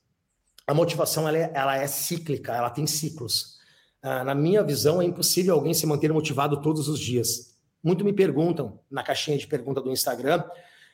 A 0.66 0.74
motivação 0.74 1.28
ela 1.28 1.38
é, 1.38 1.52
ela 1.54 1.76
é 1.76 1.88
cíclica, 1.88 2.56
ela 2.56 2.70
tem 2.70 2.88
ciclos. 2.88 3.60
Na 4.02 4.34
minha 4.34 4.64
visão, 4.64 5.02
é 5.02 5.06
impossível 5.06 5.56
alguém 5.56 5.74
se 5.74 5.86
manter 5.86 6.14
motivado 6.14 6.62
todos 6.62 6.88
os 6.88 6.98
dias. 6.98 7.58
Muito 7.84 8.06
me 8.06 8.14
perguntam 8.14 8.80
na 8.90 9.04
caixinha 9.04 9.38
de 9.38 9.46
pergunta 9.46 9.82
do 9.82 9.92
Instagram 9.92 10.42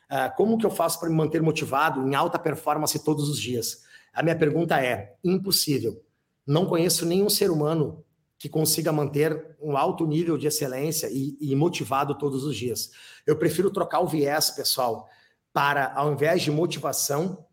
ah, 0.08 0.30
como 0.30 0.58
que 0.58 0.66
eu 0.66 0.70
faço 0.70 1.00
para 1.00 1.08
me 1.08 1.14
manter 1.14 1.42
motivado 1.42 2.06
em 2.06 2.14
alta 2.14 2.38
performance 2.38 2.98
todos 3.02 3.28
os 3.28 3.38
dias. 3.38 3.82
A 4.12 4.22
minha 4.22 4.36
pergunta 4.36 4.80
é: 4.80 5.16
impossível. 5.22 6.02
Não 6.46 6.66
conheço 6.66 7.04
nenhum 7.04 7.28
ser 7.28 7.50
humano 7.50 8.04
que 8.38 8.48
consiga 8.48 8.92
manter 8.92 9.56
um 9.60 9.76
alto 9.76 10.06
nível 10.06 10.36
de 10.36 10.46
excelência 10.46 11.08
e, 11.10 11.36
e 11.40 11.56
motivado 11.56 12.14
todos 12.16 12.44
os 12.44 12.56
dias. 12.56 12.90
Eu 13.26 13.36
prefiro 13.36 13.70
trocar 13.70 14.00
o 14.00 14.06
viés, 14.06 14.50
pessoal, 14.50 15.08
para, 15.52 15.92
ao 15.94 16.12
invés 16.12 16.42
de 16.42 16.50
motivação, 16.50 17.46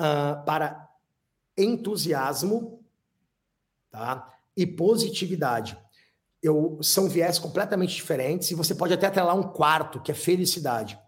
uh, 0.00 0.44
para 0.44 0.88
entusiasmo, 1.56 2.82
tá? 3.90 4.26
e 4.56 4.66
positividade. 4.66 5.78
Eu, 6.42 6.78
são 6.82 7.08
viés 7.08 7.38
completamente 7.38 7.94
diferentes 7.94 8.50
e 8.50 8.54
você 8.54 8.74
pode 8.74 8.94
até 8.94 9.22
lá 9.22 9.34
um 9.34 9.42
quarto, 9.42 10.00
que 10.00 10.10
é 10.10 10.14
felicidade. 10.14 10.98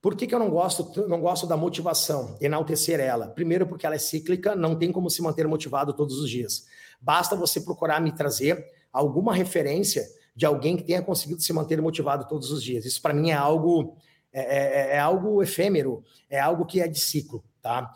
Por 0.00 0.16
que, 0.16 0.26
que 0.26 0.34
eu 0.34 0.38
não 0.38 0.50
gosto, 0.50 1.06
não 1.06 1.20
gosto 1.20 1.46
da 1.46 1.56
motivação, 1.56 2.36
enaltecer 2.40 2.98
ela? 3.00 3.28
Primeiro, 3.28 3.66
porque 3.66 3.84
ela 3.84 3.94
é 3.94 3.98
cíclica, 3.98 4.56
não 4.56 4.74
tem 4.74 4.90
como 4.90 5.10
se 5.10 5.20
manter 5.20 5.46
motivado 5.46 5.92
todos 5.92 6.18
os 6.18 6.30
dias. 6.30 6.66
Basta 7.00 7.36
você 7.36 7.60
procurar 7.60 8.00
me 8.00 8.12
trazer 8.12 8.64
alguma 8.92 9.34
referência 9.34 10.06
de 10.34 10.46
alguém 10.46 10.76
que 10.76 10.84
tenha 10.84 11.02
conseguido 11.02 11.42
se 11.42 11.52
manter 11.52 11.80
motivado 11.82 12.26
todos 12.26 12.50
os 12.50 12.62
dias. 12.62 12.84
Isso 12.86 13.02
para 13.02 13.12
mim 13.12 13.30
é 13.30 13.34
algo 13.34 13.96
é, 14.32 14.40
é, 14.40 14.96
é, 14.96 14.98
algo 14.98 15.42
efêmero, 15.42 16.04
é 16.28 16.38
algo 16.38 16.64
que 16.64 16.80
é 16.80 16.86
de 16.86 17.00
ciclo, 17.00 17.44
tá? 17.60 17.92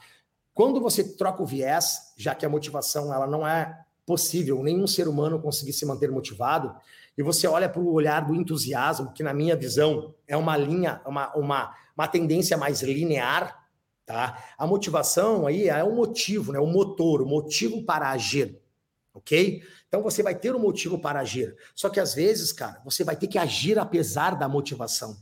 Quando 0.52 0.80
você 0.80 1.16
troca 1.16 1.42
o 1.42 1.46
viés, 1.46 2.12
já 2.16 2.34
que 2.34 2.44
a 2.44 2.48
motivação 2.48 3.12
ela 3.14 3.26
não 3.26 3.46
é 3.46 3.84
possível 4.04 4.62
nenhum 4.62 4.86
ser 4.86 5.08
humano 5.08 5.40
conseguir 5.40 5.72
se 5.72 5.86
manter 5.86 6.10
motivado, 6.10 6.74
e 7.16 7.22
você 7.22 7.46
olha 7.46 7.68
para 7.68 7.80
o 7.80 7.92
olhar 7.92 8.26
do 8.26 8.34
entusiasmo, 8.34 9.12
que 9.12 9.22
na 9.22 9.32
minha 9.32 9.54
visão 9.54 10.14
é 10.26 10.36
uma 10.36 10.56
linha, 10.56 11.00
uma, 11.06 11.32
uma, 11.34 11.74
uma 11.96 12.08
tendência 12.08 12.56
mais 12.56 12.82
linear, 12.82 13.68
tá? 14.04 14.42
A 14.58 14.66
motivação 14.66 15.46
aí 15.46 15.68
é 15.68 15.84
o 15.84 15.94
motivo, 15.94 16.52
né? 16.52 16.58
O 16.58 16.66
motor, 16.66 17.22
o 17.22 17.26
motivo 17.26 17.84
para 17.84 18.10
agir, 18.10 18.60
ok? 19.12 19.62
Então 19.86 20.02
você 20.02 20.22
vai 20.24 20.34
ter 20.34 20.56
um 20.56 20.58
motivo 20.58 20.98
para 20.98 21.20
agir. 21.20 21.56
Só 21.74 21.88
que 21.88 22.00
às 22.00 22.14
vezes, 22.14 22.52
cara, 22.52 22.80
você 22.84 23.04
vai 23.04 23.14
ter 23.14 23.28
que 23.28 23.38
agir 23.38 23.78
apesar 23.78 24.34
da 24.34 24.48
motivação, 24.48 25.16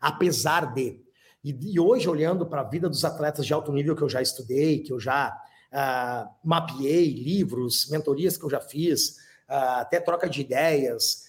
apesar 0.00 0.74
de. 0.74 1.00
E, 1.42 1.74
e 1.74 1.80
hoje, 1.80 2.08
olhando 2.08 2.44
para 2.46 2.60
a 2.60 2.68
vida 2.68 2.88
dos 2.90 3.04
atletas 3.06 3.46
de 3.46 3.54
alto 3.54 3.72
nível 3.72 3.96
que 3.96 4.02
eu 4.02 4.08
já 4.08 4.20
estudei, 4.20 4.80
que 4.80 4.92
eu 4.92 5.00
já 5.00 5.34
uh, 5.72 6.30
mapeei 6.44 7.10
livros, 7.10 7.88
mentorias 7.88 8.36
que 8.36 8.44
eu 8.44 8.50
já 8.50 8.60
fiz, 8.60 9.16
até 9.54 10.00
troca 10.00 10.28
de 10.28 10.40
ideias, 10.40 11.24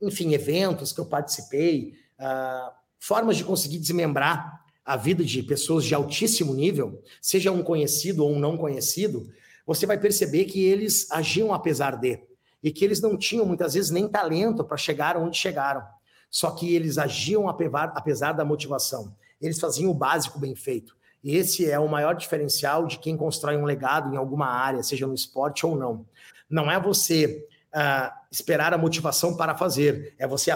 enfim, 0.00 0.34
eventos 0.34 0.92
que 0.92 1.00
eu 1.00 1.06
participei, 1.06 1.94
uh, 2.20 2.72
formas 2.98 3.36
de 3.36 3.44
conseguir 3.44 3.78
desmembrar 3.78 4.64
a 4.84 4.96
vida 4.96 5.24
de 5.24 5.42
pessoas 5.42 5.84
de 5.84 5.94
altíssimo 5.94 6.54
nível, 6.54 7.02
seja 7.20 7.50
um 7.50 7.62
conhecido 7.62 8.24
ou 8.24 8.32
um 8.32 8.38
não 8.38 8.56
conhecido, 8.56 9.28
você 9.66 9.84
vai 9.84 9.98
perceber 9.98 10.44
que 10.44 10.64
eles 10.64 11.10
agiam 11.10 11.52
apesar 11.52 11.96
de, 11.96 12.20
e 12.62 12.70
que 12.70 12.84
eles 12.84 13.00
não 13.00 13.16
tinham 13.16 13.44
muitas 13.44 13.74
vezes 13.74 13.90
nem 13.90 14.08
talento 14.08 14.62
para 14.62 14.76
chegar 14.76 15.16
onde 15.16 15.36
chegaram. 15.36 15.84
Só 16.30 16.52
que 16.52 16.74
eles 16.74 16.98
agiam 16.98 17.48
apesar 17.48 18.32
da 18.32 18.44
motivação. 18.44 19.14
Eles 19.40 19.58
faziam 19.58 19.90
o 19.90 19.94
básico 19.94 20.38
bem 20.38 20.54
feito. 20.54 20.96
E 21.22 21.36
esse 21.36 21.68
é 21.68 21.78
o 21.78 21.88
maior 21.88 22.14
diferencial 22.14 22.86
de 22.86 22.98
quem 22.98 23.16
constrói 23.16 23.56
um 23.56 23.64
legado 23.64 24.14
em 24.14 24.16
alguma 24.16 24.46
área, 24.46 24.82
seja 24.82 25.06
no 25.06 25.14
esporte 25.14 25.66
ou 25.66 25.76
não. 25.76 26.06
Não 26.48 26.70
é 26.70 26.78
você 26.78 27.44
uh, 27.74 28.10
esperar 28.30 28.72
a 28.72 28.78
motivação 28.78 29.36
para 29.36 29.54
fazer, 29.54 30.14
é 30.18 30.26
você 30.26 30.50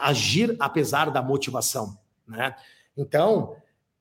agir 0.00 0.56
apesar 0.58 1.10
da 1.10 1.22
motivação. 1.22 1.98
Né? 2.26 2.54
Então, 2.96 3.56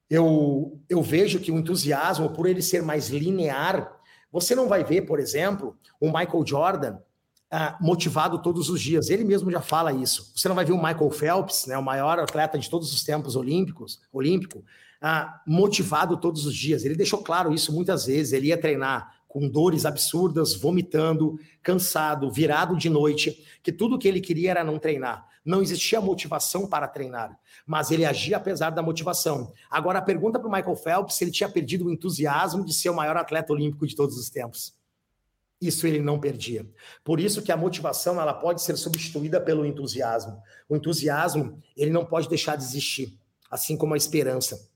eu, 0.09 0.79
eu 0.89 1.01
vejo 1.01 1.39
que 1.39 1.51
o 1.51 1.57
entusiasmo, 1.57 2.29
por 2.29 2.47
ele 2.47 2.61
ser 2.61 2.81
mais 2.81 3.09
linear, 3.09 3.91
você 4.31 4.55
não 4.55 4.67
vai 4.67 4.83
ver, 4.83 5.01
por 5.01 5.19
exemplo, 5.19 5.77
o 5.99 6.07
Michael 6.07 6.45
Jordan 6.45 6.97
Uh, 7.49 7.81
motivado 7.81 8.39
todos 8.39 8.69
os 8.69 8.81
dias. 8.81 9.09
Ele 9.09 9.23
mesmo 9.23 9.49
já 9.49 9.61
fala 9.61 9.93
isso. 9.93 10.33
Você 10.35 10.49
não 10.49 10.55
vai 10.55 10.65
ver 10.65 10.73
o 10.73 10.77
Michael 10.77 11.09
Phelps, 11.09 11.65
né, 11.65 11.77
o 11.77 11.81
maior 11.81 12.19
atleta 12.19 12.59
de 12.59 12.69
todos 12.69 12.93
os 12.93 13.05
tempos 13.05 13.37
olímpicos, 13.37 14.01
olímpico, 14.11 14.65
ah, 15.01 15.41
motivado 15.47 16.17
todos 16.17 16.45
os 16.45 16.53
dias. 16.53 16.83
Ele 16.83 16.95
deixou 16.95 17.23
claro 17.23 17.53
isso 17.53 17.71
muitas 17.71 18.05
vezes. 18.05 18.33
Ele 18.33 18.47
ia 18.47 18.57
treinar 18.59 19.16
com 19.38 19.47
dores 19.47 19.85
absurdas, 19.85 20.55
vomitando, 20.55 21.39
cansado, 21.61 22.31
virado 22.31 22.75
de 22.75 22.89
noite, 22.89 23.45
que 23.61 23.71
tudo 23.71 23.99
que 23.99 24.07
ele 24.07 24.19
queria 24.19 24.49
era 24.49 24.63
não 24.63 24.79
treinar. 24.79 25.27
Não 25.45 25.61
existia 25.61 26.01
motivação 26.01 26.65
para 26.65 26.88
treinar, 26.88 27.39
mas 27.63 27.91
ele 27.91 28.03
agia 28.03 28.38
apesar 28.38 28.71
da 28.71 28.81
motivação. 28.81 29.53
Agora, 29.69 30.01
pergunta 30.01 30.39
para 30.39 30.47
o 30.47 30.51
Michael 30.51 30.75
Phelps 30.75 31.13
se 31.13 31.23
ele 31.23 31.29
tinha 31.29 31.47
perdido 31.47 31.85
o 31.85 31.91
entusiasmo 31.91 32.65
de 32.65 32.73
ser 32.73 32.89
o 32.89 32.95
maior 32.95 33.15
atleta 33.15 33.53
olímpico 33.53 33.85
de 33.85 33.95
todos 33.95 34.17
os 34.17 34.27
tempos. 34.27 34.73
Isso 35.61 35.85
ele 35.85 35.99
não 35.99 36.19
perdia. 36.19 36.67
Por 37.03 37.19
isso 37.19 37.43
que 37.43 37.51
a 37.51 37.57
motivação 37.57 38.19
ela 38.19 38.33
pode 38.33 38.63
ser 38.63 38.75
substituída 38.75 39.39
pelo 39.39 39.67
entusiasmo. 39.67 40.41
O 40.67 40.75
entusiasmo 40.75 41.61
ele 41.75 41.91
não 41.91 42.03
pode 42.03 42.27
deixar 42.27 42.55
de 42.55 42.63
existir, 42.63 43.15
assim 43.51 43.77
como 43.77 43.93
a 43.93 43.97
esperança 43.97 44.67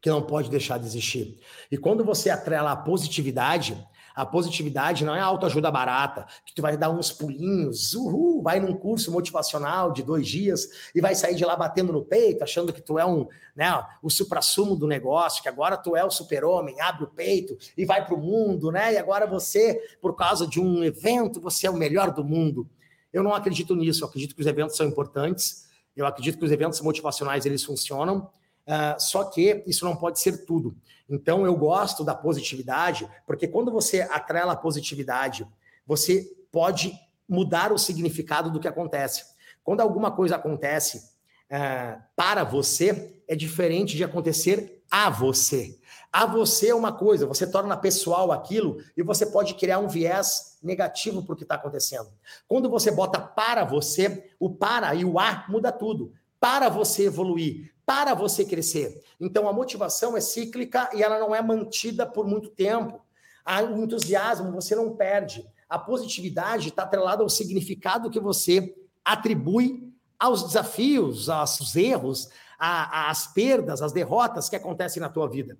que 0.00 0.08
não 0.08 0.22
pode 0.22 0.48
deixar 0.48 0.78
de 0.78 0.86
existir. 0.86 1.38
E 1.70 1.76
quando 1.76 2.02
você 2.02 2.30
atrela 2.30 2.72
a 2.72 2.76
positividade, 2.76 3.76
a 4.14 4.26
positividade 4.26 5.04
não 5.04 5.14
é 5.14 5.20
autoajuda 5.20 5.70
barata, 5.70 6.26
que 6.44 6.54
tu 6.54 6.62
vai 6.62 6.76
dar 6.76 6.90
uns 6.90 7.12
pulinhos, 7.12 7.94
uhul, 7.94 8.42
vai 8.42 8.60
num 8.60 8.74
curso 8.74 9.10
motivacional 9.10 9.92
de 9.92 10.02
dois 10.02 10.26
dias 10.26 10.68
e 10.94 11.00
vai 11.00 11.14
sair 11.14 11.34
de 11.34 11.44
lá 11.44 11.56
batendo 11.56 11.92
no 11.92 12.04
peito, 12.04 12.42
achando 12.42 12.72
que 12.72 12.80
tu 12.80 12.98
é 12.98 13.04
um, 13.04 13.26
né, 13.54 13.66
o 14.02 14.10
suprassumo 14.10 14.76
do 14.76 14.86
negócio, 14.86 15.42
que 15.42 15.48
agora 15.48 15.76
tu 15.76 15.96
é 15.96 16.04
o 16.04 16.10
super-homem, 16.10 16.80
abre 16.80 17.04
o 17.04 17.08
peito 17.08 17.56
e 17.76 17.84
vai 17.84 18.04
para 18.04 18.14
o 18.14 18.18
mundo, 18.18 18.70
né? 18.70 18.94
E 18.94 18.98
agora 18.98 19.26
você, 19.26 19.74
por 20.00 20.14
causa 20.14 20.46
de 20.46 20.60
um 20.60 20.82
evento, 20.82 21.40
você 21.40 21.66
é 21.66 21.70
o 21.70 21.76
melhor 21.76 22.10
do 22.10 22.24
mundo. 22.24 22.68
Eu 23.12 23.22
não 23.22 23.34
acredito 23.34 23.74
nisso, 23.74 24.04
eu 24.04 24.08
acredito 24.08 24.34
que 24.34 24.40
os 24.40 24.46
eventos 24.46 24.76
são 24.76 24.86
importantes, 24.86 25.68
eu 25.96 26.06
acredito 26.06 26.38
que 26.38 26.44
os 26.44 26.52
eventos 26.52 26.80
motivacionais 26.80 27.44
eles 27.44 27.64
funcionam, 27.64 28.30
Uh, 28.70 29.00
só 29.00 29.24
que 29.24 29.64
isso 29.66 29.84
não 29.84 29.96
pode 29.96 30.20
ser 30.20 30.44
tudo. 30.44 30.76
Então, 31.08 31.44
eu 31.44 31.56
gosto 31.56 32.04
da 32.04 32.14
positividade, 32.14 33.08
porque 33.26 33.48
quando 33.48 33.72
você 33.72 34.02
atrela 34.02 34.52
a 34.52 34.56
positividade, 34.56 35.44
você 35.84 36.24
pode 36.52 36.96
mudar 37.28 37.72
o 37.72 37.78
significado 37.78 38.48
do 38.48 38.60
que 38.60 38.68
acontece. 38.68 39.24
Quando 39.64 39.80
alguma 39.80 40.12
coisa 40.12 40.36
acontece 40.36 40.98
uh, 41.50 42.00
para 42.14 42.44
você, 42.44 43.20
é 43.26 43.34
diferente 43.34 43.96
de 43.96 44.04
acontecer 44.04 44.84
a 44.88 45.10
você. 45.10 45.76
A 46.12 46.24
você 46.26 46.68
é 46.68 46.74
uma 46.74 46.92
coisa, 46.92 47.26
você 47.26 47.50
torna 47.50 47.76
pessoal 47.76 48.30
aquilo 48.30 48.78
e 48.96 49.02
você 49.02 49.26
pode 49.26 49.54
criar 49.54 49.80
um 49.80 49.88
viés 49.88 50.58
negativo 50.62 51.24
para 51.24 51.32
o 51.32 51.36
que 51.36 51.42
está 51.42 51.56
acontecendo. 51.56 52.08
Quando 52.46 52.70
você 52.70 52.90
bota 52.90 53.18
para 53.18 53.64
você, 53.64 54.30
o 54.38 54.48
para 54.48 54.94
e 54.94 55.04
o 55.04 55.18
a 55.18 55.44
muda 55.48 55.72
tudo. 55.72 56.12
Para 56.38 56.68
você 56.68 57.06
evoluir, 57.06 57.72
para 57.90 58.14
você 58.14 58.44
crescer. 58.44 59.02
Então 59.20 59.48
a 59.48 59.52
motivação 59.52 60.16
é 60.16 60.20
cíclica 60.20 60.88
e 60.94 61.02
ela 61.02 61.18
não 61.18 61.34
é 61.34 61.42
mantida 61.42 62.06
por 62.06 62.24
muito 62.24 62.48
tempo. 62.50 63.04
O 63.44 63.82
entusiasmo 63.82 64.52
você 64.52 64.76
não 64.76 64.94
perde. 64.94 65.44
A 65.68 65.76
positividade 65.76 66.68
está 66.68 66.84
atrelada 66.84 67.24
ao 67.24 67.28
significado 67.28 68.08
que 68.08 68.20
você 68.20 68.72
atribui 69.04 69.92
aos 70.20 70.44
desafios, 70.44 71.28
aos 71.28 71.74
erros, 71.74 72.28
às 72.60 73.26
perdas, 73.26 73.82
às 73.82 73.90
derrotas 73.90 74.48
que 74.48 74.54
acontecem 74.54 75.00
na 75.00 75.08
tua 75.08 75.28
vida. 75.28 75.58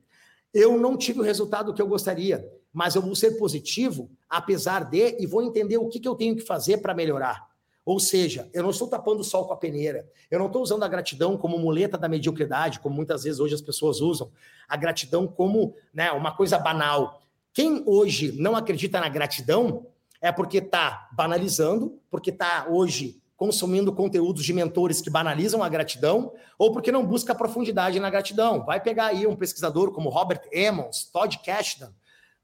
Eu 0.54 0.78
não 0.78 0.96
tive 0.96 1.18
o 1.18 1.24
resultado 1.24 1.74
que 1.74 1.82
eu 1.82 1.88
gostaria, 1.88 2.48
mas 2.72 2.94
eu 2.94 3.02
vou 3.02 3.16
ser 3.16 3.38
positivo, 3.40 4.08
apesar 4.28 4.84
de, 4.84 5.16
e 5.18 5.26
vou 5.26 5.42
entender 5.42 5.78
o 5.78 5.88
que, 5.88 5.98
que 5.98 6.06
eu 6.06 6.14
tenho 6.14 6.36
que 6.36 6.46
fazer 6.46 6.78
para 6.78 6.94
melhorar. 6.94 7.49
Ou 7.84 7.98
seja, 7.98 8.48
eu 8.52 8.62
não 8.62 8.70
estou 8.70 8.88
tapando 8.88 9.20
o 9.20 9.24
sol 9.24 9.46
com 9.46 9.52
a 9.52 9.56
peneira. 9.56 10.08
Eu 10.30 10.38
não 10.38 10.46
estou 10.46 10.62
usando 10.62 10.82
a 10.82 10.88
gratidão 10.88 11.36
como 11.36 11.58
muleta 11.58 11.96
da 11.96 12.08
mediocridade, 12.08 12.80
como 12.80 12.94
muitas 12.94 13.24
vezes 13.24 13.40
hoje 13.40 13.54
as 13.54 13.60
pessoas 13.60 14.00
usam. 14.00 14.30
A 14.68 14.76
gratidão 14.76 15.26
como 15.26 15.74
né, 15.92 16.12
uma 16.12 16.34
coisa 16.34 16.58
banal. 16.58 17.22
Quem 17.52 17.82
hoje 17.86 18.32
não 18.32 18.54
acredita 18.54 19.00
na 19.00 19.08
gratidão 19.08 19.86
é 20.20 20.30
porque 20.30 20.58
está 20.58 21.08
banalizando, 21.12 21.98
porque 22.10 22.30
está 22.30 22.66
hoje 22.68 23.20
consumindo 23.36 23.92
conteúdos 23.92 24.44
de 24.44 24.52
mentores 24.52 25.00
que 25.00 25.08
banalizam 25.08 25.62
a 25.62 25.68
gratidão 25.68 26.34
ou 26.58 26.72
porque 26.72 26.92
não 26.92 27.06
busca 27.06 27.34
profundidade 27.34 27.98
na 27.98 28.10
gratidão. 28.10 28.64
Vai 28.66 28.80
pegar 28.80 29.06
aí 29.06 29.26
um 29.26 29.34
pesquisador 29.34 29.92
como 29.92 30.10
Robert 30.10 30.42
Emmons, 30.52 31.04
Todd 31.10 31.38
Cashdan, 31.38 31.90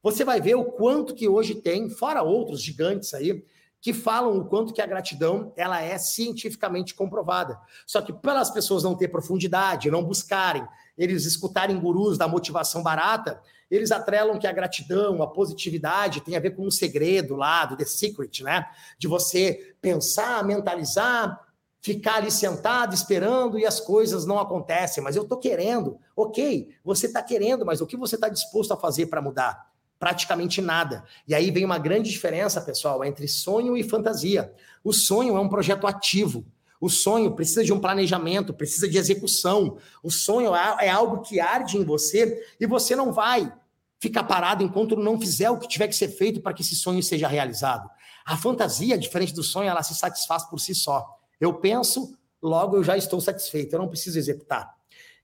você 0.06 0.24
vai 0.24 0.40
ver 0.40 0.54
o 0.54 0.64
quanto 0.64 1.16
que 1.16 1.26
hoje 1.26 1.56
tem, 1.56 1.90
fora 1.90 2.22
outros 2.22 2.62
gigantes 2.62 3.12
aí, 3.12 3.44
que 3.86 3.92
falam 3.92 4.36
o 4.36 4.44
quanto 4.44 4.74
que 4.74 4.82
a 4.82 4.86
gratidão 4.86 5.52
ela 5.54 5.80
é 5.80 5.96
cientificamente 5.96 6.92
comprovada. 6.92 7.56
Só 7.86 8.02
que 8.02 8.12
pelas 8.12 8.50
pessoas 8.50 8.82
não 8.82 8.96
ter 8.96 9.06
profundidade, 9.06 9.92
não 9.92 10.02
buscarem, 10.02 10.66
eles 10.98 11.24
escutarem 11.24 11.78
gurus 11.78 12.18
da 12.18 12.26
motivação 12.26 12.82
barata, 12.82 13.40
eles 13.70 13.92
atrelam 13.92 14.40
que 14.40 14.46
a 14.48 14.50
gratidão, 14.50 15.22
a 15.22 15.28
positividade 15.28 16.20
tem 16.20 16.34
a 16.34 16.40
ver 16.40 16.56
com 16.56 16.66
um 16.66 16.70
segredo 16.70 17.36
lá 17.36 17.64
do 17.64 17.76
The 17.76 17.84
Secret, 17.84 18.42
né? 18.42 18.66
De 18.98 19.06
você 19.06 19.76
pensar, 19.80 20.42
mentalizar, 20.42 21.40
ficar 21.80 22.16
ali 22.16 22.32
sentado 22.32 22.92
esperando 22.92 23.56
e 23.56 23.64
as 23.64 23.78
coisas 23.78 24.26
não 24.26 24.40
acontecem. 24.40 25.00
Mas 25.00 25.14
eu 25.14 25.28
tô 25.28 25.36
querendo, 25.36 26.00
ok? 26.16 26.74
Você 26.82 27.06
está 27.06 27.22
querendo, 27.22 27.64
mas 27.64 27.80
o 27.80 27.86
que 27.86 27.96
você 27.96 28.16
está 28.16 28.28
disposto 28.28 28.72
a 28.72 28.76
fazer 28.76 29.06
para 29.06 29.22
mudar? 29.22 29.75
Praticamente 29.98 30.60
nada. 30.60 31.04
E 31.26 31.34
aí 31.34 31.50
vem 31.50 31.64
uma 31.64 31.78
grande 31.78 32.10
diferença, 32.10 32.60
pessoal, 32.60 33.04
entre 33.04 33.26
sonho 33.26 33.76
e 33.76 33.82
fantasia. 33.82 34.52
O 34.84 34.92
sonho 34.92 35.36
é 35.36 35.40
um 35.40 35.48
projeto 35.48 35.86
ativo. 35.86 36.44
O 36.80 36.90
sonho 36.90 37.34
precisa 37.34 37.64
de 37.64 37.72
um 37.72 37.80
planejamento, 37.80 38.52
precisa 38.52 38.88
de 38.88 38.98
execução. 38.98 39.78
O 40.02 40.10
sonho 40.10 40.54
é, 40.54 40.86
é 40.86 40.90
algo 40.90 41.22
que 41.22 41.40
arde 41.40 41.78
em 41.78 41.84
você 41.84 42.44
e 42.60 42.66
você 42.66 42.94
não 42.94 43.12
vai 43.12 43.52
ficar 43.98 44.24
parado 44.24 44.62
enquanto 44.62 44.94
não 44.94 45.18
fizer 45.18 45.50
o 45.50 45.58
que 45.58 45.66
tiver 45.66 45.88
que 45.88 45.96
ser 45.96 46.08
feito 46.08 46.40
para 46.40 46.52
que 46.52 46.62
esse 46.62 46.76
sonho 46.76 47.02
seja 47.02 47.26
realizado. 47.26 47.88
A 48.24 48.36
fantasia, 48.36 48.98
diferente 48.98 49.32
do 49.32 49.42
sonho, 49.42 49.70
ela 49.70 49.82
se 49.82 49.94
satisfaz 49.94 50.44
por 50.44 50.60
si 50.60 50.74
só. 50.74 51.06
Eu 51.40 51.54
penso, 51.54 52.16
logo 52.42 52.76
eu 52.76 52.84
já 52.84 52.96
estou 52.96 53.20
satisfeito, 53.20 53.72
eu 53.72 53.78
não 53.78 53.88
preciso 53.88 54.18
executar. 54.18 54.74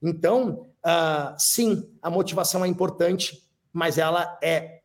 Então, 0.02 0.66
uh, 0.84 1.34
sim, 1.38 1.88
a 2.00 2.10
motivação 2.10 2.64
é 2.64 2.68
importante, 2.68 3.42
mas 3.72 3.98
ela 3.98 4.38
é 4.42 4.80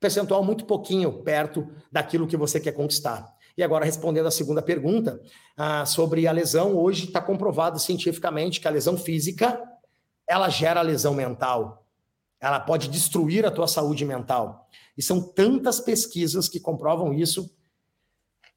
percentual 0.00 0.44
muito 0.44 0.64
pouquinho 0.64 1.22
perto 1.22 1.68
daquilo 1.90 2.26
que 2.26 2.36
você 2.36 2.60
quer 2.60 2.72
conquistar. 2.72 3.36
E 3.56 3.62
agora, 3.62 3.84
respondendo 3.84 4.26
a 4.26 4.30
segunda 4.30 4.62
pergunta, 4.62 5.20
ah, 5.56 5.84
sobre 5.84 6.28
a 6.28 6.32
lesão, 6.32 6.76
hoje 6.76 7.06
está 7.06 7.20
comprovado 7.20 7.78
cientificamente 7.80 8.60
que 8.60 8.68
a 8.68 8.70
lesão 8.70 8.96
física, 8.96 9.60
ela 10.28 10.48
gera 10.48 10.80
lesão 10.80 11.12
mental. 11.12 11.84
Ela 12.40 12.60
pode 12.60 12.88
destruir 12.88 13.44
a 13.44 13.50
tua 13.50 13.66
saúde 13.66 14.04
mental. 14.04 14.68
E 14.96 15.02
são 15.02 15.20
tantas 15.20 15.80
pesquisas 15.80 16.48
que 16.48 16.60
comprovam 16.60 17.12
isso, 17.12 17.50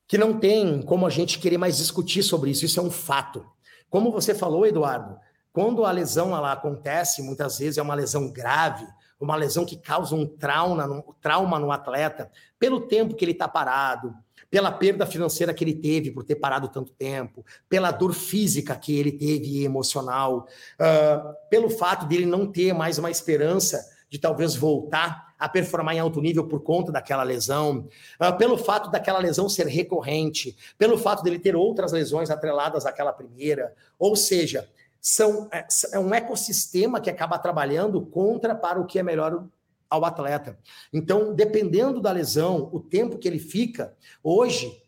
que 0.08 0.20
não 0.20 0.40
tem 0.40 0.84
como 0.84 1.08
a 1.08 1.10
gente 1.10 1.40
querer 1.40 1.58
mais 1.58 1.78
discutir 1.78 2.22
sobre 2.22 2.52
isso. 2.52 2.64
Isso 2.64 2.80
é 2.80 2.84
um 2.84 2.92
fato. 2.92 3.44
Como 3.90 4.12
você 4.12 4.36
falou, 4.36 4.68
Eduardo, 4.68 5.18
quando 5.52 5.84
a 5.84 5.92
lesão 5.92 6.36
ela 6.36 6.52
acontece, 6.52 7.24
muitas 7.24 7.58
vezes 7.58 7.80
é 7.80 7.82
uma 7.82 7.96
lesão 7.96 8.32
grave, 8.32 8.86
uma 9.22 9.36
lesão 9.36 9.66
que 9.66 9.78
causa 9.78 10.16
um 10.16 10.26
trauma, 10.26 10.86
um 10.86 11.04
trauma 11.22 11.60
no 11.60 11.72
atleta, 11.72 12.30
pelo 12.58 12.82
tempo 12.82 13.16
que 13.16 13.24
ele 13.24 13.32
está 13.32 13.48
parado, 13.48 14.14
pela 14.50 14.72
perda 14.72 15.06
financeira 15.06 15.54
que 15.54 15.64
ele 15.64 15.76
teve 15.76 16.12
por 16.12 16.24
ter 16.24 16.36
parado 16.36 16.68
tanto 16.68 16.92
tempo, 16.92 17.46
pela 17.70 17.92
dor 17.92 18.14
física 18.14 18.76
que 18.76 18.98
ele 18.98 19.12
teve 19.12 19.64
emocional, 19.64 20.48
uh, 20.80 21.34
pelo 21.50 21.70
fato 21.70 22.06
dele 22.06 22.26
não 22.26 22.46
ter 22.52 22.74
mais 22.74 22.98
uma 22.98 23.10
esperança 23.10 23.82
de 24.10 24.20
talvez 24.20 24.56
voltar 24.56 25.32
a 25.40 25.48
performar 25.48 25.96
em 25.96 26.00
alto 26.00 26.20
nível 26.20 26.48
por 26.48 26.62
conta 26.62 26.92
daquela 26.92 27.24
lesão, 27.24 27.88
uh, 28.20 28.38
pelo 28.38 28.58
fato 28.58 28.92
daquela 28.92 29.20
lesão 29.20 29.48
ser 29.48 29.68
recorrente, 29.68 30.56
pelo 30.78 30.98
fato 30.98 31.24
dele 31.24 31.40
ter 31.40 31.56
outras 31.56 31.94
lesões 31.94 32.30
atreladas 32.30 32.86
àquela 32.86 33.14
primeira. 33.14 33.74
Ou 33.98 34.16
seja, 34.16 34.70
são, 35.02 35.50
é, 35.52 35.66
é 35.94 36.00
um 36.00 36.14
ecossistema 36.14 37.02
que 37.02 37.10
acaba 37.10 37.40
trabalhando 37.40 38.06
contra 38.06 38.54
para 38.54 38.80
o 38.80 38.86
que 38.86 39.00
é 39.00 39.04
melhor 39.04 39.48
ao 39.90 40.06
atleta. 40.06 40.58
Então, 40.94 41.34
dependendo 41.34 42.00
da 42.00 42.12
lesão, 42.12 42.70
o 42.72 42.80
tempo 42.80 43.18
que 43.18 43.28
ele 43.28 43.40
fica, 43.40 43.94
hoje, 44.24 44.82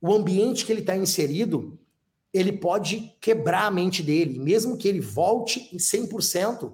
o 0.00 0.14
ambiente 0.14 0.64
que 0.64 0.72
ele 0.72 0.80
está 0.80 0.96
inserido, 0.96 1.78
ele 2.32 2.52
pode 2.52 3.14
quebrar 3.20 3.66
a 3.66 3.70
mente 3.70 4.02
dele. 4.02 4.38
Mesmo 4.38 4.76
que 4.76 4.86
ele 4.86 5.00
volte 5.00 5.68
em 5.74 5.78
100%, 5.78 6.72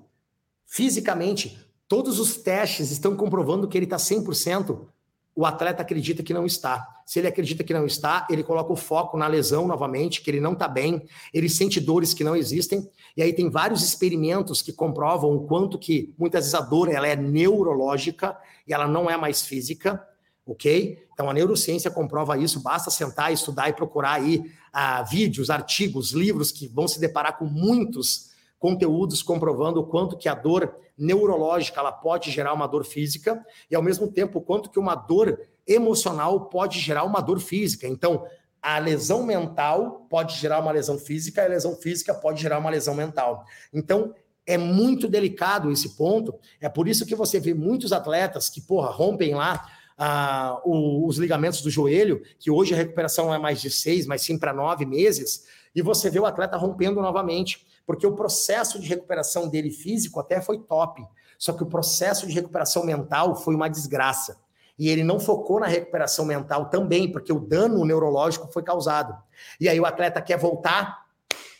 fisicamente, 0.66 1.58
todos 1.88 2.20
os 2.20 2.36
testes 2.36 2.90
estão 2.90 3.16
comprovando 3.16 3.66
que 3.66 3.76
ele 3.76 3.86
está 3.86 3.96
100%, 3.96 4.86
o 5.34 5.46
atleta 5.46 5.82
acredita 5.82 6.22
que 6.22 6.34
não 6.34 6.44
está. 6.44 6.86
Se 7.06 7.18
ele 7.18 7.28
acredita 7.28 7.64
que 7.64 7.72
não 7.72 7.86
está, 7.86 8.26
ele 8.30 8.42
coloca 8.42 8.72
o 8.72 8.76
foco 8.76 9.16
na 9.16 9.26
lesão 9.26 9.66
novamente, 9.66 10.20
que 10.20 10.30
ele 10.30 10.40
não 10.40 10.52
está 10.52 10.68
bem, 10.68 11.02
ele 11.32 11.48
sente 11.48 11.80
dores 11.80 12.12
que 12.14 12.22
não 12.22 12.36
existem, 12.36 12.88
e 13.16 13.22
aí 13.22 13.32
tem 13.32 13.50
vários 13.50 13.82
experimentos 13.82 14.62
que 14.62 14.72
comprovam 14.72 15.34
o 15.34 15.46
quanto 15.46 15.78
que 15.78 16.14
muitas 16.18 16.44
vezes 16.44 16.54
a 16.54 16.60
dor 16.60 16.90
ela 16.90 17.06
é 17.06 17.16
neurológica 17.16 18.36
e 18.66 18.72
ela 18.72 18.86
não 18.86 19.10
é 19.10 19.16
mais 19.16 19.42
física, 19.42 20.02
ok? 20.46 21.06
Então 21.12 21.28
a 21.28 21.34
neurociência 21.34 21.90
comprova 21.90 22.38
isso, 22.38 22.60
basta 22.60 22.90
sentar, 22.90 23.32
estudar 23.32 23.68
e 23.68 23.74
procurar 23.74 24.14
aí 24.14 24.44
ah, 24.72 25.02
vídeos, 25.02 25.50
artigos, 25.50 26.12
livros 26.12 26.50
que 26.50 26.66
vão 26.68 26.88
se 26.88 27.00
deparar 27.00 27.38
com 27.38 27.44
muitos 27.44 28.31
conteúdos 28.62 29.24
comprovando 29.24 29.80
o 29.80 29.86
quanto 29.86 30.16
que 30.16 30.28
a 30.28 30.36
dor 30.36 30.72
neurológica 30.96 31.80
ela 31.80 31.90
pode 31.90 32.30
gerar 32.30 32.52
uma 32.52 32.68
dor 32.68 32.84
física 32.84 33.44
e 33.68 33.74
ao 33.74 33.82
mesmo 33.82 34.06
tempo 34.06 34.40
quanto 34.40 34.70
que 34.70 34.78
uma 34.78 34.94
dor 34.94 35.36
emocional 35.66 36.48
pode 36.48 36.78
gerar 36.78 37.02
uma 37.02 37.20
dor 37.20 37.40
física. 37.40 37.88
Então, 37.88 38.24
a 38.62 38.78
lesão 38.78 39.24
mental 39.24 40.06
pode 40.08 40.38
gerar 40.38 40.60
uma 40.60 40.70
lesão 40.70 40.96
física, 40.96 41.42
e 41.42 41.44
a 41.44 41.48
lesão 41.48 41.74
física 41.74 42.14
pode 42.14 42.40
gerar 42.40 42.60
uma 42.60 42.70
lesão 42.70 42.94
mental. 42.94 43.44
Então, 43.74 44.14
é 44.46 44.56
muito 44.56 45.08
delicado 45.08 45.72
esse 45.72 45.96
ponto. 45.96 46.32
É 46.60 46.68
por 46.68 46.86
isso 46.86 47.04
que 47.04 47.16
você 47.16 47.40
vê 47.40 47.54
muitos 47.54 47.92
atletas 47.92 48.48
que, 48.48 48.60
porra, 48.60 48.90
rompem 48.90 49.34
lá 49.34 49.68
ah, 49.98 50.60
os 50.64 51.18
ligamentos 51.18 51.62
do 51.62 51.70
joelho, 51.70 52.22
que 52.38 52.48
hoje 52.48 52.74
a 52.74 52.76
recuperação 52.76 53.34
é 53.34 53.38
mais 53.38 53.60
de 53.60 53.72
seis, 53.72 54.06
mas 54.06 54.22
sim 54.22 54.38
para 54.38 54.52
nove 54.52 54.86
meses, 54.86 55.44
e 55.74 55.82
você 55.82 56.08
vê 56.08 56.20
o 56.20 56.26
atleta 56.26 56.56
rompendo 56.56 57.02
novamente 57.02 57.66
porque 57.86 58.06
o 58.06 58.14
processo 58.14 58.78
de 58.78 58.88
recuperação 58.88 59.48
dele 59.48 59.70
físico 59.70 60.20
até 60.20 60.40
foi 60.40 60.58
top, 60.58 61.02
só 61.38 61.52
que 61.52 61.62
o 61.62 61.66
processo 61.66 62.26
de 62.26 62.32
recuperação 62.32 62.84
mental 62.84 63.34
foi 63.36 63.54
uma 63.54 63.68
desgraça. 63.68 64.40
E 64.78 64.88
ele 64.88 65.04
não 65.04 65.20
focou 65.20 65.60
na 65.60 65.66
recuperação 65.66 66.24
mental 66.24 66.70
também, 66.70 67.10
porque 67.10 67.32
o 67.32 67.38
dano 67.38 67.84
neurológico 67.84 68.50
foi 68.52 68.62
causado. 68.62 69.16
E 69.60 69.68
aí 69.68 69.78
o 69.78 69.86
atleta 69.86 70.20
quer 70.20 70.38
voltar, 70.38 71.06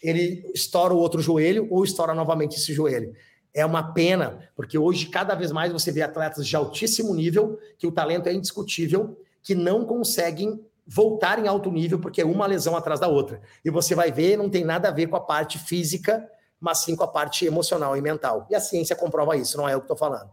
ele 0.02 0.50
estoura 0.54 0.94
o 0.94 0.98
outro 0.98 1.20
joelho 1.20 1.68
ou 1.70 1.84
estoura 1.84 2.14
novamente 2.14 2.56
esse 2.56 2.72
joelho. 2.72 3.14
É 3.54 3.66
uma 3.66 3.92
pena, 3.92 4.48
porque 4.56 4.78
hoje 4.78 5.06
cada 5.06 5.34
vez 5.34 5.52
mais 5.52 5.72
você 5.72 5.92
vê 5.92 6.02
atletas 6.02 6.46
de 6.46 6.56
altíssimo 6.56 7.14
nível, 7.14 7.58
que 7.78 7.86
o 7.86 7.92
talento 7.92 8.28
é 8.28 8.32
indiscutível, 8.32 9.18
que 9.42 9.54
não 9.54 9.84
conseguem 9.84 10.64
voltar 10.86 11.38
em 11.38 11.48
alto 11.48 11.70
nível, 11.70 11.98
porque 11.98 12.20
é 12.20 12.24
uma 12.24 12.46
lesão 12.46 12.76
atrás 12.76 13.00
da 13.00 13.08
outra. 13.08 13.40
E 13.64 13.70
você 13.70 13.94
vai 13.94 14.10
ver, 14.10 14.36
não 14.36 14.50
tem 14.50 14.64
nada 14.64 14.88
a 14.88 14.92
ver 14.92 15.06
com 15.06 15.16
a 15.16 15.20
parte 15.20 15.58
física, 15.58 16.28
mas 16.60 16.78
sim 16.78 16.94
com 16.94 17.04
a 17.04 17.08
parte 17.08 17.44
emocional 17.44 17.96
e 17.96 18.00
mental. 18.00 18.46
E 18.50 18.54
a 18.54 18.60
ciência 18.60 18.94
comprova 18.94 19.36
isso, 19.36 19.56
não 19.56 19.68
é 19.68 19.74
eu 19.74 19.78
que 19.78 19.84
estou 19.84 19.96
falando. 19.96 20.30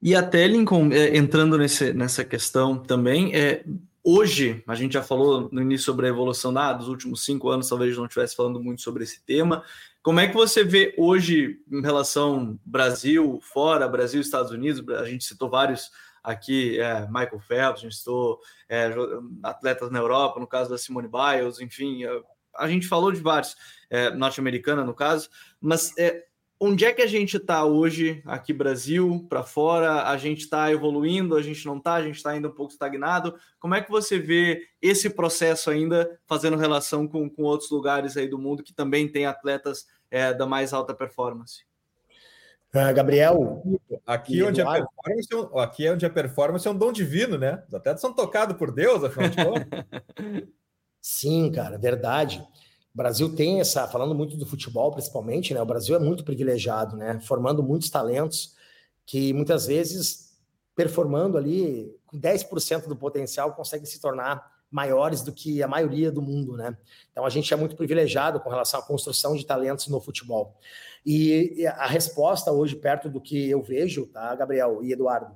E 0.00 0.16
até, 0.16 0.46
Lincoln, 0.46 0.90
é, 0.92 1.16
entrando 1.16 1.56
nesse, 1.56 1.92
nessa 1.92 2.24
questão 2.24 2.76
também, 2.76 3.34
é, 3.36 3.64
hoje, 4.02 4.62
a 4.66 4.74
gente 4.74 4.94
já 4.94 5.02
falou 5.02 5.48
no 5.52 5.62
início 5.62 5.86
sobre 5.86 6.06
a 6.06 6.08
evolução 6.08 6.52
da, 6.52 6.72
dos 6.72 6.88
últimos 6.88 7.24
cinco 7.24 7.48
anos, 7.48 7.68
talvez 7.68 7.96
não 7.96 8.06
estivesse 8.06 8.34
falando 8.34 8.60
muito 8.60 8.82
sobre 8.82 9.04
esse 9.04 9.24
tema. 9.24 9.62
Como 10.02 10.18
é 10.18 10.26
que 10.26 10.34
você 10.34 10.64
vê 10.64 10.92
hoje 10.98 11.60
em 11.70 11.80
relação 11.80 12.58
Brasil, 12.64 13.38
fora, 13.40 13.86
Brasil, 13.86 14.20
Estados 14.20 14.50
Unidos? 14.50 14.84
A 14.96 15.04
gente 15.04 15.24
citou 15.24 15.48
vários 15.48 15.92
aqui 16.22 16.78
é, 16.78 17.06
Michael 17.06 17.40
Phelps, 17.40 17.80
a 17.80 17.82
gente 17.84 17.96
citou 17.96 18.40
é, 18.68 18.90
atletas 19.42 19.90
na 19.90 19.98
Europa, 19.98 20.38
no 20.38 20.46
caso 20.46 20.70
da 20.70 20.78
Simone 20.78 21.08
Biles, 21.08 21.60
enfim, 21.60 22.04
é, 22.04 22.22
a 22.56 22.68
gente 22.68 22.86
falou 22.86 23.10
de 23.10 23.20
vários, 23.20 23.56
é, 23.90 24.10
norte-americana 24.10 24.84
no 24.84 24.94
caso, 24.94 25.28
mas 25.60 25.96
é, 25.98 26.24
onde 26.64 26.84
é 26.84 26.92
que 26.92 27.02
a 27.02 27.06
gente 27.08 27.38
está 27.38 27.64
hoje, 27.64 28.22
aqui 28.24 28.52
Brasil, 28.52 29.26
para 29.28 29.42
fora? 29.42 30.04
A 30.08 30.16
gente 30.16 30.42
está 30.42 30.70
evoluindo, 30.70 31.34
a 31.34 31.42
gente 31.42 31.66
não 31.66 31.78
está, 31.78 31.94
a 31.94 32.02
gente 32.02 32.16
está 32.16 32.30
ainda 32.30 32.46
um 32.46 32.54
pouco 32.54 32.72
estagnado. 32.72 33.34
Como 33.58 33.74
é 33.74 33.82
que 33.82 33.90
você 33.90 34.16
vê 34.16 34.68
esse 34.80 35.10
processo 35.10 35.70
ainda 35.70 36.20
fazendo 36.24 36.56
relação 36.56 37.08
com, 37.08 37.28
com 37.28 37.42
outros 37.42 37.68
lugares 37.68 38.16
aí 38.16 38.28
do 38.28 38.38
mundo 38.38 38.62
que 38.62 38.72
também 38.72 39.08
tem 39.08 39.26
atletas 39.26 39.86
é, 40.08 40.32
da 40.32 40.46
mais 40.46 40.72
alta 40.72 40.94
performance? 40.94 41.64
Uh, 42.74 42.94
Gabriel. 42.94 43.62
Aqui 44.06 44.42
onde, 44.42 44.62
a 44.62 44.64
performance, 44.64 45.28
é 45.32 45.60
aqui 45.60 45.86
é 45.86 45.92
onde 45.92 46.06
a 46.06 46.10
performance 46.10 46.66
é 46.66 46.70
um 46.70 46.76
dom 46.76 46.90
divino, 46.90 47.36
né? 47.36 47.62
Os 47.68 47.74
atletas 47.74 48.00
são 48.00 48.14
tocados 48.14 48.56
por 48.56 48.72
Deus, 48.72 49.04
afinal 49.04 49.28
de 49.28 49.36
contas. 49.36 49.66
Sim, 51.00 51.50
cara, 51.52 51.76
verdade. 51.76 52.42
O 52.94 52.96
Brasil 52.96 53.34
tem 53.34 53.60
essa, 53.60 53.86
falando 53.88 54.14
muito 54.14 54.36
do 54.36 54.46
futebol 54.46 54.90
principalmente, 54.92 55.52
né? 55.52 55.60
O 55.60 55.66
Brasil 55.66 55.96
é 55.96 55.98
muito 55.98 56.24
privilegiado, 56.24 56.96
né? 56.96 57.20
Formando 57.20 57.62
muitos 57.62 57.90
talentos 57.90 58.54
que 59.04 59.32
muitas 59.32 59.66
vezes, 59.66 60.38
performando 60.74 61.36
ali 61.36 61.94
com 62.06 62.18
10% 62.18 62.86
do 62.86 62.96
potencial, 62.96 63.52
conseguem 63.54 63.86
se 63.86 64.00
tornar 64.00 64.51
maiores 64.72 65.22
do 65.22 65.30
que 65.30 65.62
a 65.62 65.68
maioria 65.68 66.10
do 66.10 66.22
mundo, 66.22 66.56
né? 66.56 66.76
Então 67.12 67.26
a 67.26 67.30
gente 67.30 67.52
é 67.52 67.56
muito 67.56 67.76
privilegiado 67.76 68.40
com 68.40 68.48
relação 68.48 68.80
à 68.80 68.82
construção 68.82 69.36
de 69.36 69.44
talentos 69.44 69.86
no 69.88 70.00
futebol. 70.00 70.56
E 71.04 71.66
a 71.66 71.86
resposta 71.86 72.50
hoje, 72.50 72.74
perto 72.74 73.10
do 73.10 73.20
que 73.20 73.50
eu 73.50 73.62
vejo, 73.62 74.06
tá, 74.06 74.34
Gabriel 74.34 74.82
e 74.82 74.92
Eduardo, 74.92 75.34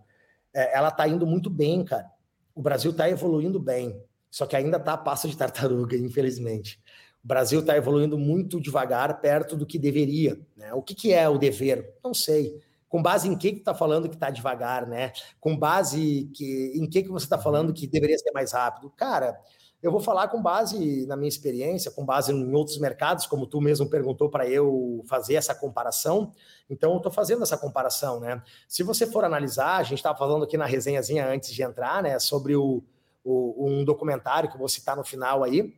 é, 0.54 0.74
ela 0.74 0.90
tá 0.90 1.06
indo 1.06 1.26
muito 1.26 1.50
bem, 1.50 1.84
cara. 1.84 2.10
O 2.54 2.62
Brasil 2.62 2.92
tá 2.94 3.10
evoluindo 3.10 3.60
bem, 3.60 4.00
só 4.30 4.46
que 4.46 4.56
ainda 4.56 4.80
tá 4.80 4.94
a 4.94 4.98
passa 4.98 5.28
de 5.28 5.36
tartaruga, 5.36 5.94
infelizmente. 5.98 6.80
O 7.22 7.28
Brasil 7.28 7.60
está 7.60 7.76
evoluindo 7.76 8.16
muito 8.16 8.60
devagar, 8.60 9.20
perto 9.20 9.56
do 9.56 9.66
que 9.66 9.78
deveria. 9.78 10.40
Né? 10.56 10.72
O 10.72 10.80
que, 10.80 10.94
que 10.94 11.12
é 11.12 11.28
o 11.28 11.36
dever? 11.36 11.94
Não 12.02 12.14
sei. 12.14 12.58
Com 12.88 13.02
base 13.02 13.28
em 13.28 13.36
que 13.36 13.52
que 13.52 13.58
está 13.58 13.74
falando 13.74 14.08
que 14.08 14.14
está 14.14 14.30
devagar, 14.30 14.86
né? 14.86 15.12
Com 15.40 15.56
base 15.56 16.30
que, 16.34 16.72
em 16.74 16.88
que 16.88 17.02
que 17.02 17.08
você 17.08 17.26
está 17.26 17.38
falando 17.38 17.72
que 17.72 17.86
deveria 17.86 18.18
ser 18.18 18.30
mais 18.32 18.52
rápido? 18.52 18.90
Cara, 18.90 19.38
eu 19.82 19.92
vou 19.92 20.00
falar 20.00 20.28
com 20.28 20.42
base 20.42 21.06
na 21.06 21.16
minha 21.16 21.28
experiência, 21.28 21.90
com 21.90 22.04
base 22.04 22.32
em 22.32 22.54
outros 22.54 22.78
mercados, 22.78 23.26
como 23.26 23.46
tu 23.46 23.60
mesmo 23.60 23.88
perguntou 23.88 24.30
para 24.30 24.48
eu 24.48 25.04
fazer 25.06 25.34
essa 25.34 25.54
comparação. 25.54 26.32
Então, 26.68 26.92
eu 26.92 26.96
estou 26.96 27.12
fazendo 27.12 27.42
essa 27.42 27.58
comparação, 27.58 28.18
né? 28.18 28.42
Se 28.66 28.82
você 28.82 29.06
for 29.06 29.24
analisar, 29.24 29.76
a 29.76 29.82
gente 29.82 29.98
estava 29.98 30.18
falando 30.18 30.44
aqui 30.44 30.56
na 30.56 30.64
resenhazinha 30.64 31.28
antes 31.28 31.52
de 31.52 31.62
entrar, 31.62 32.02
né? 32.02 32.18
Sobre 32.18 32.56
o, 32.56 32.82
o 33.22 33.68
um 33.68 33.84
documentário 33.84 34.48
que 34.48 34.56
eu 34.56 34.58
vou 34.58 34.68
citar 34.68 34.96
no 34.96 35.04
final 35.04 35.44
aí, 35.44 35.74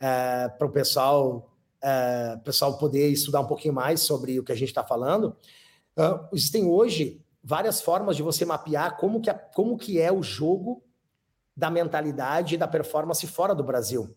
é, 0.00 0.48
para 0.48 0.66
o 0.66 0.70
pessoal, 0.70 1.50
é, 1.82 2.36
pessoal 2.44 2.76
poder 2.76 3.08
estudar 3.10 3.40
um 3.40 3.46
pouquinho 3.46 3.74
mais 3.74 4.00
sobre 4.00 4.38
o 4.38 4.44
que 4.44 4.52
a 4.52 4.56
gente 4.56 4.68
está 4.68 4.82
falando. 4.82 5.36
Uh, 5.96 6.28
existem 6.32 6.66
hoje 6.66 7.24
várias 7.42 7.80
formas 7.80 8.16
de 8.16 8.22
você 8.22 8.44
mapear 8.44 8.96
como 8.96 9.20
que, 9.20 9.30
a, 9.30 9.34
como 9.34 9.78
que 9.78 10.00
é 10.00 10.12
o 10.12 10.22
jogo 10.22 10.82
da 11.56 11.70
mentalidade 11.70 12.54
e 12.54 12.58
da 12.58 12.68
performance 12.68 13.26
fora 13.26 13.54
do 13.54 13.64
Brasil. 13.64 14.14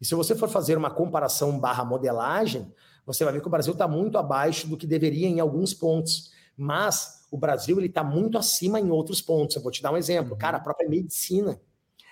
E 0.00 0.04
se 0.04 0.14
você 0.14 0.34
for 0.34 0.48
fazer 0.48 0.76
uma 0.76 0.90
comparação 0.90 1.58
barra 1.58 1.84
modelagem, 1.84 2.72
você 3.04 3.24
vai 3.24 3.32
ver 3.32 3.40
que 3.40 3.48
o 3.48 3.50
Brasil 3.50 3.72
está 3.72 3.88
muito 3.88 4.18
abaixo 4.18 4.68
do 4.68 4.76
que 4.76 4.86
deveria 4.86 5.26
em 5.26 5.40
alguns 5.40 5.74
pontos. 5.74 6.30
Mas 6.56 7.26
o 7.30 7.36
Brasil 7.38 7.78
ele 7.78 7.86
está 7.86 8.04
muito 8.04 8.38
acima 8.38 8.78
em 8.78 8.90
outros 8.90 9.20
pontos. 9.20 9.56
Eu 9.56 9.62
vou 9.62 9.72
te 9.72 9.82
dar 9.82 9.92
um 9.92 9.96
exemplo. 9.96 10.32
Uhum. 10.32 10.38
Cara, 10.38 10.58
a 10.58 10.60
própria 10.60 10.88
medicina. 10.88 11.60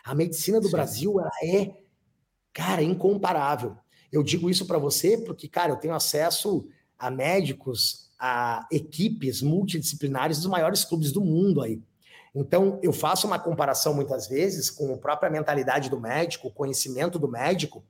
A 0.05 0.15
medicina 0.15 0.61
do 0.61 0.67
Sim. 0.67 0.73
Brasil 0.73 1.21
ela 1.21 1.31
é 1.43 1.85
Cara, 2.55 2.81
incomparável. 2.85 3.77
Eu 4.12 4.23
digo 4.23 4.49
isso 4.49 4.65
para 4.65 4.79
você 4.79 5.19
porque, 5.19 5.49
cara, 5.49 5.73
eu 5.73 5.77
tenho 5.77 5.93
acesso 5.93 6.69
a 6.97 7.11
médicos, 7.11 8.03
a 8.19 8.67
equipes 8.71 9.43
multidisciplinares 9.43 10.39
dos 10.39 10.47
maiores 10.47 10.85
clubes 10.85 11.12
do 11.12 11.21
mundo 11.21 11.61
aí. 11.61 11.81
Então, 12.35 12.81
eu 12.83 12.93
faço 12.93 13.27
uma 13.27 13.39
comparação 13.39 13.95
muitas 13.95 14.27
vezes 14.27 14.69
com 14.69 14.93
a 14.93 14.99
própria 14.99 15.31
mentalidade 15.31 15.89
do 15.89 16.01
médico, 16.01 16.49
o 16.49 16.53
conhecimento 16.53 17.19
do 17.19 17.29
médico. 17.29 17.85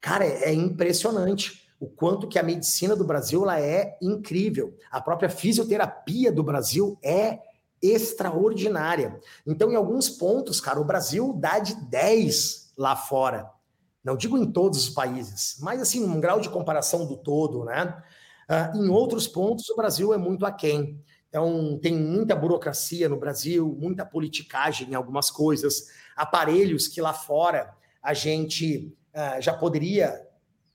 Cara, 0.00 0.24
é 0.24 0.52
impressionante 0.52 1.66
o 1.80 1.86
quanto 1.86 2.28
que 2.28 2.38
a 2.38 2.42
medicina 2.42 2.94
do 2.94 3.04
Brasil 3.04 3.42
ela 3.42 3.58
é 3.58 3.96
incrível. 4.02 4.76
A 4.90 5.00
própria 5.00 5.30
fisioterapia 5.30 6.30
do 6.30 6.42
Brasil 6.42 6.98
é 7.02 7.38
extraordinária. 7.82 9.18
Então, 9.46 9.72
em 9.72 9.76
alguns 9.76 10.10
pontos, 10.10 10.60
cara, 10.60 10.78
o 10.78 10.84
Brasil 10.84 11.32
dá 11.32 11.58
de 11.58 11.74
10 11.74 12.72
lá 12.76 12.94
fora. 12.94 13.50
Não 14.04 14.16
digo 14.16 14.36
em 14.36 14.50
todos 14.50 14.78
os 14.78 14.90
países, 14.90 15.56
mas 15.60 15.80
assim, 15.80 16.04
um 16.04 16.20
grau 16.20 16.40
de 16.40 16.48
comparação 16.48 17.06
do 17.06 17.16
todo, 17.16 17.64
né? 17.64 18.02
Uh, 18.50 18.76
em 18.76 18.88
outros 18.88 19.28
pontos, 19.28 19.70
o 19.70 19.76
Brasil 19.76 20.12
é 20.12 20.18
muito 20.18 20.44
aquém. 20.44 21.00
Então, 21.28 21.78
tem 21.80 21.94
muita 21.94 22.34
burocracia 22.34 23.08
no 23.08 23.16
Brasil, 23.16 23.76
muita 23.78 24.04
politicagem 24.04 24.90
em 24.90 24.94
algumas 24.94 25.30
coisas, 25.30 25.86
aparelhos 26.16 26.88
que 26.88 27.00
lá 27.00 27.12
fora 27.12 27.72
a 28.02 28.12
gente 28.12 28.92
uh, 29.14 29.40
já 29.40 29.52
poderia 29.52 30.20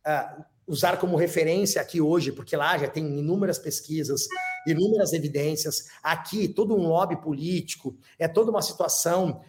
uh, 0.07 0.45
usar 0.65 0.95
como 0.97 1.17
referência 1.17 1.82
aqui 1.82 1.99
hoje, 1.99 2.32
porque 2.32 2.55
lá 2.55 2.78
já 2.78 2.88
tem 2.88 3.19
inúmeras 3.19 3.59
pesquisas, 3.59 4.26
inúmeras 4.65 5.11
evidências. 5.11 5.89
Aqui, 6.01 6.47
todo 6.47 6.73
um 6.73 6.88
lobby 6.88 7.17
político, 7.21 7.97
é 8.17 8.26
toda 8.28 8.51
uma 8.51 8.61
situação 8.61 9.41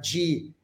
de 0.00 0.54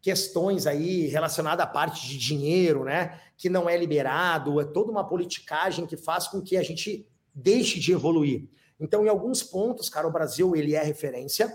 questões 0.00 0.66
aí 0.66 1.06
relacionadas 1.06 1.64
à 1.64 1.66
parte 1.66 2.06
de 2.06 2.18
dinheiro, 2.18 2.84
né? 2.84 3.18
Que 3.36 3.48
não 3.48 3.68
é 3.68 3.76
liberado, 3.76 4.60
é 4.60 4.64
toda 4.64 4.90
uma 4.90 5.06
politicagem 5.06 5.86
que 5.86 5.96
faz 5.96 6.28
com 6.28 6.40
que 6.40 6.56
a 6.56 6.62
gente 6.62 7.06
deixe 7.34 7.80
de 7.80 7.92
evoluir. 7.92 8.48
Então, 8.78 9.04
em 9.04 9.08
alguns 9.08 9.42
pontos, 9.42 9.88
cara, 9.88 10.06
o 10.06 10.12
Brasil 10.12 10.54
ele 10.54 10.74
é 10.74 10.82
referência. 10.82 11.54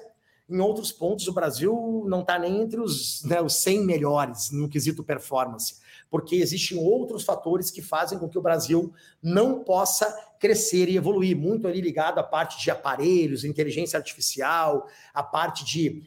Em 0.49 0.59
outros 0.59 0.91
pontos, 0.91 1.27
o 1.27 1.33
Brasil 1.33 2.03
não 2.07 2.21
está 2.21 2.39
nem 2.39 2.61
entre 2.61 2.79
os, 2.79 3.23
né, 3.23 3.39
os 3.39 3.53
100 3.55 3.85
melhores 3.85 4.49
no 4.51 4.67
quesito 4.67 5.03
performance, 5.03 5.75
porque 6.09 6.37
existem 6.37 6.77
outros 6.77 7.23
fatores 7.23 7.69
que 7.69 7.83
fazem 7.83 8.17
com 8.17 8.27
que 8.27 8.37
o 8.37 8.41
Brasil 8.41 8.91
não 9.21 9.63
possa 9.63 10.11
crescer 10.39 10.89
e 10.89 10.97
evoluir. 10.97 11.37
Muito 11.37 11.67
ali 11.67 11.81
ligado 11.81 12.17
à 12.17 12.23
parte 12.23 12.63
de 12.63 12.71
aparelhos, 12.71 13.43
inteligência 13.43 13.97
artificial, 13.97 14.87
a 15.13 15.21
parte 15.21 15.63
de 15.63 16.03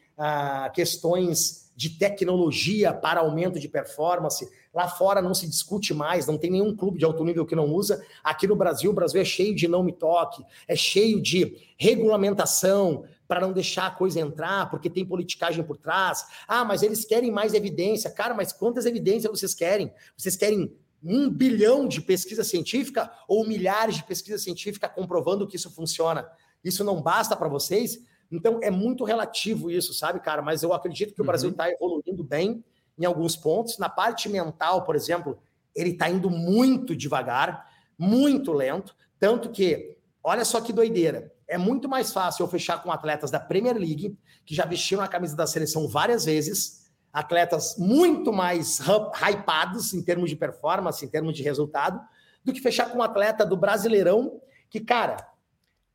questões 0.75 1.63
de 1.75 1.91
tecnologia 1.91 2.93
para 2.93 3.21
aumento 3.21 3.59
de 3.59 3.69
performance. 3.69 4.49
Lá 4.73 4.89
fora 4.89 5.21
não 5.21 5.35
se 5.35 5.47
discute 5.49 5.93
mais, 5.93 6.27
não 6.27 6.39
tem 6.39 6.51
nenhum 6.51 6.77
clube 6.77 6.99
de 6.99 7.05
alto 7.05 7.25
nível 7.25 7.47
que 7.47 7.57
não 7.57 7.73
usa. 7.73 8.05
Aqui 8.23 8.47
no 8.47 8.57
Brasil, 8.57 8.91
o 8.91 8.95
Brasil 8.95 9.21
é 9.21 9.25
cheio 9.25 9.55
de 9.55 9.67
não 9.67 9.83
me 9.83 9.93
toque, 9.93 10.45
é 10.69 10.77
cheio 10.77 11.21
de 11.21 11.57
regulamentação 11.77 13.05
para 13.27 13.41
não 13.41 13.53
deixar 13.53 13.87
a 13.87 13.91
coisa 13.91 14.21
entrar, 14.21 14.71
porque 14.71 14.91
tem 14.91 15.05
politicagem 15.05 15.65
por 15.65 15.77
trás. 15.77 16.25
Ah, 16.47 16.65
mas 16.65 16.83
eles 16.83 17.05
querem 17.05 17.31
mais 17.31 17.55
evidência. 17.55 18.11
Cara, 18.11 18.35
mas 18.35 18.53
quantas 18.53 18.87
evidências 18.87 19.31
vocês 19.31 19.55
querem? 19.55 19.93
Vocês 20.17 20.37
querem 20.37 20.75
um 21.03 21.29
bilhão 21.29 21.89
de 21.89 22.01
pesquisa 22.01 22.45
científica 22.45 23.11
ou 23.27 23.47
milhares 23.47 23.97
de 23.97 24.05
pesquisa 24.05 24.39
científica 24.39 24.89
comprovando 24.89 25.47
que 25.47 25.57
isso 25.57 25.71
funciona? 25.71 26.29
Isso 26.63 26.85
não 26.85 27.03
basta 27.03 27.35
para 27.35 27.49
vocês? 27.49 27.99
Então 28.33 28.59
é 28.63 28.71
muito 28.71 29.05
relativo 29.05 29.71
isso, 29.71 29.93
sabe, 29.93 30.19
cara? 30.21 30.41
Mas 30.41 30.63
eu 30.63 30.73
acredito 30.73 31.15
que 31.15 31.21
o 31.21 31.25
Brasil 31.25 31.51
está 31.51 31.67
uhum. 31.67 31.71
evoluindo 31.71 32.25
bem 32.25 32.65
em 32.99 33.05
alguns 33.05 33.37
pontos. 33.37 33.79
Na 33.79 33.91
parte 33.91 34.29
mental, 34.29 34.85
por 34.85 34.97
exemplo, 34.97 35.39
ele 35.75 35.91
está 35.91 36.09
indo 36.09 36.31
muito 36.31 36.97
devagar, 36.97 37.71
muito 37.99 38.53
lento. 38.53 38.97
Tanto 39.21 39.51
que, 39.51 39.99
olha 40.25 40.45
só 40.45 40.61
que 40.61 40.73
doideira. 40.73 41.31
É 41.47 41.59
muito 41.59 41.89
mais 41.89 42.11
fácil 42.13 42.45
eu 42.45 42.49
fechar 42.49 42.83
com 42.83 42.91
atletas 42.91 43.31
da 43.31 43.39
Premier 43.39 43.77
League, 43.77 44.17
que 44.47 44.55
já 44.55 44.65
vestiram 44.65 45.03
a 45.03 45.09
camisa 45.09 45.37
da 45.37 45.47
seleção 45.47 45.87
várias 45.87 46.25
vezes, 46.25 46.91
atletas 47.13 47.77
muito 47.77 48.33
mais 48.33 48.81
hypados 49.21 49.93
em 49.93 50.03
termos 50.03 50.31
de 50.31 50.37
performance, 50.37 51.05
em 51.05 51.09
termos 51.09 51.37
de 51.37 51.43
resultado, 51.43 52.01
do 52.43 52.53
que 52.53 52.61
fechar 52.61 52.91
com 52.91 52.99
um 52.99 53.03
atleta 53.03 53.45
do 53.45 53.57
Brasileirão, 53.57 54.41
que, 54.71 54.81
cara, 54.81 55.19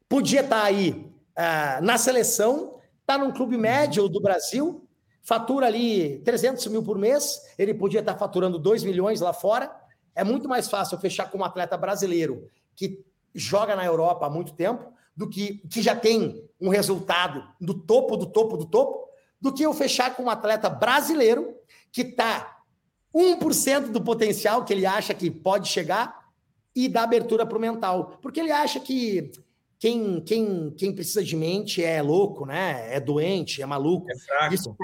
podia 0.07 0.41
estar 0.41 0.61
tá 0.61 0.65
aí 0.65 1.11
ah, 1.37 1.79
na 1.83 1.99
seleção, 1.99 2.79
está 3.01 3.15
num 3.17 3.31
clube 3.31 3.57
médio 3.57 4.09
do 4.09 4.19
Brasil, 4.19 4.87
fatura 5.21 5.67
ali 5.67 6.17
300 6.25 6.65
mil 6.67 6.81
por 6.81 6.97
mês, 6.97 7.39
ele 7.59 7.73
podia 7.73 7.99
estar 7.99 8.13
tá 8.13 8.19
faturando 8.19 8.57
2 8.57 8.83
milhões 8.83 9.21
lá 9.21 9.31
fora. 9.31 9.71
É 10.15 10.23
muito 10.23 10.49
mais 10.49 10.67
fácil 10.67 10.97
fechar 10.97 11.29
com 11.29 11.37
um 11.37 11.43
atleta 11.43 11.77
brasileiro 11.77 12.49
que 12.75 13.05
joga 13.35 13.75
na 13.75 13.85
Europa 13.85 14.25
há 14.25 14.29
muito 14.29 14.53
tempo, 14.53 14.91
do 15.15 15.29
que, 15.29 15.57
que 15.69 15.81
já 15.81 15.95
tem 15.95 16.43
um 16.59 16.69
resultado 16.69 17.43
do 17.61 17.73
topo, 17.73 18.17
do 18.17 18.25
topo, 18.25 18.57
do 18.57 18.65
topo, 18.65 19.07
do 19.39 19.53
que 19.53 19.63
eu 19.63 19.73
fechar 19.73 20.15
com 20.15 20.23
um 20.23 20.29
atleta 20.29 20.69
brasileiro 20.69 21.55
que 21.91 22.01
está 22.01 22.61
1% 23.13 23.91
do 23.91 24.01
potencial 24.01 24.65
que 24.65 24.73
ele 24.73 24.85
acha 24.85 25.13
que 25.13 25.29
pode 25.29 25.67
chegar 25.67 26.31
e 26.75 26.87
dá 26.87 27.03
abertura 27.03 27.45
para 27.45 27.57
o 27.57 27.61
mental. 27.61 28.17
Porque 28.21 28.39
ele 28.39 28.51
acha 28.51 28.79
que 28.79 29.31
quem, 29.79 30.21
quem, 30.21 30.71
quem 30.71 30.93
precisa 30.93 31.23
de 31.23 31.35
mente 31.35 31.83
é 31.83 32.01
louco, 32.01 32.45
né? 32.45 32.95
É 32.95 32.99
doente, 32.99 33.61
é 33.61 33.65
maluco. 33.65 34.11
É 34.11 34.17
fraco. 34.17 34.53
Isso 34.53 34.75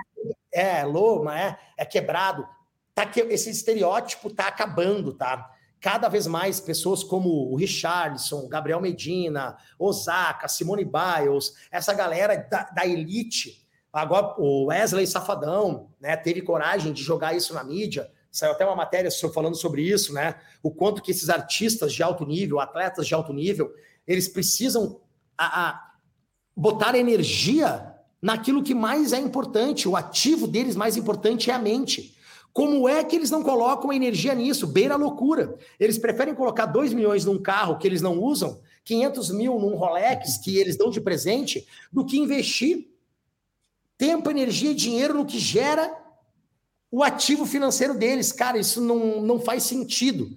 é, 0.54 0.80
é 0.80 0.86
louco, 0.86 1.30
é, 1.30 1.58
é 1.76 1.84
quebrado. 1.84 2.48
Tá 2.94 3.06
que, 3.06 3.20
esse 3.22 3.50
estereótipo 3.50 4.30
tá 4.30 4.48
acabando, 4.48 5.14
tá? 5.14 5.50
Cada 5.82 6.08
vez 6.08 6.28
mais 6.28 6.62
pessoas 6.62 7.04
como 7.04 7.52
o 7.52 7.56
Richardson, 7.56 8.48
Gabriel 8.48 8.80
Medina, 8.80 9.58
Osaka, 9.78 10.48
Simone 10.48 10.86
Biles, 10.86 11.54
essa 11.72 11.94
galera 11.94 12.38
da, 12.38 12.64
da 12.70 12.86
elite, 12.86 13.68
agora 13.92 14.36
o 14.38 14.66
Wesley 14.68 15.08
Safadão, 15.08 15.90
né? 16.00 16.16
Teve 16.16 16.42
coragem 16.44 16.94
de 16.94 17.02
jogar 17.02 17.36
isso 17.36 17.54
na 17.54 17.64
mídia. 17.64 18.10
Saiu 18.32 18.52
até 18.52 18.66
uma 18.66 18.76
matéria 18.76 19.10
falando 19.34 19.56
sobre 19.56 19.82
isso, 19.82 20.14
né? 20.14 20.36
O 20.62 20.72
quanto 20.72 21.02
que 21.02 21.12
esses 21.12 21.30
artistas 21.30 21.94
de 21.94 22.02
alto 22.02 22.26
nível, 22.26 22.60
atletas 22.60 23.06
de 23.06 23.14
alto 23.14 23.34
nível, 23.34 23.74
eles 24.08 24.28
precisam 24.28 25.00
a, 25.38 25.70
a, 25.70 25.92
botar 26.56 26.96
energia 26.96 27.94
naquilo 28.22 28.64
que 28.64 28.74
mais 28.74 29.14
é 29.14 29.20
importante. 29.20 29.88
O 29.88 29.96
ativo 29.96 30.48
deles 30.48 30.76
mais 30.76 30.98
importante 30.98 31.50
é 31.50 31.54
a 31.54 31.60
mente. 31.60 32.16
Como 32.54 32.88
é 32.88 33.04
que 33.04 33.16
eles 33.16 33.32
não 33.32 33.42
colocam 33.42 33.92
energia 33.92 34.36
nisso? 34.36 34.68
Beira 34.68 34.94
a 34.94 34.98
loucura. 34.98 35.58
Eles 35.80 35.98
preferem 35.98 36.36
colocar 36.36 36.68
2 36.68 36.94
milhões 36.94 37.26
num 37.26 37.42
carro 37.42 37.80
que 37.80 37.88
eles 37.88 38.02
não 38.02 38.20
usam, 38.20 38.62
500 38.86 39.32
mil 39.32 39.60
num 39.60 39.76
Rolex 39.76 40.38
que 40.38 40.58
eles 40.58 40.78
dão 40.78 40.92
de 40.92 41.02
presente, 41.02 41.68
do 41.92 42.06
que 42.06 42.18
investir 42.18 42.88
tempo, 43.98 44.30
energia 44.30 44.72
e 44.72 44.76
dinheiro 44.76 45.16
no 45.16 45.26
que 45.26 45.40
gera 45.40 45.98
o 46.92 47.04
ativo 47.04 47.46
financeiro 47.46 47.98
deles. 47.98 48.32
Cara, 48.32 48.60
isso 48.60 48.80
não, 48.80 49.22
não 49.22 49.40
faz 49.40 49.64
sentido. 49.64 50.30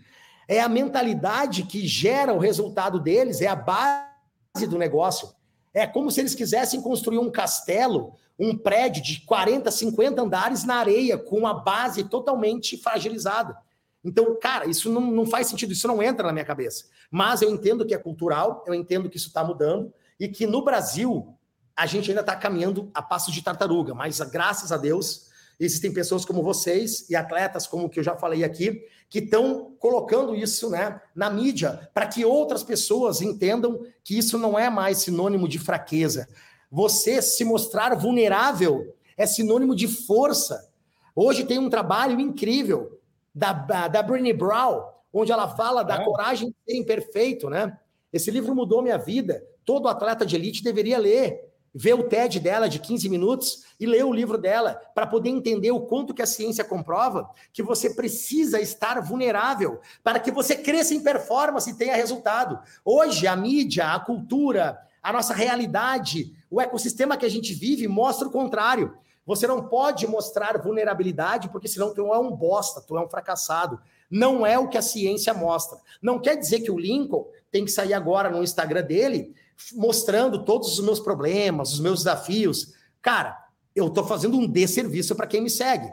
É 0.48 0.60
a 0.60 0.68
mentalidade 0.68 1.64
que 1.64 1.86
gera 1.86 2.32
o 2.32 2.38
resultado 2.38 3.00
deles, 3.00 3.40
é 3.40 3.46
a 3.46 3.56
base 3.56 4.66
do 4.68 4.78
negócio. 4.78 5.28
É 5.74 5.86
como 5.86 6.10
se 6.10 6.20
eles 6.20 6.34
quisessem 6.34 6.80
construir 6.80 7.18
um 7.18 7.30
castelo, 7.30 8.14
um 8.38 8.56
prédio 8.56 9.02
de 9.02 9.20
40, 9.22 9.70
50 9.70 10.22
andares 10.22 10.64
na 10.64 10.76
areia, 10.76 11.18
com 11.18 11.38
uma 11.38 11.54
base 11.54 12.04
totalmente 12.04 12.76
fragilizada. 12.76 13.56
Então, 14.04 14.38
cara, 14.40 14.66
isso 14.66 14.90
não, 14.90 15.00
não 15.00 15.26
faz 15.26 15.48
sentido, 15.48 15.72
isso 15.72 15.88
não 15.88 16.02
entra 16.02 16.28
na 16.28 16.32
minha 16.32 16.44
cabeça. 16.44 16.84
Mas 17.10 17.42
eu 17.42 17.50
entendo 17.50 17.84
que 17.84 17.94
é 17.94 17.98
cultural, 17.98 18.64
eu 18.66 18.72
entendo 18.72 19.10
que 19.10 19.16
isso 19.16 19.28
está 19.28 19.42
mudando 19.42 19.92
e 20.18 20.28
que 20.28 20.46
no 20.46 20.62
Brasil 20.62 21.34
a 21.76 21.86
gente 21.86 22.10
ainda 22.10 22.20
está 22.20 22.36
caminhando 22.36 22.90
a 22.94 23.02
passos 23.02 23.34
de 23.34 23.42
tartaruga, 23.42 23.94
mas 23.94 24.20
graças 24.20 24.72
a 24.72 24.76
Deus 24.76 25.26
existem 25.58 25.92
pessoas 25.92 26.24
como 26.24 26.42
vocês 26.42 27.08
e 27.10 27.16
atletas 27.16 27.66
como 27.66 27.88
que 27.88 27.98
eu 27.98 28.04
já 28.04 28.16
falei 28.16 28.44
aqui 28.44 28.82
que 29.08 29.20
estão 29.20 29.72
colocando 29.78 30.34
isso 30.34 30.70
né, 30.70 31.00
na 31.14 31.30
mídia 31.30 31.88
para 31.94 32.06
que 32.06 32.24
outras 32.24 32.62
pessoas 32.62 33.20
entendam 33.20 33.80
que 34.02 34.18
isso 34.18 34.38
não 34.38 34.58
é 34.58 34.68
mais 34.68 34.98
sinônimo 34.98 35.48
de 35.48 35.58
fraqueza. 35.58 36.28
Você 36.70 37.22
se 37.22 37.44
mostrar 37.44 37.94
vulnerável 37.94 38.94
é 39.16 39.26
sinônimo 39.26 39.74
de 39.74 39.86
força. 39.86 40.70
Hoje 41.14 41.44
tem 41.44 41.58
um 41.58 41.70
trabalho 41.70 42.20
incrível 42.20 43.00
da, 43.34 43.52
da 43.52 44.02
Brené 44.02 44.32
Brown, 44.32 44.82
onde 45.12 45.32
ela 45.32 45.48
fala 45.48 45.82
da 45.82 45.94
é. 45.94 46.04
coragem 46.04 46.48
de 46.48 46.56
ser 46.64 46.78
imperfeito, 46.78 47.48
né? 47.48 47.78
Esse 48.12 48.30
livro 48.30 48.54
mudou 48.54 48.82
minha 48.82 48.98
vida. 48.98 49.42
Todo 49.64 49.88
atleta 49.88 50.24
de 50.24 50.36
elite 50.36 50.62
deveria 50.62 50.98
ler, 50.98 51.45
ver 51.78 51.92
o 51.92 52.04
TED 52.04 52.40
dela 52.40 52.70
de 52.70 52.78
15 52.78 53.06
minutos 53.10 53.64
e 53.78 53.84
ler 53.84 54.02
o 54.02 54.12
livro 54.12 54.38
dela 54.38 54.80
para 54.94 55.06
poder 55.06 55.28
entender 55.28 55.70
o 55.70 55.82
quanto 55.82 56.14
que 56.14 56.22
a 56.22 56.26
ciência 56.26 56.64
comprova 56.64 57.28
que 57.52 57.62
você 57.62 57.90
precisa 57.90 58.58
estar 58.58 58.98
vulnerável 59.02 59.78
para 60.02 60.18
que 60.18 60.30
você 60.30 60.56
cresça 60.56 60.94
em 60.94 61.02
performance 61.02 61.68
e 61.68 61.74
tenha 61.74 61.94
resultado. 61.94 62.58
Hoje 62.82 63.26
a 63.26 63.36
mídia, 63.36 63.92
a 63.92 64.00
cultura, 64.00 64.78
a 65.02 65.12
nossa 65.12 65.34
realidade, 65.34 66.34
o 66.50 66.62
ecossistema 66.62 67.14
que 67.14 67.26
a 67.26 67.30
gente 67.30 67.52
vive 67.52 67.86
mostra 67.86 68.26
o 68.26 68.30
contrário. 68.30 68.96
Você 69.26 69.46
não 69.46 69.68
pode 69.68 70.06
mostrar 70.06 70.56
vulnerabilidade, 70.56 71.50
porque 71.50 71.68
senão 71.68 71.92
tu 71.92 72.14
é 72.14 72.18
um 72.18 72.30
bosta, 72.30 72.80
tu 72.80 72.96
é 72.96 73.04
um 73.04 73.08
fracassado. 73.08 73.78
Não 74.10 74.46
é 74.46 74.58
o 74.58 74.68
que 74.68 74.78
a 74.78 74.82
ciência 74.82 75.34
mostra. 75.34 75.78
Não 76.00 76.18
quer 76.18 76.36
dizer 76.36 76.60
que 76.60 76.70
o 76.70 76.78
Lincoln 76.78 77.26
tem 77.50 77.66
que 77.66 77.70
sair 77.70 77.92
agora 77.92 78.30
no 78.30 78.42
Instagram 78.42 78.82
dele 78.82 79.34
mostrando 79.74 80.44
todos 80.44 80.78
os 80.78 80.84
meus 80.84 81.00
problemas, 81.00 81.72
os 81.72 81.80
meus 81.80 82.00
desafios. 82.00 82.74
Cara, 83.00 83.36
eu 83.74 83.88
estou 83.88 84.04
fazendo 84.04 84.36
um 84.36 84.46
desserviço 84.46 85.14
para 85.14 85.26
quem 85.26 85.40
me 85.40 85.50
segue. 85.50 85.90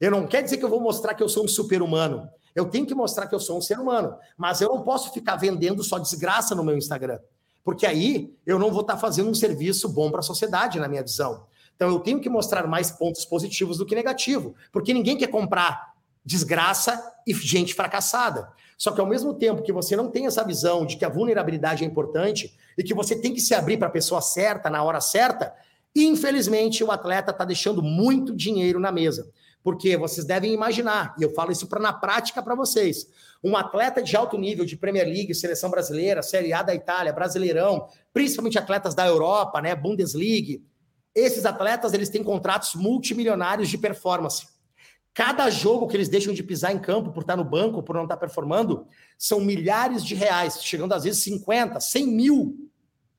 Eu 0.00 0.10
não 0.10 0.26
quer 0.26 0.42
dizer 0.42 0.56
que 0.56 0.64
eu 0.64 0.68
vou 0.68 0.80
mostrar 0.80 1.14
que 1.14 1.22
eu 1.22 1.28
sou 1.28 1.44
um 1.44 1.48
super-humano. 1.48 2.28
Eu 2.54 2.66
tenho 2.66 2.86
que 2.86 2.94
mostrar 2.94 3.26
que 3.26 3.34
eu 3.34 3.40
sou 3.40 3.58
um 3.58 3.60
ser 3.60 3.78
humano. 3.78 4.16
Mas 4.36 4.60
eu 4.60 4.68
não 4.68 4.82
posso 4.82 5.12
ficar 5.12 5.36
vendendo 5.36 5.84
só 5.84 5.98
desgraça 5.98 6.54
no 6.54 6.64
meu 6.64 6.76
Instagram. 6.76 7.18
Porque 7.62 7.86
aí 7.86 8.34
eu 8.46 8.58
não 8.58 8.70
vou 8.70 8.80
estar 8.80 8.94
tá 8.94 8.98
fazendo 8.98 9.30
um 9.30 9.34
serviço 9.34 9.88
bom 9.88 10.10
para 10.10 10.20
a 10.20 10.22
sociedade, 10.22 10.80
na 10.80 10.88
minha 10.88 11.02
visão. 11.02 11.44
Então 11.76 11.88
eu 11.88 12.00
tenho 12.00 12.20
que 12.20 12.28
mostrar 12.28 12.66
mais 12.66 12.90
pontos 12.90 13.24
positivos 13.24 13.78
do 13.78 13.86
que 13.86 13.94
negativo, 13.94 14.54
porque 14.70 14.92
ninguém 14.92 15.16
quer 15.16 15.28
comprar 15.28 15.94
desgraça 16.22 17.02
e 17.26 17.32
gente 17.32 17.74
fracassada. 17.74 18.52
Só 18.76 18.90
que 18.92 19.00
ao 19.00 19.06
mesmo 19.06 19.34
tempo 19.34 19.62
que 19.62 19.72
você 19.72 19.96
não 19.96 20.10
tem 20.10 20.26
essa 20.26 20.44
visão 20.44 20.84
de 20.84 20.96
que 20.96 21.04
a 21.04 21.08
vulnerabilidade 21.08 21.82
é 21.82 21.86
importante 21.86 22.54
e 22.80 22.84
que 22.84 22.94
você 22.94 23.14
tem 23.14 23.34
que 23.34 23.40
se 23.40 23.54
abrir 23.54 23.76
para 23.76 23.88
a 23.88 23.90
pessoa 23.90 24.22
certa 24.22 24.70
na 24.70 24.82
hora 24.82 25.00
certa, 25.00 25.52
infelizmente 25.94 26.82
o 26.82 26.90
atleta 26.90 27.30
está 27.30 27.44
deixando 27.44 27.82
muito 27.82 28.34
dinheiro 28.34 28.80
na 28.80 28.90
mesa. 28.90 29.30
Porque 29.62 29.98
vocês 29.98 30.26
devem 30.26 30.54
imaginar, 30.54 31.14
e 31.18 31.22
eu 31.22 31.34
falo 31.34 31.52
isso 31.52 31.66
pra, 31.66 31.78
na 31.78 31.92
prática 31.92 32.42
para 32.42 32.54
vocês, 32.54 33.06
um 33.44 33.54
atleta 33.54 34.02
de 34.02 34.16
alto 34.16 34.38
nível 34.38 34.64
de 34.64 34.78
Premier 34.78 35.06
League, 35.06 35.34
seleção 35.34 35.70
brasileira, 35.70 36.22
Série 36.22 36.54
A 36.54 36.62
da 36.62 36.74
Itália, 36.74 37.12
Brasileirão, 37.12 37.86
principalmente 38.14 38.58
atletas 38.58 38.94
da 38.94 39.06
Europa, 39.06 39.60
né, 39.60 39.74
Bundesliga, 39.74 40.58
esses 41.14 41.44
atletas, 41.44 41.92
eles 41.92 42.08
têm 42.08 42.24
contratos 42.24 42.74
multimilionários 42.74 43.68
de 43.68 43.76
performance. 43.76 44.46
Cada 45.12 45.50
jogo 45.50 45.88
que 45.88 45.96
eles 45.96 46.08
deixam 46.08 46.32
de 46.32 46.42
pisar 46.42 46.72
em 46.72 46.78
campo 46.78 47.12
por 47.12 47.22
estar 47.22 47.36
no 47.36 47.44
banco, 47.44 47.82
por 47.82 47.96
não 47.96 48.04
estar 48.04 48.16
performando, 48.16 48.86
são 49.18 49.40
milhares 49.40 50.04
de 50.04 50.14
reais, 50.14 50.62
chegando 50.62 50.94
às 50.94 51.04
vezes 51.04 51.22
50, 51.24 51.80
100 51.80 52.06
mil 52.06 52.69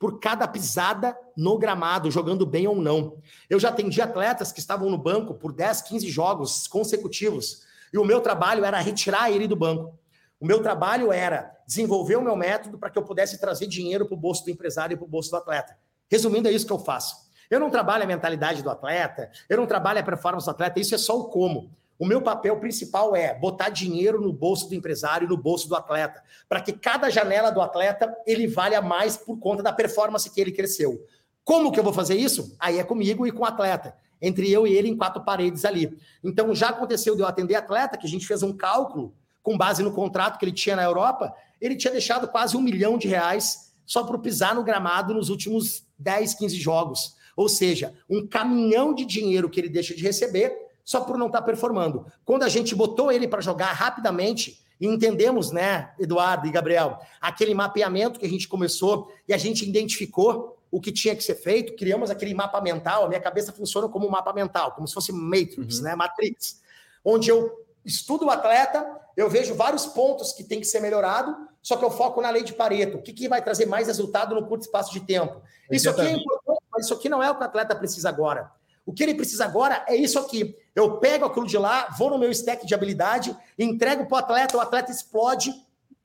por 0.02 0.20
cada 0.20 0.48
pisada 0.48 1.16
no 1.38 1.60
gramado, 1.60 2.10
jogando 2.10 2.44
bem 2.44 2.68
ou 2.68 2.76
não. 2.76 3.20
Eu 3.48 3.60
já 3.60 3.70
atendi 3.70 4.02
atletas 4.02 4.52
que 4.52 4.60
estavam 4.60 4.90
no 4.90 4.98
banco 4.98 5.36
por 5.36 5.54
10, 5.54 5.84
15 5.84 6.10
jogos 6.10 6.68
consecutivos, 6.68 7.62
e 7.94 8.00
o 8.00 8.04
meu 8.04 8.20
trabalho 8.20 8.66
era 8.66 8.80
retirar 8.80 9.30
ele 9.30 9.48
do 9.48 9.56
banco. 9.56 9.96
O 10.40 10.46
meu 10.48 10.60
trabalho 10.60 11.14
era 11.14 11.56
desenvolver 11.68 12.16
o 12.16 12.22
meu 12.24 12.36
método 12.36 12.80
para 12.80 12.90
que 12.90 12.98
eu 12.98 13.04
pudesse 13.04 13.40
trazer 13.40 13.68
dinheiro 13.68 14.08
para 14.08 14.16
o 14.16 14.18
bolso 14.18 14.44
do 14.44 14.50
empresário 14.50 14.96
e 14.96 14.98
para 14.98 15.06
o 15.06 15.08
bolso 15.08 15.30
do 15.30 15.38
atleta. 15.38 15.78
Resumindo, 16.10 16.48
é 16.48 16.52
isso 16.52 16.66
que 16.66 16.74
eu 16.74 16.80
faço. 16.80 17.16
Eu 17.48 17.60
não 17.60 17.70
trabalho 17.70 18.04
a 18.04 18.08
mentalidade 18.08 18.64
do 18.64 18.72
atleta, 18.72 19.30
eu 19.48 19.58
não 19.58 19.68
trabalho 19.68 20.00
a 20.00 20.04
performance 20.04 20.48
do 20.48 20.50
atleta, 20.50 20.80
isso 20.80 20.96
é 20.96 20.98
só 20.98 21.20
o 21.20 21.26
como. 21.26 21.70
O 22.02 22.06
meu 22.08 22.20
papel 22.20 22.58
principal 22.60 23.16
é 23.16 23.32
botar 23.38 23.70
dinheiro 23.70 24.20
no 24.20 24.34
bolso 24.34 24.68
do 24.68 24.74
empresário, 24.74 25.30
no 25.30 25.38
bolso 25.38 25.70
do 25.70 25.76
atleta, 25.76 26.24
para 26.50 26.60
que 26.60 26.74
cada 26.74 27.12
janela 27.12 27.52
do 27.52 27.62
atleta 27.62 28.12
ele 28.26 28.48
valha 28.48 28.82
mais 28.82 29.16
por 29.16 29.38
conta 29.38 29.62
da 29.62 29.72
performance 29.72 30.28
que 30.28 30.42
ele 30.42 30.52
cresceu. 30.52 31.06
Como 31.44 31.72
que 31.72 31.80
eu 31.80 31.84
vou 31.84 31.94
fazer 31.94 32.16
isso? 32.16 32.56
Aí 32.60 32.80
é 32.80 32.84
comigo 32.84 33.28
e 33.28 33.32
com 33.32 33.44
o 33.44 33.46
atleta, 33.46 33.96
entre 34.20 34.52
eu 34.52 34.66
e 34.66 34.74
ele 34.74 34.90
em 34.90 34.98
quatro 34.98 35.24
paredes 35.24 35.64
ali. 35.64 35.96
Então 36.24 36.56
já 36.56 36.70
aconteceu 36.70 37.16
de 37.16 37.22
eu 37.22 37.28
atender 37.28 37.54
atleta, 37.54 37.96
que 38.00 38.08
a 38.08 38.10
gente 38.10 38.26
fez 38.26 38.42
um 38.42 38.52
cálculo 38.52 39.14
com 39.44 39.56
base 39.56 39.84
no 39.84 39.92
contrato 39.92 40.40
que 40.40 40.46
ele 40.46 40.54
tinha 40.54 40.76
na 40.76 40.84
Europa, 40.84 41.32
ele 41.62 41.76
tinha 41.76 41.92
deixado 41.92 42.28
quase 42.28 42.58
um 42.58 42.62
milhão 42.62 42.98
de 42.98 43.08
reais 43.08 43.76
só 43.86 44.04
para 44.04 44.18
pisar 44.18 44.56
no 44.56 44.64
gramado 44.64 45.14
nos 45.14 45.30
últimos 45.30 45.86
10, 46.00 46.34
15 46.34 46.56
jogos. 46.56 47.16
Ou 47.38 47.48
seja, 47.48 47.94
um 48.10 48.26
caminhão 48.26 48.92
de 48.92 49.06
dinheiro 49.06 49.48
que 49.52 49.60
ele 49.60 49.70
deixa 49.70 49.94
de 49.94 50.02
receber 50.02 50.71
só 50.84 51.02
por 51.02 51.18
não 51.18 51.28
estar 51.28 51.40
tá 51.40 51.46
performando. 51.46 52.06
Quando 52.26 52.44
a 52.44 52.50
gente 52.50 52.76
botou 52.76 53.12
ele 53.12 53.28
para 53.28 53.42
jogar 53.42 53.72
rapidamente, 53.74 54.64
e 54.80 54.88
entendemos, 54.88 55.52
né, 55.52 55.94
Eduardo 56.00 56.48
e 56.48 56.52
Gabriel, 56.52 57.00
aquele 57.20 57.54
mapeamento 57.54 58.20
que 58.20 58.26
a 58.26 58.30
gente 58.30 58.48
começou 58.48 59.12
e 59.28 59.34
a 59.34 59.38
gente 59.38 59.68
identificou 59.68 60.58
o 60.72 60.82
que 60.82 60.92
tinha 60.92 61.16
que 61.16 61.24
ser 61.24 61.36
feito, 61.36 61.76
criamos 61.76 62.10
aquele 62.10 62.34
mapa 62.34 62.60
mental, 62.62 63.06
a 63.06 63.08
minha 63.08 63.20
cabeça 63.20 63.52
funciona 63.52 63.88
como 63.88 64.08
um 64.08 64.10
mapa 64.10 64.34
mental, 64.34 64.72
como 64.72 64.88
se 64.88 64.94
fosse 64.94 65.12
Matrix, 65.12 65.78
uhum. 65.78 65.84
né, 65.84 65.96
Matrix, 65.96 66.62
onde 67.06 67.30
eu 67.30 67.64
estudo 67.86 68.26
o 68.26 68.30
atleta, 68.32 69.00
eu 69.16 69.30
vejo 69.30 69.54
vários 69.54 69.86
pontos 69.86 70.32
que 70.32 70.44
tem 70.44 70.60
que 70.60 70.66
ser 70.66 70.80
melhorado, 70.80 71.36
só 71.62 71.78
que 71.78 71.86
eu 71.86 71.92
foco 71.92 72.22
na 72.22 72.30
lei 72.30 72.44
de 72.44 72.54
Pareto, 72.54 72.98
o 72.98 73.02
que, 73.02 73.14
que 73.14 73.28
vai 73.28 73.44
trazer 73.44 73.66
mais 73.66 73.88
resultado 73.88 74.34
no 74.34 74.48
curto 74.48 74.64
espaço 74.64 74.92
de 74.94 75.02
tempo. 75.02 75.42
Isso 75.70 75.90
aqui 75.90 76.02
é 76.02 76.12
importante 76.12 76.62
mas 76.72 76.86
isso 76.86 76.94
aqui 76.94 77.10
não 77.10 77.22
é 77.22 77.30
o 77.30 77.36
que 77.36 77.42
o 77.42 77.46
atleta 77.46 77.76
precisa 77.76 78.10
agora. 78.10 78.50
O 78.86 78.94
que 78.94 79.04
ele 79.04 79.14
precisa 79.14 79.46
agora 79.46 79.84
é 79.88 79.96
isso 79.96 80.18
aqui. 80.18 80.56
Eu 80.76 80.98
pego 80.98 81.26
aquilo 81.26 81.46
de 81.46 81.58
lá, 81.58 81.90
vou 81.98 82.10
no 82.10 82.18
meu 82.18 82.32
stack 82.32 82.66
de 82.66 82.74
habilidade, 82.74 83.36
entrego 83.58 84.06
para 84.06 84.16
o 84.16 84.20
atleta, 84.20 84.58
o 84.58 84.62
atleta 84.62 84.92
explode 84.92 85.54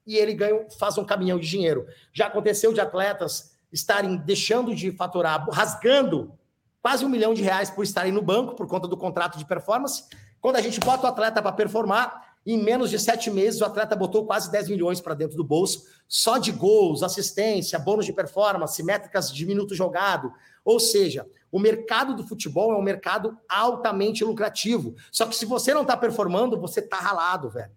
e 0.07 0.17
ele 0.17 0.35
ganha, 0.35 0.67
faz 0.79 0.99
um 0.99 1.05
caminhão 1.05 1.39
de 1.39 1.49
dinheiro. 1.49 1.87
Já 2.13 2.27
aconteceu 2.27 2.73
de 2.73 2.81
atletas 2.81 3.57
estarem 3.73 4.17
deixando 4.17 4.75
de 4.75 4.91
faturar, 4.93 5.49
rasgando 5.51 6.33
quase 6.81 7.05
um 7.05 7.09
milhão 7.09 7.35
de 7.35 7.43
reais 7.43 7.69
por 7.69 7.83
estarem 7.83 8.13
no 8.13 8.23
banco 8.23 8.55
por 8.55 8.67
conta 8.67 8.87
do 8.87 8.97
contrato 8.97 9.39
de 9.39 9.45
performance. 9.45 10.05
Quando 10.41 10.57
a 10.57 10.61
gente 10.61 10.79
bota 10.81 11.07
o 11.07 11.11
atleta 11.11 11.43
para 11.43 11.53
performar, 11.53 12.37
em 12.47 12.57
menos 12.57 12.91
de 12.91 12.99
sete 12.99 13.29
meses, 13.29 13.61
o 13.61 13.65
atleta 13.65 13.97
botou 13.97 14.25
quase 14.25 14.51
10 14.53 14.69
milhões 14.69 15.01
para 15.01 15.15
dentro 15.15 15.37
do 15.37 15.43
bolso, 15.43 15.83
só 16.07 16.39
de 16.39 16.53
gols, 16.53 17.03
assistência, 17.03 17.77
bônus 17.77 18.07
de 18.07 18.13
performance, 18.13 18.81
métricas 18.85 19.33
de 19.33 19.45
minuto 19.45 19.75
jogado. 19.75 20.33
Ou 20.65 20.79
seja, 20.79 21.27
o 21.57 21.59
mercado 21.59 22.15
do 22.15 22.27
futebol 22.27 22.71
é 22.71 22.77
um 22.77 22.83
mercado 22.83 23.39
altamente 23.49 24.23
lucrativo. 24.23 24.95
Só 25.11 25.25
que 25.25 25.35
se 25.35 25.47
você 25.47 25.73
não 25.73 25.83
está 25.83 25.97
performando, 25.97 26.61
você 26.61 26.81
está 26.81 26.99
ralado, 26.99 27.49
velho. 27.49 27.73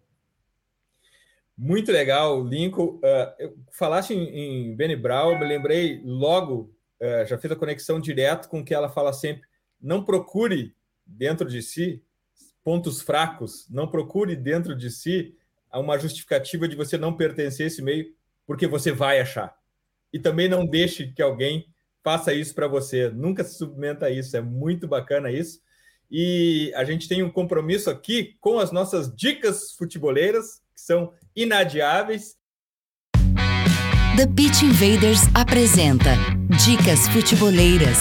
Muito 1.57 1.89
legal, 1.89 2.43
Lincoln. 2.43 2.99
Uh, 2.99 3.57
falaste 3.71 4.13
em, 4.13 4.27
em 4.27 4.75
Benny 4.75 4.97
Brown, 4.97 5.39
me 5.39 5.45
lembrei 5.45 6.01
logo, 6.03 6.75
uh, 6.99 7.25
já 7.25 7.37
fiz 7.37 7.49
a 7.51 7.55
conexão 7.55 8.01
direto 8.01 8.49
com 8.49 8.59
o 8.59 8.65
que 8.65 8.73
ela 8.73 8.89
fala 8.89 9.13
sempre. 9.13 9.47
Não 9.81 10.03
procure 10.03 10.75
dentro 11.05 11.49
de 11.49 11.61
si 11.61 12.03
pontos 12.61 13.01
fracos, 13.01 13.65
não 13.69 13.87
procure 13.87 14.35
dentro 14.35 14.75
de 14.75 14.91
si 14.91 15.37
uma 15.73 15.97
justificativa 15.97 16.67
de 16.67 16.75
você 16.75 16.97
não 16.97 17.15
pertencer 17.15 17.63
a 17.63 17.67
esse 17.67 17.81
meio, 17.81 18.13
porque 18.45 18.67
você 18.67 18.91
vai 18.91 19.21
achar. 19.21 19.57
E 20.11 20.19
também 20.19 20.49
não 20.49 20.65
deixe 20.65 21.13
que 21.13 21.21
alguém 21.21 21.68
faça 22.03 22.33
isso 22.33 22.53
para 22.53 22.67
você. 22.67 23.09
Nunca 23.09 23.43
se 23.43 23.57
submeta 23.57 24.07
a 24.07 24.09
isso. 24.09 24.35
É 24.35 24.41
muito 24.41 24.87
bacana 24.87 25.31
isso. 25.31 25.59
E 26.11 26.71
a 26.75 26.83
gente 26.83 27.07
tem 27.07 27.21
um 27.21 27.29
compromisso 27.29 27.89
aqui 27.89 28.35
com 28.39 28.57
as 28.57 28.71
nossas 28.71 29.13
dicas 29.15 29.73
futeboleiras, 29.73 30.61
que 30.75 30.81
são 30.81 31.13
inadiáveis. 31.35 32.35
The 34.15 34.27
Pitch 34.35 34.63
Invaders 34.63 35.21
apresenta 35.33 36.09
Dicas 36.65 37.07
Futeboleiras. 37.07 37.99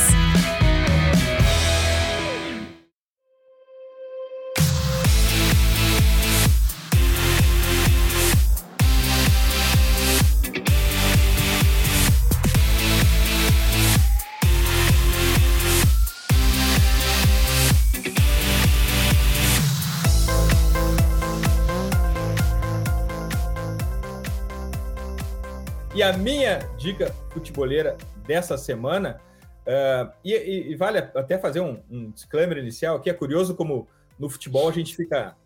Minha 26.48 26.58
dica 26.78 27.14
futeboleira 27.30 27.96
dessa 28.26 28.56
semana, 28.56 29.20
uh, 29.66 30.10
e, 30.24 30.32
e, 30.32 30.72
e, 30.72 30.76
vale 30.76 30.98
até 30.98 31.36
fazer 31.38 31.60
um, 31.60 31.82
um 31.90 32.10
disclaimer 32.10 32.56
inicial, 32.56 33.00
que 33.00 33.10
é 33.10 33.12
curioso 33.12 33.54
como 33.54 33.86
no 34.18 34.30
futebol 34.30 34.68
a 34.68 34.72
gente 34.72 34.96
fica 34.96 35.36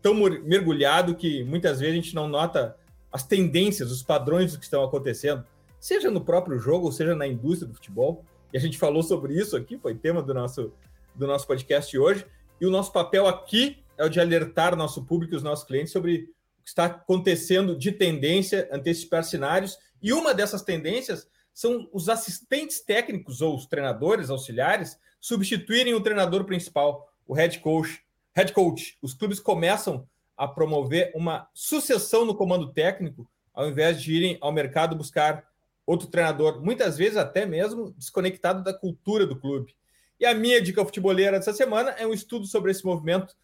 tão 0.00 0.14
mergulhado 0.14 1.14
que 1.14 1.44
muitas 1.44 1.80
vezes 1.80 1.92
a 1.92 1.96
gente 1.96 2.14
não 2.14 2.26
nota 2.26 2.76
as 3.12 3.22
tendências, 3.22 3.90
os 3.90 4.02
padrões 4.02 4.52
do 4.52 4.58
que 4.58 4.64
estão 4.64 4.82
acontecendo, 4.82 5.44
seja 5.78 6.10
no 6.10 6.22
próprio 6.22 6.58
jogo, 6.58 6.86
ou 6.86 6.92
seja 6.92 7.14
na 7.14 7.26
indústria 7.26 7.68
do 7.68 7.74
futebol. 7.74 8.24
E 8.52 8.56
a 8.56 8.60
gente 8.60 8.78
falou 8.78 9.02
sobre 9.02 9.34
isso 9.34 9.56
aqui, 9.56 9.76
foi 9.76 9.94
tema 9.94 10.22
do 10.22 10.32
nosso, 10.32 10.72
do 11.14 11.26
nosso 11.26 11.46
podcast 11.46 11.96
hoje. 11.98 12.26
E 12.60 12.66
o 12.66 12.70
nosso 12.70 12.92
papel 12.92 13.26
aqui 13.26 13.78
é 13.98 14.04
o 14.04 14.08
de 14.08 14.20
alertar 14.20 14.74
nosso 14.74 15.04
público 15.04 15.34
e 15.34 15.36
os 15.36 15.42
nossos 15.42 15.66
clientes 15.66 15.92
sobre 15.92 16.30
o 16.58 16.62
que 16.62 16.68
está 16.68 16.86
acontecendo 16.86 17.76
de 17.76 17.92
tendência, 17.92 18.68
antecipar 18.72 19.22
cenários. 19.22 19.78
E 20.02 20.12
uma 20.12 20.34
dessas 20.34 20.62
tendências 20.62 21.28
são 21.52 21.88
os 21.92 22.08
assistentes 22.08 22.80
técnicos 22.80 23.40
ou 23.40 23.56
os 23.56 23.66
treinadores 23.66 24.30
auxiliares 24.30 24.98
substituírem 25.20 25.94
o 25.94 26.00
treinador 26.00 26.44
principal, 26.44 27.12
o 27.26 27.34
head 27.34 27.58
coach. 27.60 28.04
Head 28.34 28.52
coach, 28.52 28.98
os 29.00 29.14
clubes 29.14 29.40
começam 29.40 30.06
a 30.36 30.46
promover 30.46 31.10
uma 31.14 31.48
sucessão 31.54 32.24
no 32.24 32.34
comando 32.34 32.72
técnico, 32.72 33.26
ao 33.54 33.68
invés 33.68 34.02
de 34.02 34.12
irem 34.12 34.36
ao 34.40 34.52
mercado 34.52 34.94
buscar 34.94 35.48
outro 35.86 36.08
treinador, 36.08 36.62
muitas 36.62 36.98
vezes 36.98 37.16
até 37.16 37.46
mesmo 37.46 37.92
desconectado 37.92 38.62
da 38.62 38.74
cultura 38.74 39.26
do 39.26 39.38
clube. 39.38 39.74
E 40.20 40.26
a 40.26 40.34
minha 40.34 40.60
dica 40.60 40.84
futeboleira 40.84 41.38
dessa 41.38 41.52
semana 41.52 41.90
é 41.92 42.06
um 42.06 42.12
estudo 42.12 42.46
sobre 42.46 42.70
esse 42.70 42.84
movimento 42.84 43.34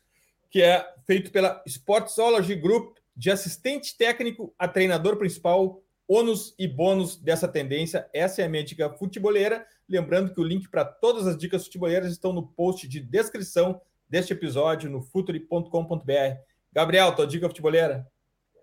que 0.51 0.61
é 0.61 0.87
feito 1.07 1.31
pela 1.31 1.63
Sportsology 1.67 2.55
Group, 2.55 2.99
de 3.17 3.31
assistente 3.31 3.97
técnico 3.97 4.55
a 4.59 4.69
treinador 4.69 5.17
principal, 5.17 5.83
ônus 6.09 6.55
e 6.59 6.67
bônus 6.67 7.17
dessa 7.17 7.49
tendência. 7.49 8.09
Essa 8.13 8.43
é 8.43 8.45
a 8.45 8.49
minha 8.49 8.65
dica 8.65 8.91
futeboleira. 8.91 9.67
Lembrando 9.89 10.33
que 10.33 10.41
o 10.41 10.45
link 10.45 10.69
para 10.69 10.85
todas 10.85 11.27
as 11.27 11.37
dicas 11.37 11.65
futeboleiras 11.65 12.11
estão 12.13 12.33
no 12.33 12.47
post 12.47 12.87
de 12.89 13.01
descrição 13.01 13.81
deste 14.09 14.33
episódio 14.33 14.91
no 14.91 15.03
futuri.com.br. 15.03 16.37
Gabriel, 16.73 17.15
tua 17.15 17.27
dica 17.27 17.49
futebolera? 17.49 18.07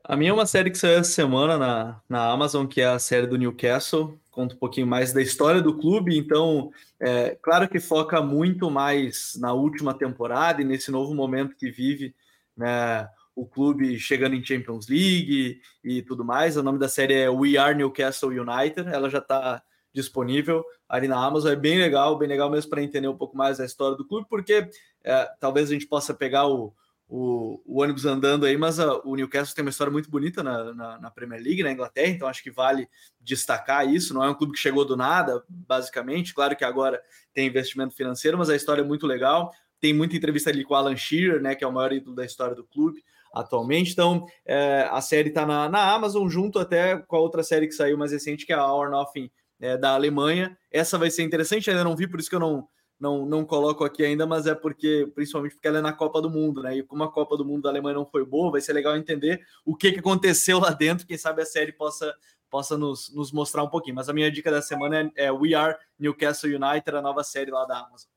A 0.04 0.16
minha 0.16 0.32
é 0.32 0.34
uma 0.34 0.46
série 0.46 0.72
que 0.72 0.78
saiu 0.78 1.00
essa 1.00 1.12
semana 1.12 1.58
na, 1.58 2.02
na 2.10 2.32
Amazon, 2.32 2.66
que 2.66 2.82
é 2.82 2.88
a 2.88 3.00
série 3.00 3.28
do 3.28 3.38
Newcastle. 3.38 4.20
Conta 4.32 4.56
um 4.56 4.58
pouquinho 4.58 4.88
mais 4.88 5.14
da 5.14 5.22
história 5.22 5.62
do 5.62 5.78
clube. 5.78 6.18
Então, 6.18 6.72
é 7.00 7.38
claro 7.42 7.68
que 7.70 7.80
foca 7.80 8.22
muito 8.22 8.72
mais 8.72 9.34
na 9.40 9.54
última 9.54 9.94
temporada 9.94 10.62
e 10.62 10.66
nesse 10.66 10.90
novo 10.90 11.14
momento 11.14 11.56
que 11.56 11.70
vive 11.70 12.16
né, 12.56 13.08
o 13.40 13.46
clube 13.46 13.98
chegando 13.98 14.36
em 14.36 14.44
Champions 14.44 14.88
League 14.88 15.62
e 15.84 16.02
tudo 16.02 16.26
mais. 16.26 16.58
O 16.58 16.64
nome 16.64 16.78
da 16.78 16.90
série 16.90 17.14
é 17.14 17.30
We 17.30 17.58
Are 17.58 17.76
Newcastle 17.76 18.32
United. 18.32 18.90
Ela 18.90 19.10
já 19.10 19.20
está 19.20 19.64
disponível 19.94 20.64
ali 20.88 21.08
na 21.08 21.24
Amazon. 21.24 21.52
É 21.52 21.56
bem 21.56 21.78
legal, 21.78 22.18
bem 22.18 22.28
legal 22.28 22.50
mesmo 22.50 22.70
para 22.70 22.84
entender 22.84 23.08
um 23.08 23.18
pouco 23.18 23.38
mais 23.38 23.60
a 23.60 23.66
história 23.66 23.98
do 23.98 24.06
clube, 24.06 24.28
porque 24.30 24.70
é, 25.04 25.30
talvez 25.40 25.70
a 25.70 25.74
gente 25.74 25.88
possa 25.88 26.14
pegar 26.14 26.48
o 26.48 26.74
o, 27.12 27.60
o, 27.66 27.82
ônibus 27.82 28.06
andando 28.06 28.46
aí, 28.46 28.56
mas 28.56 28.80
a, 28.80 29.00
o 29.00 29.16
Newcastle 29.16 29.56
tem 29.56 29.66
uma 29.66 29.72
história 29.72 29.92
muito 29.92 30.12
bonita 30.12 30.44
na, 30.44 30.72
na, 30.76 31.00
na, 31.00 31.10
Premier 31.10 31.42
League, 31.42 31.64
na 31.64 31.72
Inglaterra, 31.72 32.10
então 32.10 32.28
acho 32.28 32.44
que 32.44 32.52
vale 32.52 32.88
destacar 33.20 33.92
isso. 33.92 34.14
Não 34.14 34.24
é 34.24 34.30
um 34.30 34.36
clube 34.36 34.54
que 34.54 34.60
chegou 34.60 34.86
do 34.86 34.96
nada, 34.96 35.44
basicamente. 35.50 36.36
Claro 36.36 36.56
que 36.56 36.64
agora 36.64 37.02
tem 37.34 37.48
investimento 37.48 37.96
financeiro, 37.96 38.38
mas 38.38 38.48
a 38.48 38.56
história 38.56 38.82
é 38.82 38.86
muito 38.86 39.08
legal. 39.08 39.52
Tem 39.82 39.92
muita 39.92 40.16
entrevista 40.16 40.52
ali 40.52 40.64
com 40.64 40.76
o 40.76 40.78
Alan 40.78 40.96
Shearer, 40.96 41.42
né, 41.42 41.56
que 41.56 41.64
é 41.64 41.68
o 41.68 41.74
maior 41.74 41.92
ídolo 41.92 42.16
da 42.16 42.24
história 42.24 42.56
do 42.56 42.64
clube 42.64 43.04
atualmente. 43.34 43.91
Então, 43.91 44.25
é, 44.45 44.88
a 44.91 45.01
série 45.01 45.30
está 45.30 45.45
na, 45.45 45.69
na, 45.69 45.93
Amazon, 45.93 46.27
junto 46.27 46.59
até 46.59 46.97
com 46.97 47.15
a 47.15 47.19
outra 47.19 47.43
série 47.43 47.67
que 47.67 47.73
saiu 47.73 47.97
mais 47.97 48.11
recente, 48.11 48.45
que 48.45 48.53
é 48.53 48.55
a 48.55 48.65
Hour 48.65 48.89
Nothing 48.89 49.30
é, 49.59 49.77
da 49.77 49.93
Alemanha. 49.93 50.57
Essa 50.71 50.97
vai 50.97 51.09
ser 51.09 51.23
interessante, 51.23 51.69
ainda 51.69 51.84
não 51.84 51.95
vi, 51.95 52.07
por 52.07 52.19
isso 52.19 52.30
que 52.30 52.36
eu 52.36 52.39
não 52.39 52.67
não, 52.99 53.25
não 53.25 53.45
coloco 53.45 53.86
aqui 53.86 54.03
ainda, 54.03 54.27
mas 54.27 54.45
é 54.45 54.53
porque, 54.53 55.09
principalmente 55.15 55.55
porque 55.55 55.67
ela 55.67 55.77
é 55.77 55.82
na 55.82 55.93
Copa 55.93 56.21
do 56.21 56.30
Mundo, 56.30 56.61
né? 56.61 56.77
E 56.77 56.84
como 56.84 57.03
a 57.03 57.11
Copa 57.11 57.38
do 57.38 57.45
Mundo 57.45 57.63
da 57.63 57.69
Alemanha 57.69 57.95
não 57.95 58.05
foi 58.05 58.25
boa, 58.25 58.51
vai 58.51 58.59
ser 58.59 58.73
legal 58.73 58.97
entender 58.97 59.41
o 59.65 59.73
que, 59.75 59.93
que 59.93 59.99
aconteceu 59.99 60.59
lá 60.59 60.71
dentro. 60.71 61.07
Quem 61.07 61.17
sabe 61.17 61.41
a 61.41 61.45
série 61.45 61.71
possa, 61.71 62.13
possa 62.49 62.77
nos, 62.77 63.13
nos 63.15 63.32
mostrar 63.32 63.63
um 63.63 63.69
pouquinho. 63.69 63.95
Mas 63.95 64.09
a 64.09 64.13
minha 64.13 64.30
dica 64.30 64.51
da 64.51 64.61
semana 64.61 65.09
é, 65.15 65.25
é 65.25 65.32
We 65.32 65.53
Are 65.53 65.77
Newcastle 65.97 66.49
United, 66.49 66.97
a 66.97 67.01
nova 67.01 67.23
série 67.23 67.51
lá 67.51 67.63
da 67.63 67.80
Amazon. 67.80 68.09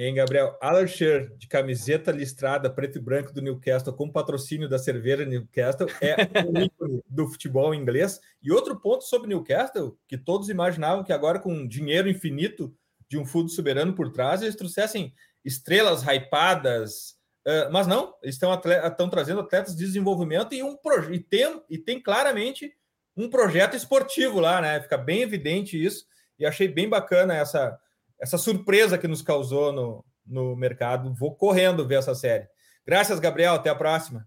Hein, 0.00 0.14
Gabriel? 0.14 0.56
Alan 0.60 0.86
Shearer, 0.86 1.36
de 1.36 1.48
camiseta 1.48 2.12
listrada 2.12 2.70
preto 2.70 2.98
e 2.98 3.00
branco 3.00 3.32
do 3.32 3.42
Newcastle, 3.42 3.92
com 3.92 4.08
patrocínio 4.08 4.68
da 4.68 4.78
cerveja 4.78 5.24
Newcastle, 5.24 5.88
é 6.00 6.14
o 6.46 6.54
ícone 6.62 7.02
do 7.10 7.26
futebol 7.26 7.74
inglês. 7.74 8.20
E 8.40 8.52
outro 8.52 8.78
ponto 8.78 9.02
sobre 9.02 9.26
Newcastle, 9.26 9.98
que 10.06 10.16
todos 10.16 10.50
imaginavam 10.50 11.02
que 11.02 11.12
agora 11.12 11.40
com 11.40 11.66
dinheiro 11.66 12.08
infinito 12.08 12.72
de 13.08 13.18
um 13.18 13.26
fundo 13.26 13.50
soberano 13.50 13.92
por 13.92 14.12
trás, 14.12 14.40
eles 14.40 14.54
trouxessem 14.54 15.12
estrelas 15.44 16.04
hypadas, 16.04 17.16
uh, 17.44 17.72
mas 17.72 17.88
não, 17.88 18.14
eles 18.22 18.36
estão, 18.36 18.54
estão 18.54 19.10
trazendo 19.10 19.40
atletas 19.40 19.74
de 19.74 19.84
desenvolvimento 19.84 20.54
e 20.54 20.62
um 20.62 20.78
e 21.10 21.18
tem, 21.18 21.60
e 21.68 21.76
tem 21.76 22.00
claramente 22.00 22.72
um 23.16 23.28
projeto 23.28 23.74
esportivo 23.74 24.38
lá, 24.38 24.60
né? 24.60 24.80
Fica 24.80 24.96
bem 24.96 25.22
evidente 25.22 25.82
isso, 25.82 26.06
e 26.38 26.46
achei 26.46 26.68
bem 26.68 26.88
bacana 26.88 27.34
essa, 27.34 27.76
essa 28.18 28.38
surpresa 28.38 28.98
que 28.98 29.08
nos 29.08 29.22
causou 29.22 29.72
no, 29.72 30.04
no 30.26 30.56
mercado. 30.56 31.14
Vou 31.14 31.34
correndo 31.34 31.86
ver 31.86 31.96
essa 31.98 32.14
série. 32.14 32.48
Graças, 32.86 33.20
Gabriel. 33.20 33.54
Até 33.54 33.70
a 33.70 33.74
próxima. 33.74 34.26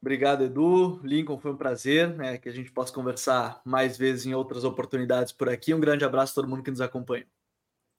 Obrigado, 0.00 0.44
Edu. 0.44 1.00
Lincoln, 1.02 1.38
foi 1.38 1.52
um 1.52 1.56
prazer 1.56 2.14
né, 2.14 2.38
que 2.38 2.48
a 2.48 2.52
gente 2.52 2.70
possa 2.70 2.92
conversar 2.92 3.60
mais 3.64 3.96
vezes 3.96 4.26
em 4.26 4.34
outras 4.34 4.62
oportunidades 4.62 5.32
por 5.32 5.48
aqui. 5.48 5.74
Um 5.74 5.80
grande 5.80 6.04
abraço 6.04 6.32
a 6.32 6.34
todo 6.36 6.48
mundo 6.48 6.62
que 6.62 6.70
nos 6.70 6.80
acompanha. 6.80 7.26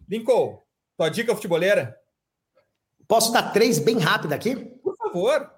Lincoln, 0.07 0.61
tua 0.95 1.09
dica 1.09 1.35
futebolera? 1.35 1.99
Posso 3.07 3.31
dar 3.31 3.51
três 3.51 3.79
bem 3.79 3.97
rápido 3.97 4.33
aqui? 4.33 4.55
Por 4.55 4.95
favor. 4.95 5.51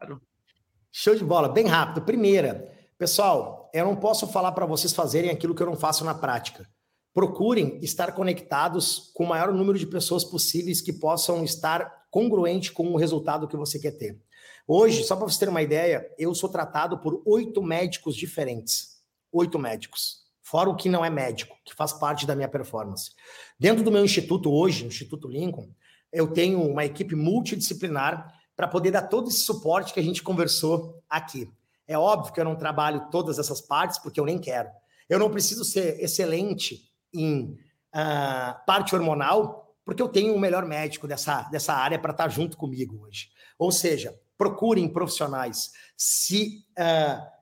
Show 0.91 1.15
de 1.15 1.23
bola, 1.23 1.49
bem 1.49 1.67
rápido. 1.67 2.03
Primeira, 2.03 2.71
pessoal, 2.97 3.69
eu 3.73 3.85
não 3.85 3.95
posso 3.95 4.27
falar 4.27 4.51
para 4.53 4.65
vocês 4.65 4.93
fazerem 4.93 5.29
aquilo 5.29 5.53
que 5.53 5.61
eu 5.61 5.67
não 5.67 5.75
faço 5.75 6.03
na 6.03 6.15
prática. 6.15 6.67
Procurem 7.13 7.79
estar 7.81 8.11
conectados 8.13 9.11
com 9.13 9.23
o 9.23 9.27
maior 9.27 9.53
número 9.53 9.77
de 9.77 9.87
pessoas 9.87 10.23
possíveis 10.23 10.81
que 10.81 10.93
possam 10.93 11.43
estar 11.43 12.05
congruente 12.09 12.71
com 12.71 12.87
o 12.91 12.97
resultado 12.97 13.47
que 13.47 13.57
você 13.57 13.79
quer 13.79 13.91
ter. 13.91 14.19
Hoje, 14.67 15.03
só 15.03 15.15
para 15.15 15.25
vocês 15.25 15.37
terem 15.37 15.53
uma 15.53 15.61
ideia, 15.61 16.07
eu 16.17 16.33
sou 16.35 16.49
tratado 16.49 16.99
por 16.99 17.21
oito 17.25 17.61
médicos 17.61 18.15
diferentes. 18.15 18.99
Oito 19.31 19.57
médicos 19.57 20.29
fora 20.49 20.67
o 20.67 20.75
que 20.75 20.89
não 20.89 21.05
é 21.05 21.11
médico, 21.11 21.55
que 21.63 21.75
faz 21.75 21.93
parte 21.93 22.25
da 22.25 22.35
minha 22.35 22.47
performance. 22.47 23.11
Dentro 23.59 23.83
do 23.83 23.91
meu 23.91 24.03
instituto 24.03 24.51
hoje, 24.51 24.83
Instituto 24.83 25.27
Lincoln, 25.27 25.69
eu 26.11 26.25
tenho 26.25 26.59
uma 26.63 26.83
equipe 26.83 27.15
multidisciplinar 27.15 28.33
para 28.55 28.67
poder 28.67 28.89
dar 28.89 29.03
todo 29.03 29.29
esse 29.29 29.41
suporte 29.41 29.93
que 29.93 29.99
a 29.99 30.03
gente 30.03 30.23
conversou 30.23 31.03
aqui. 31.07 31.47
É 31.87 31.95
óbvio 31.95 32.33
que 32.33 32.39
eu 32.39 32.45
não 32.45 32.55
trabalho 32.55 33.11
todas 33.11 33.37
essas 33.37 33.61
partes, 33.61 33.99
porque 33.99 34.19
eu 34.19 34.25
nem 34.25 34.39
quero. 34.39 34.69
Eu 35.07 35.19
não 35.19 35.29
preciso 35.29 35.63
ser 35.63 36.03
excelente 36.03 36.88
em 37.13 37.57
uh, 37.95 38.65
parte 38.65 38.95
hormonal, 38.95 39.75
porque 39.83 40.01
eu 40.01 40.09
tenho 40.09 40.35
o 40.35 40.39
melhor 40.39 40.65
médico 40.65 41.07
dessa, 41.07 41.43
dessa 41.49 41.73
área 41.73 41.99
para 41.99 42.11
estar 42.11 42.25
tá 42.25 42.29
junto 42.29 42.57
comigo 42.57 43.01
hoje. 43.05 43.29
Ou 43.57 43.71
seja, 43.71 44.17
procurem 44.37 44.87
profissionais. 44.87 45.71
Se 45.97 46.63
uh, 46.77 47.39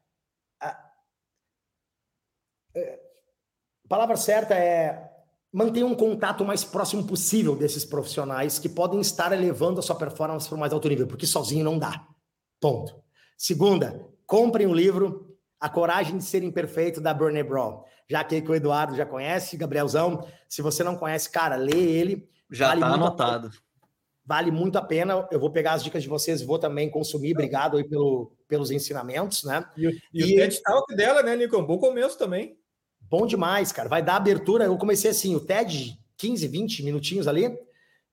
a 3.88 3.90
palavra 3.90 4.18
certa 4.18 4.54
é 4.54 5.12
manter 5.52 5.84
um 5.84 5.96
contato 5.96 6.44
mais 6.46 6.64
próximo 6.64 7.06
possível 7.06 7.56
desses 7.56 7.86
profissionais 7.86 8.60
que 8.60 8.70
podem 8.70 9.00
estar 9.00 9.32
elevando 9.32 9.80
a 9.80 9.84
sua 9.84 9.96
performance 9.96 10.48
para 10.48 10.56
o 10.56 10.60
mais 10.60 10.74
alto 10.74 10.88
nível, 10.90 11.08
porque 11.08 11.26
sozinho 11.26 11.64
não 11.64 11.80
dá. 11.80 12.06
Ponto. 12.60 13.02
Segunda, 13.38 14.06
comprem 14.26 14.68
o 14.68 14.74
livro 14.74 15.27
A 15.60 15.70
Coragem 15.70 16.18
de 16.18 16.24
Ser 16.24 16.44
Imperfeito, 16.44 17.02
da 17.02 17.14
Brené 17.14 17.44
Brown. 17.44 17.84
Já 18.10 18.24
que 18.24 18.42
o 18.48 18.56
Eduardo 18.56 18.96
já 18.96 19.06
conhece, 19.06 19.58
Gabrielzão, 19.58 20.26
se 20.48 20.62
você 20.62 20.84
não 20.84 20.96
conhece, 20.96 21.30
cara, 21.30 21.56
lê 21.56 21.78
ele. 21.78 22.30
Já 22.50 22.74
está 22.74 22.88
vale 22.88 23.04
anotado. 23.04 23.52
Vale 24.26 24.52
muito 24.52 24.78
a 24.78 24.82
pena. 24.82 25.28
Eu 25.32 25.40
vou 25.40 25.52
pegar 25.52 25.74
as 25.74 25.84
dicas 25.84 26.04
de 26.04 26.10
vocês, 26.10 26.42
vou 26.42 26.60
também 26.60 26.90
consumir. 26.90 27.34
Obrigado 27.34 27.78
aí 27.78 27.84
pelo, 27.84 28.32
pelos 28.48 28.72
ensinamentos, 28.72 29.44
né? 29.44 29.66
E, 29.78 29.88
e, 30.14 30.22
e 30.22 30.24
o 30.24 30.36
TED 30.36 30.62
Talk 30.62 30.96
dela, 30.96 31.24
né, 31.24 31.36
Nico? 31.36 31.62
Bom 31.62 31.78
começo 31.78 32.18
também. 32.18 32.58
Bom 33.02 33.26
demais, 33.26 33.72
cara. 33.72 33.88
Vai 33.88 34.02
dar 34.02 34.18
abertura. 34.18 34.66
Eu 34.66 34.78
comecei 34.78 35.12
assim, 35.12 35.36
o 35.36 35.40
TED, 35.40 35.98
15, 36.18 36.48
20 36.48 36.84
minutinhos 36.84 37.28
ali, 37.28 37.58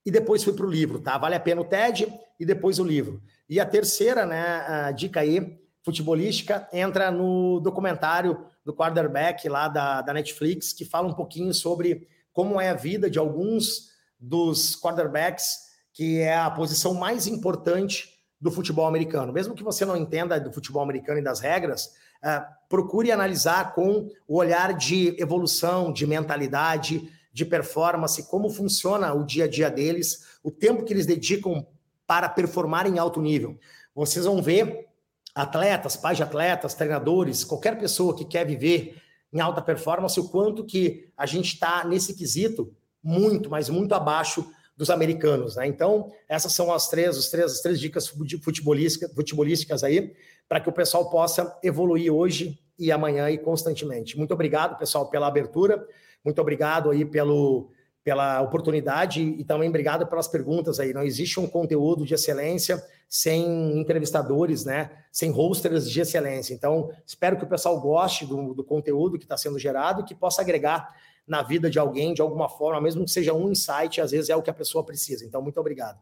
e 0.07 0.11
depois 0.11 0.45
fui 0.45 0.53
para 0.53 0.67
o 0.67 0.71
livro, 0.71 1.01
tá? 1.01 1.19
Vale 1.19 1.35
a 1.35 1.41
pena 1.41 1.61
o 1.61 1.65
TED 1.65 2.13
e 2.39 2.45
depois 2.45 2.79
o 2.79 2.85
livro. 2.85 3.23
E 3.49 3.59
a 3.59 3.67
terceira, 3.67 4.25
né, 4.25 4.43
a 4.67 4.93
dica 4.93 5.21
aí, 5.21 5.59
futebolística, 5.85 6.67
entra 6.73 7.11
no 7.11 7.61
documentário 7.61 8.47
do 8.65 8.75
quarterback 8.75 9.47
lá 9.49 9.69
da, 9.69 10.01
da 10.01 10.15
Netflix, 10.15 10.73
que 10.73 10.85
fala 10.85 11.07
um 11.07 11.13
pouquinho 11.13 11.53
sobre 11.53 12.09
como 12.33 12.59
é 12.59 12.71
a 12.71 12.75
vida 12.75 13.11
de 13.11 13.19
alguns 13.19 13.91
dos 14.19 14.75
quarterbacks, 14.75 15.75
que 15.93 16.19
é 16.19 16.37
a 16.37 16.51
posição 16.51 16.95
mais 16.95 17.27
importante 17.27 18.15
do 18.41 18.51
futebol 18.51 18.87
americano. 18.87 19.33
Mesmo 19.33 19.55
que 19.55 19.63
você 19.63 19.85
não 19.85 19.97
entenda 19.97 20.41
do 20.41 20.53
futebol 20.53 20.83
americano 20.83 21.21
e 21.21 21.23
das 21.23 21.41
regras, 21.41 21.95
uh, 22.23 22.45
procure 22.69 23.13
analisar 23.13 23.75
com 23.75 24.09
o 24.27 24.37
olhar 24.39 24.73
de 24.73 25.15
evolução, 25.21 25.93
de 25.93 26.07
mentalidade, 26.07 27.11
de 27.33 27.45
performance, 27.45 28.23
como 28.25 28.49
funciona 28.49 29.13
o 29.13 29.25
dia 29.25 29.45
a 29.45 29.49
dia 29.49 29.71
deles, 29.71 30.39
o 30.43 30.51
tempo 30.51 30.85
que 30.85 30.93
eles 30.93 31.05
dedicam 31.05 31.67
para 32.07 32.29
performar 32.29 32.87
em 32.87 32.99
alto 32.99 33.21
nível. 33.21 33.59
Vocês 33.95 34.25
vão 34.25 34.43
ver 34.43 34.89
atletas, 35.35 35.97
pais 35.97 36.17
de 36.17 36.23
atletas, 36.23 36.75
treinadores, 36.75 37.45
qualquer 37.45 37.79
pessoa 37.79 38.15
que 38.15 38.25
quer 38.25 38.47
viver 38.47 38.97
em 39.33 39.41
alta 39.41 39.61
performance, 39.61 40.19
o 40.21 40.29
quanto 40.29 40.65
que 40.65 41.09
a 41.17 41.27
gente 41.27 41.55
está 41.55 41.85
nesse 41.85 42.15
quesito 42.15 42.73
muito, 43.03 43.51
mas 43.51 43.69
muito 43.69 43.95
abaixo 43.95 44.49
dos 44.77 44.91
americanos, 44.91 45.57
né? 45.57 45.67
Então, 45.67 46.11
essas 46.29 46.53
são 46.53 46.73
as 46.73 46.89
três, 46.89 47.17
os 47.17 47.29
três, 47.29 47.53
as 47.53 47.61
três 47.61 47.79
dicas 47.79 48.09
futebolísticas, 48.09 49.13
futebolísticas 49.13 49.85
aí, 49.85 50.15
para 50.49 50.61
que 50.61 50.69
o 50.69 50.73
pessoal 50.73 51.11
possa 51.11 51.57
evoluir 51.63 52.13
hoje 52.13 52.59
e 52.79 52.91
amanhã 52.91 53.31
e 53.31 53.39
constantemente. 53.39 54.17
Muito 54.17 54.35
obrigado, 54.35 54.79
pessoal, 54.79 55.09
pela 55.09 55.27
abertura. 55.27 55.87
Muito 56.25 56.41
obrigado 56.41 56.91
aí 56.91 57.05
pelo, 57.05 57.71
pela 58.05 58.43
oportunidade 58.43 59.23
e 59.23 59.43
também 59.45 59.71
obrigado 59.71 60.07
pelas 60.07 60.29
perguntas 60.29 60.79
aí. 60.79 60.93
Não 60.93 61.03
existe 61.03 61.41
um 61.41 61.49
conteúdo 61.49 62.05
de 62.05 62.13
excelência 62.13 62.85
sem 63.09 63.81
entrevistadores, 63.81 64.67
né? 64.67 64.91
Sem 65.11 65.31
hosters 65.31 65.91
de 65.91 66.01
excelência. 66.03 66.53
Então, 66.53 66.93
espero 67.07 67.39
que 67.39 67.45
o 67.45 67.49
pessoal 67.49 67.81
goste 67.81 68.27
do, 68.27 68.53
do 68.53 68.63
conteúdo 68.63 69.19
que 69.19 69.25
está 69.25 69.39
sendo 69.39 69.59
gerado 69.59 70.03
e 70.03 70.05
que 70.05 70.15
possa 70.15 70.43
agregar 70.43 70.95
na 71.27 71.43
vida 71.43 71.71
de 71.71 71.79
alguém 71.79 72.13
de 72.13 72.21
alguma 72.21 72.51
forma, 72.51 72.79
mesmo 72.79 73.07
que 73.07 73.11
seja 73.11 73.33
um 73.33 73.51
insight, 73.51 73.99
às 74.03 74.11
vezes 74.11 74.29
é 74.29 74.37
o 74.37 74.43
que 74.43 74.51
a 74.51 74.55
pessoa 74.55 74.85
precisa. 74.85 75.25
Então, 75.25 75.41
muito 75.41 75.59
obrigado. 75.59 75.99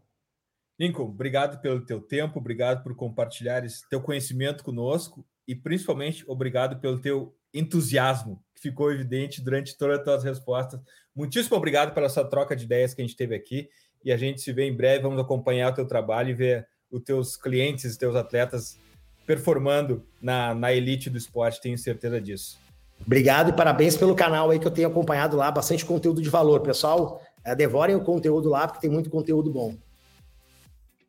Lincoln, 0.81 1.05
obrigado 1.05 1.61
pelo 1.61 1.85
teu 1.87 2.01
tempo, 2.01 2.41
obrigado 2.41 2.83
por 2.83 2.97
compartilhar 2.97 3.65
esse 3.65 3.89
teu 3.89 4.01
conhecimento 4.01 4.65
conosco 4.65 5.25
e 5.47 5.55
principalmente 5.55 6.25
obrigado 6.27 6.81
pelo 6.81 7.01
teu 7.01 7.33
entusiasmo, 7.53 8.43
que 8.55 8.61
ficou 8.61 8.93
evidente 8.93 9.43
durante 9.43 9.77
todas 9.77 9.99
as 9.99 10.05
tuas 10.05 10.25
respostas. 10.25 10.81
Muitíssimo 11.15 11.57
obrigado 11.57 11.93
pela 11.93 12.07
essa 12.07 12.25
troca 12.25 12.57
de 12.57 12.65
ideias 12.65 12.95
que 12.95 13.03
a 13.03 13.05
gente 13.05 13.17
teve 13.17 13.35
aqui 13.35 13.69
e 14.05 14.13
a 14.13 14.17
gente 14.17 14.41
se 14.41 14.53
vê 14.53 14.65
em 14.65 14.75
breve, 14.75 15.03
vamos 15.03 15.21
acompanhar 15.21 15.73
o 15.73 15.75
teu 15.75 15.87
trabalho 15.87 16.31
e 16.31 16.35
ver 16.35 16.67
os 16.91 17.03
teus 17.03 17.37
clientes, 17.37 17.85
os 17.85 17.97
teus 17.97 18.17
atletas 18.17 18.79
performando 19.27 20.05
na, 20.21 20.55
na 20.55 20.73
elite 20.73 21.09
do 21.09 21.17
esporte, 21.17 21.61
tenho 21.61 21.79
certeza 21.79 22.21
disso. 22.21 22.59
Obrigado 23.05 23.51
e 23.51 23.53
parabéns 23.53 23.97
pelo 23.97 24.15
canal 24.15 24.51
aí 24.51 24.59
que 24.59 24.67
eu 24.67 24.71
tenho 24.71 24.89
acompanhado 24.89 25.37
lá, 25.37 25.51
bastante 25.51 25.85
conteúdo 25.85 26.23
de 26.23 26.29
valor. 26.29 26.61
Pessoal, 26.61 27.21
é, 27.45 27.55
devorem 27.55 27.97
o 27.97 28.05
conteúdo 28.05 28.49
lá, 28.49 28.67
porque 28.67 28.81
tem 28.81 28.91
muito 28.91 29.11
conteúdo 29.11 29.51
bom. 29.51 29.77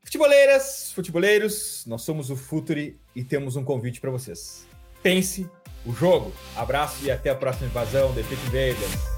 Futeboleiras, 0.03 0.91
futeboleiros, 0.93 1.85
nós 1.87 2.01
somos 2.01 2.29
o 2.29 2.35
Futuri 2.35 2.99
e 3.15 3.23
temos 3.23 3.55
um 3.55 3.63
convite 3.63 4.01
para 4.01 4.11
vocês. 4.11 4.67
Pense 5.01 5.49
o 5.85 5.93
jogo. 5.93 6.33
Abraço 6.55 7.03
e 7.03 7.11
até 7.11 7.29
a 7.29 7.35
próxima 7.35 7.67
invasão. 7.67 8.13
The 8.13 8.23
Fit 8.23 8.41
Invaders. 8.47 9.13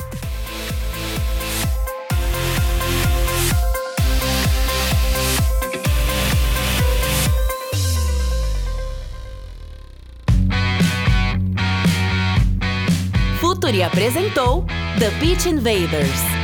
Futuri 13.39 13.84
apresentou 13.84 14.66
The 14.99 15.09
Pitch 15.20 15.45
Invaders. 15.45 16.34